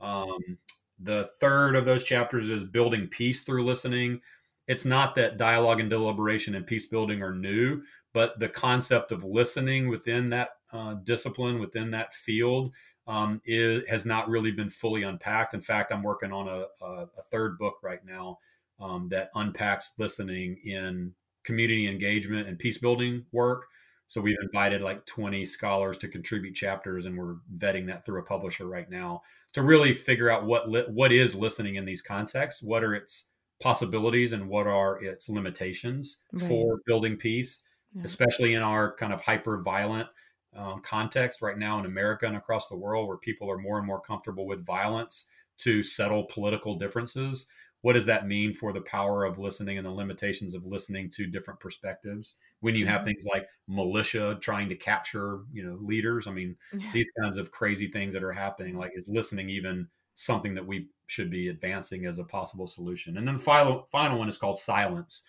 um, 0.00 0.56
the 0.98 1.28
third 1.38 1.76
of 1.76 1.84
those 1.84 2.02
chapters 2.02 2.48
is 2.48 2.64
building 2.64 3.06
peace 3.06 3.44
through 3.44 3.62
listening 3.62 4.20
it's 4.68 4.84
not 4.84 5.16
that 5.16 5.36
dialogue 5.36 5.80
and 5.80 5.90
deliberation 5.90 6.54
and 6.54 6.66
peace 6.66 6.86
building 6.86 7.22
are 7.22 7.34
new 7.34 7.82
but 8.12 8.38
the 8.38 8.48
concept 8.48 9.12
of 9.12 9.24
listening 9.24 9.88
within 9.88 10.30
that 10.30 10.50
uh, 10.72 10.94
discipline 11.04 11.58
within 11.58 11.90
that 11.90 12.14
field 12.14 12.72
um, 13.06 13.40
is, 13.44 13.82
has 13.88 14.04
not 14.04 14.28
really 14.28 14.52
been 14.52 14.70
fully 14.70 15.02
unpacked 15.02 15.54
in 15.54 15.60
fact 15.60 15.92
i'm 15.92 16.02
working 16.02 16.32
on 16.32 16.46
a, 16.46 16.64
a, 16.84 17.06
a 17.18 17.22
third 17.30 17.58
book 17.58 17.78
right 17.82 18.04
now 18.04 18.38
um, 18.80 19.08
that 19.08 19.30
unpacks 19.34 19.92
listening 19.98 20.56
in 20.64 21.12
community 21.44 21.88
engagement 21.88 22.46
and 22.46 22.58
peace 22.58 22.78
building 22.78 23.24
work. 23.32 23.66
So 24.06 24.20
we've 24.20 24.36
invited 24.42 24.82
like 24.82 25.04
20 25.06 25.44
scholars 25.44 25.98
to 25.98 26.08
contribute 26.08 26.54
chapters, 26.54 27.04
and 27.04 27.16
we're 27.16 27.36
vetting 27.56 27.86
that 27.86 28.04
through 28.04 28.20
a 28.20 28.24
publisher 28.24 28.66
right 28.66 28.88
now 28.88 29.22
to 29.52 29.62
really 29.62 29.92
figure 29.92 30.30
out 30.30 30.44
what 30.44 30.70
li- 30.70 30.86
what 30.88 31.12
is 31.12 31.34
listening 31.34 31.74
in 31.74 31.84
these 31.84 32.00
contexts, 32.00 32.62
what 32.62 32.84
are 32.84 32.94
its 32.94 33.28
possibilities, 33.60 34.32
and 34.32 34.48
what 34.48 34.66
are 34.66 35.02
its 35.02 35.28
limitations 35.28 36.18
right. 36.32 36.48
for 36.48 36.80
building 36.86 37.16
peace, 37.16 37.62
yeah. 37.94 38.02
especially 38.04 38.54
in 38.54 38.62
our 38.62 38.94
kind 38.96 39.12
of 39.12 39.22
hyper 39.22 39.58
violent 39.58 40.08
um, 40.56 40.80
context 40.80 41.42
right 41.42 41.58
now 41.58 41.78
in 41.78 41.86
America 41.86 42.26
and 42.26 42.36
across 42.36 42.68
the 42.68 42.76
world, 42.76 43.08
where 43.08 43.18
people 43.18 43.50
are 43.50 43.58
more 43.58 43.78
and 43.78 43.86
more 43.86 44.00
comfortable 44.00 44.46
with 44.46 44.64
violence 44.64 45.26
to 45.58 45.82
settle 45.82 46.24
political 46.24 46.76
differences 46.76 47.48
what 47.82 47.92
does 47.92 48.06
that 48.06 48.26
mean 48.26 48.52
for 48.52 48.72
the 48.72 48.80
power 48.80 49.24
of 49.24 49.38
listening 49.38 49.78
and 49.78 49.86
the 49.86 49.90
limitations 49.90 50.54
of 50.54 50.66
listening 50.66 51.10
to 51.10 51.26
different 51.26 51.60
perspectives 51.60 52.34
when 52.60 52.74
you 52.74 52.86
have 52.86 53.00
mm-hmm. 53.00 53.08
things 53.08 53.24
like 53.24 53.46
militia 53.66 54.36
trying 54.40 54.68
to 54.68 54.76
capture 54.76 55.40
you 55.52 55.64
know 55.64 55.78
leaders 55.80 56.26
i 56.26 56.30
mean 56.30 56.56
these 56.92 57.08
kinds 57.20 57.38
of 57.38 57.52
crazy 57.52 57.88
things 57.88 58.12
that 58.12 58.24
are 58.24 58.32
happening 58.32 58.76
like 58.76 58.92
is 58.94 59.08
listening 59.08 59.48
even 59.48 59.86
something 60.14 60.54
that 60.54 60.66
we 60.66 60.88
should 61.08 61.30
be 61.30 61.48
advancing 61.48 62.06
as 62.06 62.18
a 62.18 62.24
possible 62.24 62.66
solution. 62.68 63.16
And 63.18 63.26
then 63.26 63.34
the 63.34 63.40
final 63.40 63.84
final 63.90 64.18
one 64.18 64.28
is 64.28 64.38
called 64.38 64.58
silence. 64.58 65.24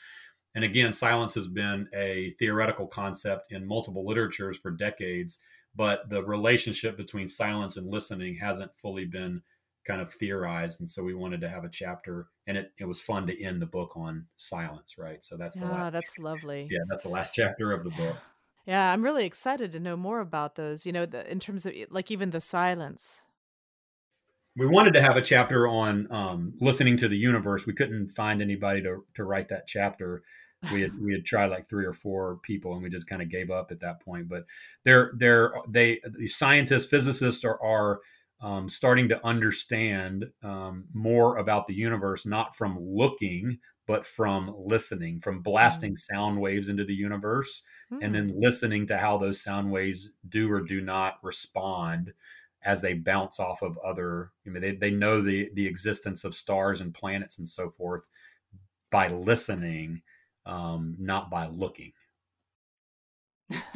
And 0.56 0.64
again 0.64 0.94
silence 0.94 1.34
has 1.36 1.48
been 1.48 1.88
a 1.94 2.36
theoretical 2.40 2.88
concept 2.88 3.52
in 3.52 3.66
multiple 3.66 4.06
literatures 4.06 4.58
for 4.58 4.72
decades 4.72 5.40
but 5.76 6.10
the 6.10 6.24
relationship 6.24 6.98
between 6.98 7.28
silence 7.28 7.78
and 7.78 7.88
listening 7.88 8.36
hasn't 8.36 8.76
fully 8.76 9.06
been 9.06 9.42
kind 9.86 10.02
of 10.02 10.12
theorized. 10.12 10.80
And 10.80 10.90
so 10.90 11.04
we 11.04 11.14
wanted 11.14 11.42
to 11.42 11.50
have 11.50 11.64
a 11.64 11.70
chapter 11.70 12.28
and 12.48 12.58
it, 12.58 12.74
it 12.80 12.86
was 12.86 13.00
fun 13.00 13.28
to 13.28 13.42
end 13.44 13.62
the 13.62 13.66
book 13.68 13.96
on 13.96 14.28
silence 14.36 14.98
right? 14.98 15.24
So 15.24 15.38
that's 15.38 15.58
the 15.58 15.66
yeah 15.66 15.74
last 15.74 15.92
that's 15.92 16.18
lovely. 16.20 16.70
yeah 16.70 16.80
that's 16.90 17.04
the 17.04 17.10
last 17.10 17.34
chapter 17.34 17.72
of 17.72 17.84
the 17.84 17.92
book. 17.92 18.18
Yeah 18.66 18.92
i'm 18.94 19.04
really 19.04 19.26
excited 19.26 19.72
to 19.72 19.80
know 19.80 19.98
more 19.98 20.20
about 20.20 20.56
those 20.56 20.86
you 20.86 20.92
know 20.92 21.06
the, 21.06 21.30
in 21.32 21.40
terms 21.40 21.66
of 21.66 21.74
like 21.90 22.12
even 22.12 22.30
the 22.32 22.42
silence 22.42 23.24
we 24.58 24.68
wanted 24.68 24.93
to 24.93 25.02
have 25.02 25.16
a 25.16 25.22
chapter 25.22 25.68
on 25.68 26.12
um, 26.12 26.54
listening 26.60 26.97
to 26.97 27.08
the 27.08 27.18
universe 27.18 27.66
we 27.66 27.74
couldn't 27.74 28.08
find 28.08 28.41
anybody 28.41 28.82
to, 28.82 29.04
to 29.16 29.24
write 29.24 29.50
that 29.50 29.68
chapter 29.68 30.22
we 30.74 30.82
had 30.82 30.91
we 31.00 31.14
had 31.14 31.24
tried 31.24 31.47
like 31.47 31.70
three 31.70 31.86
or 31.86 31.93
four 31.93 32.38
people 32.43 32.74
and 32.74 32.84
we 32.84 32.89
just 32.89 33.08
kind 33.08 33.22
of 33.22 33.30
gave 33.30 33.50
up 33.50 33.72
at 33.72 33.80
that 33.80 34.02
point 34.02 34.28
but 34.28 34.43
they're 34.84 35.12
they're 35.18 35.54
they 35.68 36.00
the 36.18 36.28
scientists 36.28 36.86
physicists 36.86 37.45
are 37.45 37.62
are 37.64 38.00
um, 38.41 38.70
starting 38.70 39.10
to 39.10 39.26
understand 39.26 40.26
um, 40.43 40.86
more 40.93 41.38
about 41.38 41.68
the 41.68 41.74
universe, 41.74 42.26
not 42.26 42.56
from 42.56 42.78
looking, 42.80 43.60
but 43.86 44.06
from 44.06 44.54
listening, 44.58 45.20
from 45.20 45.41
blasting 45.41 45.93
mm. 45.93 46.00
sound 46.00 46.39
waves 46.39 46.70
into 46.70 46.86
the 46.86 46.93
universe, 46.93 47.64
mm. 47.91 48.00
and 48.02 48.14
then 48.14 48.30
hmm. 48.30 48.39
listening 48.39 48.88
to 48.88 48.97
how 48.97 49.18
those 49.18 49.43
sound 49.43 49.72
waves 49.72 50.12
do 50.28 50.50
or 50.52 50.62
do 50.62 50.80
not 50.80 51.16
respond 51.24 52.14
as 52.64 52.82
they 52.82 52.93
bounce 52.93 53.39
off 53.39 53.62
of 53.62 53.78
other. 53.84 54.32
I 54.45 54.49
mean, 54.49 54.62
they, 54.62 54.76
they 54.76 54.91
know 54.91 55.22
the 55.22 55.49
the 55.53 55.68
existence 55.68 56.24
of 56.24 56.34
stars 56.34 56.82
and 56.82 56.93
planets 56.93 57.38
and 57.38 57.47
so 57.47 57.70
forth 57.70 58.10
by 58.91 59.07
listening, 59.07 60.01
um, 60.45 60.95
not 60.99 61.30
by 61.30 61.47
looking. 61.47 61.93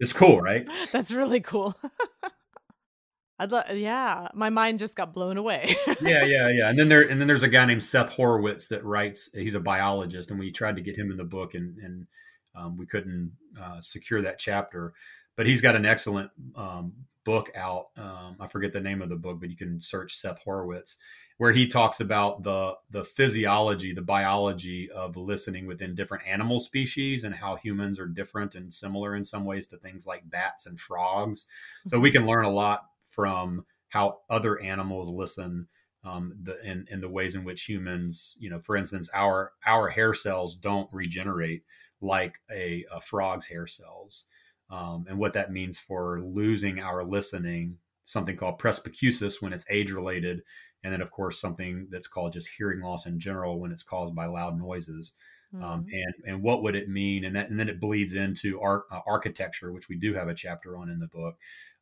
it's 0.00 0.12
cool, 0.12 0.40
right? 0.40 0.66
That's 0.92 1.12
really 1.12 1.40
cool. 1.40 1.76
I'd 3.38 3.52
love, 3.52 3.74
yeah. 3.74 4.28
My 4.34 4.50
mind 4.50 4.78
just 4.78 4.94
got 4.94 5.14
blown 5.14 5.38
away. 5.38 5.74
yeah, 6.02 6.24
yeah, 6.24 6.50
yeah. 6.50 6.68
And 6.68 6.78
then 6.78 6.90
there, 6.90 7.08
and 7.08 7.18
then 7.18 7.26
there's 7.26 7.42
a 7.42 7.48
guy 7.48 7.64
named 7.64 7.82
Seth 7.82 8.10
Horowitz 8.10 8.68
that 8.68 8.84
writes. 8.84 9.30
He's 9.32 9.54
a 9.54 9.60
biologist, 9.60 10.30
and 10.30 10.38
we 10.38 10.52
tried 10.52 10.76
to 10.76 10.82
get 10.82 10.96
him 10.96 11.10
in 11.10 11.16
the 11.16 11.24
book, 11.24 11.54
and 11.54 11.78
and 11.78 12.06
um, 12.54 12.76
we 12.76 12.84
couldn't 12.84 13.32
uh, 13.58 13.80
secure 13.80 14.20
that 14.22 14.38
chapter. 14.38 14.92
But 15.36 15.46
he's 15.46 15.62
got 15.62 15.74
an 15.74 15.86
excellent 15.86 16.30
um, 16.54 16.92
book 17.30 17.50
out. 17.54 17.86
Um, 17.96 18.36
I 18.40 18.48
forget 18.48 18.72
the 18.72 18.80
name 18.80 19.02
of 19.02 19.08
the 19.08 19.16
book, 19.16 19.38
but 19.38 19.50
you 19.50 19.56
can 19.56 19.80
search 19.80 20.16
Seth 20.16 20.42
Horowitz, 20.42 20.96
where 21.38 21.52
he 21.52 21.68
talks 21.68 22.00
about 22.00 22.42
the 22.42 22.74
the 22.90 23.04
physiology, 23.04 23.92
the 23.92 24.02
biology 24.02 24.90
of 24.90 25.16
listening 25.16 25.66
within 25.66 25.94
different 25.94 26.26
animal 26.26 26.58
species, 26.58 27.22
and 27.22 27.34
how 27.34 27.54
humans 27.54 28.00
are 28.00 28.08
different 28.08 28.56
and 28.56 28.72
similar 28.72 29.14
in 29.14 29.24
some 29.24 29.44
ways 29.44 29.68
to 29.68 29.76
things 29.76 30.06
like 30.06 30.28
bats 30.28 30.66
and 30.66 30.80
frogs. 30.80 31.46
So 31.86 32.00
we 32.00 32.10
can 32.10 32.26
learn 32.26 32.44
a 32.44 32.50
lot 32.50 32.86
from 33.04 33.64
how 33.90 34.18
other 34.28 34.60
animals 34.60 35.08
listen 35.08 35.68
um, 36.02 36.34
the, 36.42 36.60
in, 36.68 36.86
in 36.90 37.00
the 37.00 37.08
ways 37.08 37.34
in 37.34 37.44
which 37.44 37.62
humans, 37.62 38.36
you 38.40 38.50
know, 38.50 38.60
for 38.60 38.76
instance, 38.76 39.08
our 39.14 39.52
our 39.64 39.88
hair 39.88 40.14
cells 40.14 40.56
don't 40.56 40.92
regenerate 40.92 41.62
like 42.00 42.40
a, 42.50 42.84
a 42.90 43.00
frog's 43.00 43.46
hair 43.46 43.66
cells, 43.68 44.26
um, 44.70 45.06
and 45.08 45.18
what 45.18 45.32
that 45.32 45.50
means 45.50 45.78
for 45.78 46.20
losing 46.20 46.80
our 46.80 47.04
listening, 47.04 47.78
something 48.04 48.36
called 48.36 48.58
presbycusis 48.58 49.42
when 49.42 49.52
it's 49.52 49.64
age 49.68 49.90
related, 49.90 50.42
and 50.82 50.92
then 50.92 51.02
of 51.02 51.10
course 51.10 51.40
something 51.40 51.88
that's 51.90 52.08
called 52.08 52.32
just 52.32 52.48
hearing 52.56 52.80
loss 52.80 53.06
in 53.06 53.18
general 53.20 53.58
when 53.58 53.72
it's 53.72 53.82
caused 53.82 54.14
by 54.14 54.26
loud 54.26 54.58
noises. 54.58 55.12
Um, 55.52 55.60
mm-hmm. 55.60 55.72
Um, 55.72 55.86
and 55.92 56.14
and 56.26 56.42
what 56.42 56.62
would 56.62 56.76
it 56.76 56.88
mean? 56.88 57.24
And 57.24 57.34
that 57.34 57.50
and 57.50 57.58
then 57.58 57.68
it 57.68 57.80
bleeds 57.80 58.14
into 58.14 58.60
our 58.60 58.84
uh, 58.90 59.00
architecture, 59.06 59.72
which 59.72 59.88
we 59.88 59.96
do 59.96 60.14
have 60.14 60.28
a 60.28 60.34
chapter 60.34 60.76
on 60.76 60.88
in 60.88 61.00
the 61.00 61.08
book 61.08 61.36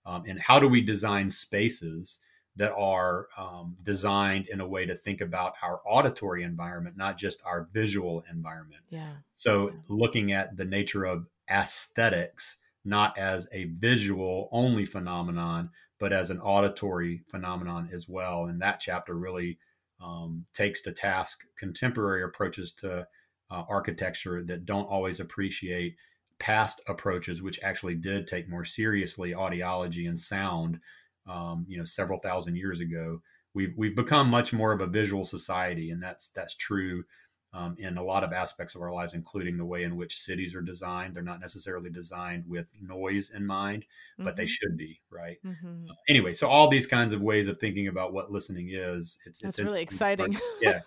um, 0.09 0.25
and 0.27 0.41
how 0.41 0.59
do 0.59 0.69
we 0.69 0.81
design 0.81 1.31
spaces 1.31 2.21
that 2.57 2.73
are 2.73 3.29
um, 3.37 3.77
designed 3.85 4.49
in 4.49 4.61
a 4.61 4.67
way 4.67 4.85
to 4.87 4.95
think 4.95 5.21
about 5.21 5.53
our 5.63 5.81
auditory 5.87 6.43
environment, 6.43 6.97
not 6.97 7.17
just 7.17 7.41
our 7.45 7.69
visual 7.73 8.25
environment. 8.31 8.83
Yeah. 8.89 9.13
So, 9.35 9.71
looking 9.89 10.33
at 10.33 10.57
the 10.57 10.65
nature 10.65 11.05
of 11.05 11.27
aesthetics, 11.49 12.57
not 12.89 13.17
as 13.19 13.47
a 13.53 13.65
visual 13.65 14.49
only 14.51 14.85
phenomenon, 14.85 15.71
but 15.99 16.13
as 16.13 16.31
an 16.31 16.41
auditory 16.41 17.21
phenomenon 17.27 17.89
as 17.93 18.09
well. 18.09 18.47
And 18.47 18.61
that 18.63 18.81
chapter 18.81 19.15
really 19.15 19.59
um, 20.01 20.47
takes 20.55 20.83
to 20.83 20.93
task 20.93 21.45
contemporary 21.59 22.23
approaches 22.23 22.73
to 22.73 23.07
uh, 23.51 23.65
architecture 23.69 24.43
that 24.45 24.65
don't 24.65 24.87
always 24.87 25.21
appreciate 25.21 25.97
past 26.39 26.81
approaches, 26.89 27.43
which 27.43 27.61
actually 27.63 27.95
did 27.95 28.27
take 28.27 28.49
more 28.49 28.65
seriously 28.65 29.33
audiology 29.33 30.09
and 30.09 30.19
sound, 30.19 30.81
um, 31.27 31.67
you 31.69 31.77
know, 31.77 31.85
several 31.85 32.19
thousand 32.19 32.57
years 32.57 32.81
ago, 32.81 33.21
we've 33.55 33.75
we've 33.77 33.97
become 33.97 34.29
much 34.29 34.53
more 34.53 34.73
of 34.73 34.81
a 34.81 34.87
visual 34.87 35.25
society, 35.25 35.91
and 35.91 36.03
that's 36.03 36.31
that's 36.31 36.55
true 36.55 37.05
um, 37.53 37.77
in 37.79 37.97
a 37.97 38.03
lot 38.03 38.25
of 38.25 38.33
aspects 38.33 38.75
of 38.75 38.83
our 38.83 38.93
lives, 38.93 39.15
including 39.15 39.57
the 39.57 39.65
way 39.65 39.83
in 39.83 39.97
which 39.97 40.19
cities 40.19 40.55
are 40.55 40.61
designed. 40.61 41.15
They're 41.15 41.23
not 41.23 41.41
necessarily 41.41 41.91
designed 41.91 42.45
with 42.47 42.69
noise 42.81 43.31
in 43.31 43.47
mind, 43.47 43.87
but 44.19 44.27
mm-hmm. 44.27 44.37
they 44.37 44.47
should 44.47 44.77
be, 44.77 45.01
right? 45.11 45.39
Mm-hmm. 45.45 45.87
Uh, 45.91 45.95
anyway, 46.09 46.35
so 46.35 46.49
all 46.49 46.69
these 46.69 46.87
kinds 46.87 47.13
of 47.13 47.23
ways 47.23 47.49
of 47.49 47.59
thinking 47.59 47.89
about 47.89 48.13
what 48.13 48.31
listening 48.31 48.71
is, 48.73 49.19
it's 49.25 49.41
that's 49.41 49.59
it's 49.59 49.65
really 49.65 49.83
exciting. 49.83 50.39
yeah, 50.61 50.81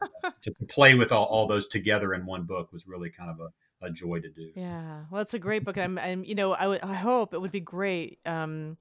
to 0.43 0.53
play 0.68 0.93
with 0.95 1.12
all, 1.12 1.26
all 1.26 1.47
those 1.47 1.68
together 1.68 2.14
in 2.14 2.26
one 2.26 2.43
book 2.43 2.72
was 2.72 2.88
really 2.88 3.09
kind 3.09 3.30
of 3.30 3.39
a 3.39 3.49
a 3.84 3.89
joy 3.89 4.20
to 4.20 4.30
do. 4.30 4.51
Yeah, 4.55 5.05
well, 5.09 5.22
it's 5.22 5.34
a 5.34 5.39
great 5.39 5.64
book. 5.64 5.78
I'm, 5.78 5.97
I'm 5.97 6.24
you 6.24 6.36
know, 6.36 6.53
I, 6.53 6.62
w- 6.62 6.80
I 6.84 6.93
hope 6.93 7.34
it 7.34 7.41
would 7.41 7.51
be 7.51 7.59
great 7.59 8.20
um, 8.28 8.78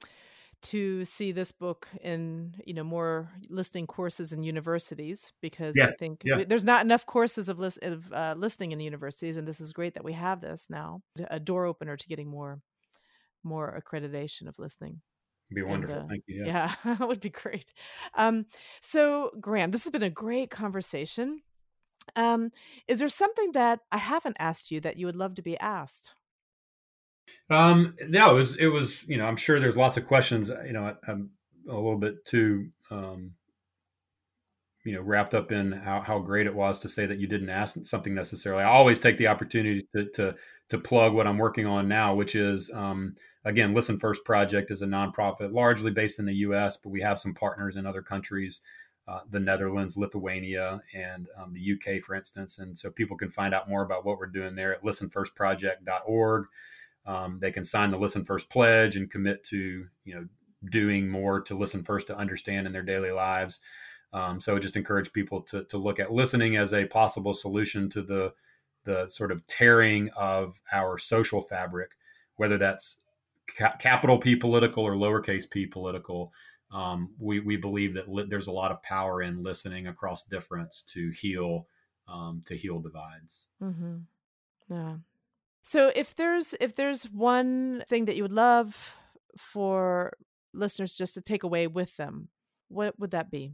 to 0.62 1.04
see 1.04 1.32
this 1.32 1.52
book 1.52 1.88
in, 2.02 2.54
you 2.66 2.74
know, 2.74 2.84
more 2.84 3.30
listening 3.48 3.86
courses 3.86 4.32
in 4.32 4.42
universities 4.42 5.32
because 5.40 5.74
yes. 5.76 5.92
I 5.92 5.96
think 5.96 6.22
yeah. 6.24 6.38
we, 6.38 6.44
there's 6.44 6.64
not 6.64 6.84
enough 6.84 7.06
courses 7.06 7.48
of, 7.48 7.58
list, 7.58 7.82
of 7.82 8.12
uh, 8.12 8.34
listening 8.36 8.72
in 8.72 8.78
the 8.78 8.84
universities, 8.84 9.36
and 9.36 9.48
this 9.48 9.60
is 9.60 9.72
great 9.72 9.94
that 9.94 10.04
we 10.04 10.12
have 10.12 10.40
this 10.40 10.68
now, 10.68 11.02
a 11.30 11.40
door 11.40 11.66
opener 11.66 11.96
to 11.96 12.08
getting 12.08 12.28
more, 12.28 12.60
more 13.42 13.80
accreditation 13.80 14.48
of 14.48 14.58
listening. 14.58 15.00
It'd 15.50 15.64
be 15.64 15.68
wonderful. 15.68 15.96
And, 15.96 16.04
uh, 16.04 16.08
Thank 16.08 16.24
you. 16.26 16.44
Yeah, 16.46 16.74
yeah 16.84 16.94
that 16.98 17.08
would 17.08 17.20
be 17.20 17.30
great. 17.30 17.72
Um, 18.14 18.46
so, 18.80 19.30
Graham, 19.40 19.70
this 19.70 19.84
has 19.84 19.90
been 19.90 20.02
a 20.02 20.10
great 20.10 20.50
conversation. 20.50 21.40
Um, 22.16 22.50
is 22.88 22.98
there 22.98 23.08
something 23.08 23.52
that 23.52 23.80
I 23.90 23.98
haven't 23.98 24.36
asked 24.38 24.70
you 24.70 24.80
that 24.80 24.96
you 24.96 25.06
would 25.06 25.16
love 25.16 25.34
to 25.36 25.42
be 25.42 25.58
asked? 25.58 26.12
Um, 27.48 27.94
no, 28.08 28.36
it 28.36 28.38
was, 28.38 28.56
it 28.56 28.68
was, 28.68 29.08
you 29.08 29.16
know, 29.16 29.26
I'm 29.26 29.36
sure 29.36 29.58
there's 29.58 29.76
lots 29.76 29.96
of 29.96 30.06
questions, 30.06 30.50
you 30.66 30.72
know, 30.72 30.96
I'm 31.06 31.30
a 31.68 31.74
little 31.74 31.98
bit 31.98 32.24
too, 32.24 32.70
um, 32.90 33.32
you 34.84 34.94
know, 34.94 35.02
wrapped 35.02 35.34
up 35.34 35.52
in 35.52 35.72
how, 35.72 36.00
how 36.00 36.18
great 36.20 36.46
it 36.46 36.54
was 36.54 36.80
to 36.80 36.88
say 36.88 37.06
that 37.06 37.18
you 37.18 37.26
didn't 37.26 37.50
ask 37.50 37.84
something 37.84 38.14
necessarily. 38.14 38.62
I 38.62 38.70
always 38.70 39.00
take 39.00 39.18
the 39.18 39.26
opportunity 39.26 39.86
to, 39.94 40.06
to, 40.14 40.36
to 40.70 40.78
plug 40.78 41.12
what 41.12 41.26
I'm 41.26 41.38
working 41.38 41.66
on 41.66 41.88
now, 41.88 42.14
which 42.14 42.34
is, 42.34 42.70
um, 42.72 43.14
again, 43.44 43.74
Listen 43.74 43.98
First 43.98 44.24
Project 44.24 44.70
is 44.70 44.80
a 44.80 44.86
nonprofit 44.86 45.52
largely 45.52 45.90
based 45.90 46.18
in 46.18 46.26
the 46.26 46.36
U.S., 46.36 46.76
but 46.76 46.90
we 46.90 47.02
have 47.02 47.18
some 47.18 47.34
partners 47.34 47.76
in 47.76 47.84
other 47.84 48.02
countries 48.02 48.62
uh, 49.10 49.20
the 49.28 49.40
Netherlands, 49.40 49.96
Lithuania, 49.96 50.80
and 50.94 51.26
um, 51.36 51.52
the 51.52 51.72
UK, 51.72 52.00
for 52.00 52.14
instance. 52.14 52.60
And 52.60 52.78
so 52.78 52.90
people 52.90 53.16
can 53.16 53.28
find 53.28 53.52
out 53.52 53.68
more 53.68 53.82
about 53.82 54.04
what 54.04 54.18
we're 54.18 54.26
doing 54.26 54.54
there 54.54 54.72
at 54.72 54.84
listenfirstproject.org. 54.84 56.44
Um, 57.06 57.38
they 57.40 57.50
can 57.50 57.64
sign 57.64 57.90
the 57.90 57.98
Listen 57.98 58.24
First 58.24 58.50
pledge 58.50 58.96
and 58.96 59.10
commit 59.10 59.42
to, 59.44 59.86
you 60.04 60.14
know, 60.14 60.26
doing 60.70 61.08
more 61.08 61.40
to 61.40 61.56
listen 61.56 61.82
first 61.82 62.06
to 62.08 62.16
understand 62.16 62.66
in 62.66 62.72
their 62.72 62.82
daily 62.82 63.10
lives. 63.10 63.60
Um, 64.12 64.40
so 64.40 64.58
just 64.58 64.76
encourage 64.76 65.12
people 65.12 65.42
to, 65.42 65.64
to 65.64 65.78
look 65.78 65.98
at 65.98 66.12
listening 66.12 66.56
as 66.56 66.74
a 66.74 66.86
possible 66.86 67.34
solution 67.34 67.88
to 67.90 68.02
the 68.02 68.32
the 68.84 69.08
sort 69.08 69.30
of 69.30 69.46
tearing 69.46 70.08
of 70.16 70.58
our 70.72 70.96
social 70.96 71.42
fabric, 71.42 71.90
whether 72.36 72.56
that's 72.56 73.00
ca- 73.58 73.76
capital 73.78 74.18
P 74.18 74.36
political 74.36 74.84
or 74.84 74.94
lowercase 74.94 75.48
p 75.48 75.66
political. 75.66 76.32
Um, 76.72 77.10
we, 77.18 77.40
we 77.40 77.56
believe 77.56 77.94
that 77.94 78.08
li- 78.08 78.26
there's 78.28 78.46
a 78.46 78.52
lot 78.52 78.70
of 78.70 78.82
power 78.82 79.22
in 79.22 79.42
listening 79.42 79.86
across 79.86 80.24
difference 80.24 80.82
to 80.92 81.10
heal 81.10 81.66
um, 82.08 82.42
to 82.46 82.56
heal 82.56 82.80
divides. 82.80 83.46
Mm-hmm. 83.62 83.96
Yeah. 84.70 84.94
So 85.62 85.92
if 85.94 86.14
there's 86.16 86.54
if 86.60 86.74
there's 86.74 87.04
one 87.04 87.84
thing 87.88 88.06
that 88.06 88.16
you 88.16 88.22
would 88.22 88.32
love 88.32 88.92
for 89.36 90.12
listeners 90.52 90.94
just 90.94 91.14
to 91.14 91.20
take 91.20 91.42
away 91.42 91.66
with 91.66 91.96
them, 91.96 92.28
what 92.68 92.98
would 92.98 93.12
that 93.12 93.30
be? 93.30 93.52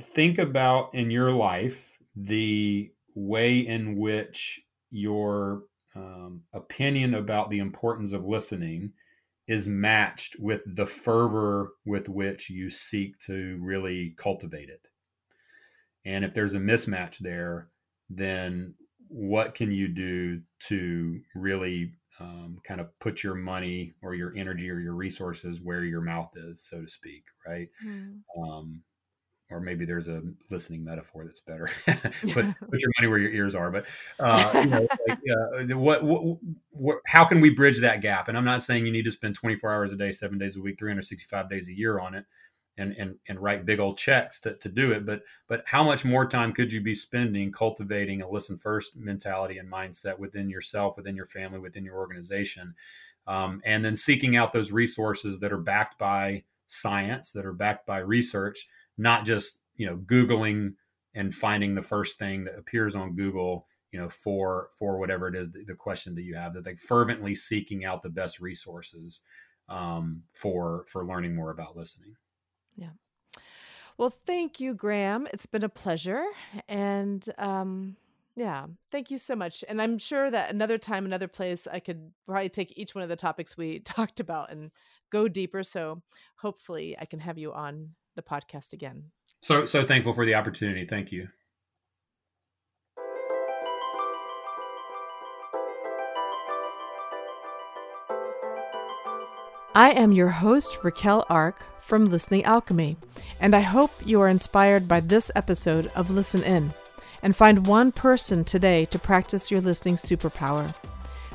Think 0.00 0.38
about 0.38 0.94
in 0.94 1.10
your 1.10 1.32
life 1.32 1.98
the 2.16 2.90
way 3.14 3.58
in 3.58 3.96
which 3.96 4.60
your 4.90 5.64
um, 5.94 6.42
opinion 6.52 7.14
about 7.14 7.50
the 7.50 7.58
importance 7.58 8.12
of 8.12 8.24
listening 8.24 8.92
is 9.46 9.68
matched 9.68 10.36
with 10.38 10.62
the 10.66 10.86
fervor 10.86 11.72
with 11.84 12.08
which 12.08 12.48
you 12.48 12.70
seek 12.70 13.18
to 13.18 13.58
really 13.60 14.14
cultivate 14.16 14.70
it. 14.70 14.88
And 16.04 16.24
if 16.24 16.34
there's 16.34 16.54
a 16.54 16.58
mismatch 16.58 17.18
there, 17.18 17.68
then 18.10 18.74
what 19.14 19.54
can 19.54 19.70
you 19.70 19.86
do 19.86 20.40
to 20.58 21.20
really 21.36 21.92
um, 22.18 22.58
kind 22.66 22.80
of 22.80 22.98
put 22.98 23.22
your 23.22 23.36
money 23.36 23.94
or 24.02 24.12
your 24.12 24.32
energy 24.34 24.68
or 24.68 24.80
your 24.80 24.94
resources 24.94 25.60
where 25.60 25.84
your 25.84 26.00
mouth 26.00 26.30
is, 26.34 26.60
so 26.60 26.80
to 26.80 26.88
speak, 26.88 27.22
right? 27.46 27.68
Mm. 27.86 28.22
Um, 28.36 28.82
or 29.52 29.60
maybe 29.60 29.84
there's 29.84 30.08
a 30.08 30.20
listening 30.50 30.84
metaphor 30.84 31.24
that's 31.24 31.38
better. 31.38 31.70
put, 31.86 32.44
put 32.58 32.80
your 32.80 32.90
money 32.98 33.06
where 33.06 33.20
your 33.20 33.30
ears 33.30 33.54
are. 33.54 33.70
But 33.70 33.86
uh, 34.18 34.50
you 34.64 34.66
know, 34.70 34.86
like, 35.08 35.18
uh, 35.18 35.76
what, 35.76 36.02
what, 36.02 36.38
what, 36.70 36.98
how 37.06 37.24
can 37.24 37.40
we 37.40 37.50
bridge 37.50 37.80
that 37.82 38.00
gap? 38.00 38.26
And 38.26 38.36
I'm 38.36 38.44
not 38.44 38.62
saying 38.62 38.84
you 38.84 38.92
need 38.92 39.04
to 39.04 39.12
spend 39.12 39.36
24 39.36 39.72
hours 39.72 39.92
a 39.92 39.96
day, 39.96 40.10
seven 40.10 40.38
days 40.38 40.56
a 40.56 40.60
week, 40.60 40.76
365 40.76 41.48
days 41.48 41.68
a 41.68 41.72
year 41.72 42.00
on 42.00 42.16
it, 42.16 42.24
and 42.76 42.94
and 42.98 43.16
and 43.28 43.40
write 43.40 43.66
big 43.66 43.80
old 43.80 43.98
checks 43.98 44.40
to, 44.40 44.54
to 44.54 44.68
do 44.68 44.92
it. 44.92 45.06
But 45.06 45.22
but 45.48 45.62
how 45.66 45.82
much 45.82 46.04
more 46.04 46.26
time 46.26 46.52
could 46.52 46.72
you 46.72 46.80
be 46.80 46.94
spending 46.94 47.52
cultivating 47.52 48.22
a 48.22 48.28
listen 48.28 48.58
first 48.58 48.96
mentality 48.96 49.58
and 49.58 49.70
mindset 49.70 50.18
within 50.18 50.48
yourself, 50.48 50.96
within 50.96 51.16
your 51.16 51.26
family, 51.26 51.58
within 51.58 51.84
your 51.84 51.96
organization, 51.96 52.74
um, 53.26 53.60
and 53.64 53.84
then 53.84 53.96
seeking 53.96 54.36
out 54.36 54.52
those 54.52 54.72
resources 54.72 55.40
that 55.40 55.52
are 55.52 55.58
backed 55.58 55.98
by 55.98 56.44
science, 56.66 57.32
that 57.32 57.46
are 57.46 57.52
backed 57.52 57.86
by 57.86 57.98
research 57.98 58.66
not 58.96 59.24
just 59.24 59.60
you 59.76 59.86
know 59.86 59.96
googling 59.96 60.74
and 61.14 61.34
finding 61.34 61.74
the 61.74 61.82
first 61.82 62.18
thing 62.18 62.44
that 62.44 62.58
appears 62.58 62.94
on 62.94 63.16
google 63.16 63.66
you 63.92 63.98
know 63.98 64.08
for 64.08 64.68
for 64.78 64.98
whatever 64.98 65.28
it 65.28 65.34
is 65.34 65.50
the, 65.52 65.64
the 65.64 65.74
question 65.74 66.14
that 66.14 66.22
you 66.22 66.34
have 66.34 66.54
that 66.54 66.64
they 66.64 66.74
fervently 66.74 67.34
seeking 67.34 67.84
out 67.84 68.02
the 68.02 68.08
best 68.08 68.40
resources 68.40 69.20
um, 69.68 70.22
for 70.34 70.84
for 70.88 71.04
learning 71.04 71.34
more 71.34 71.50
about 71.50 71.76
listening 71.76 72.16
yeah 72.76 72.90
well 73.98 74.10
thank 74.10 74.60
you 74.60 74.74
graham 74.74 75.26
it's 75.32 75.46
been 75.46 75.64
a 75.64 75.68
pleasure 75.68 76.24
and 76.68 77.28
um 77.38 77.96
yeah 78.36 78.66
thank 78.90 79.10
you 79.10 79.18
so 79.18 79.36
much 79.36 79.64
and 79.68 79.80
i'm 79.80 79.98
sure 79.98 80.30
that 80.30 80.52
another 80.52 80.78
time 80.78 81.04
another 81.04 81.28
place 81.28 81.68
i 81.72 81.78
could 81.78 82.10
probably 82.26 82.48
take 82.48 82.76
each 82.76 82.94
one 82.94 83.02
of 83.02 83.08
the 83.08 83.16
topics 83.16 83.56
we 83.56 83.78
talked 83.84 84.20
about 84.20 84.50
and 84.50 84.70
go 85.10 85.28
deeper 85.28 85.62
so 85.62 86.02
hopefully 86.36 86.96
i 87.00 87.04
can 87.04 87.20
have 87.20 87.38
you 87.38 87.52
on 87.52 87.90
the 88.14 88.22
podcast 88.22 88.72
again. 88.72 89.10
So 89.42 89.66
so 89.66 89.84
thankful 89.84 90.12
for 90.12 90.24
the 90.24 90.34
opportunity. 90.34 90.84
Thank 90.84 91.12
you. 91.12 91.28
I 99.76 99.90
am 99.90 100.12
your 100.12 100.28
host, 100.28 100.78
Raquel 100.84 101.26
Ark 101.28 101.66
from 101.84 102.06
Listening 102.06 102.42
Alchemy, 102.44 102.96
and 103.40 103.54
I 103.54 103.60
hope 103.60 103.92
you 104.04 104.20
are 104.22 104.28
inspired 104.28 104.88
by 104.88 104.98
this 105.00 105.30
episode 105.36 105.92
of 105.94 106.10
Listen 106.10 106.42
In 106.42 106.72
and 107.22 107.36
find 107.36 107.66
one 107.66 107.92
person 107.92 108.42
today 108.44 108.86
to 108.86 108.98
practice 108.98 109.50
your 109.50 109.60
listening 109.60 109.96
superpower. 109.96 110.74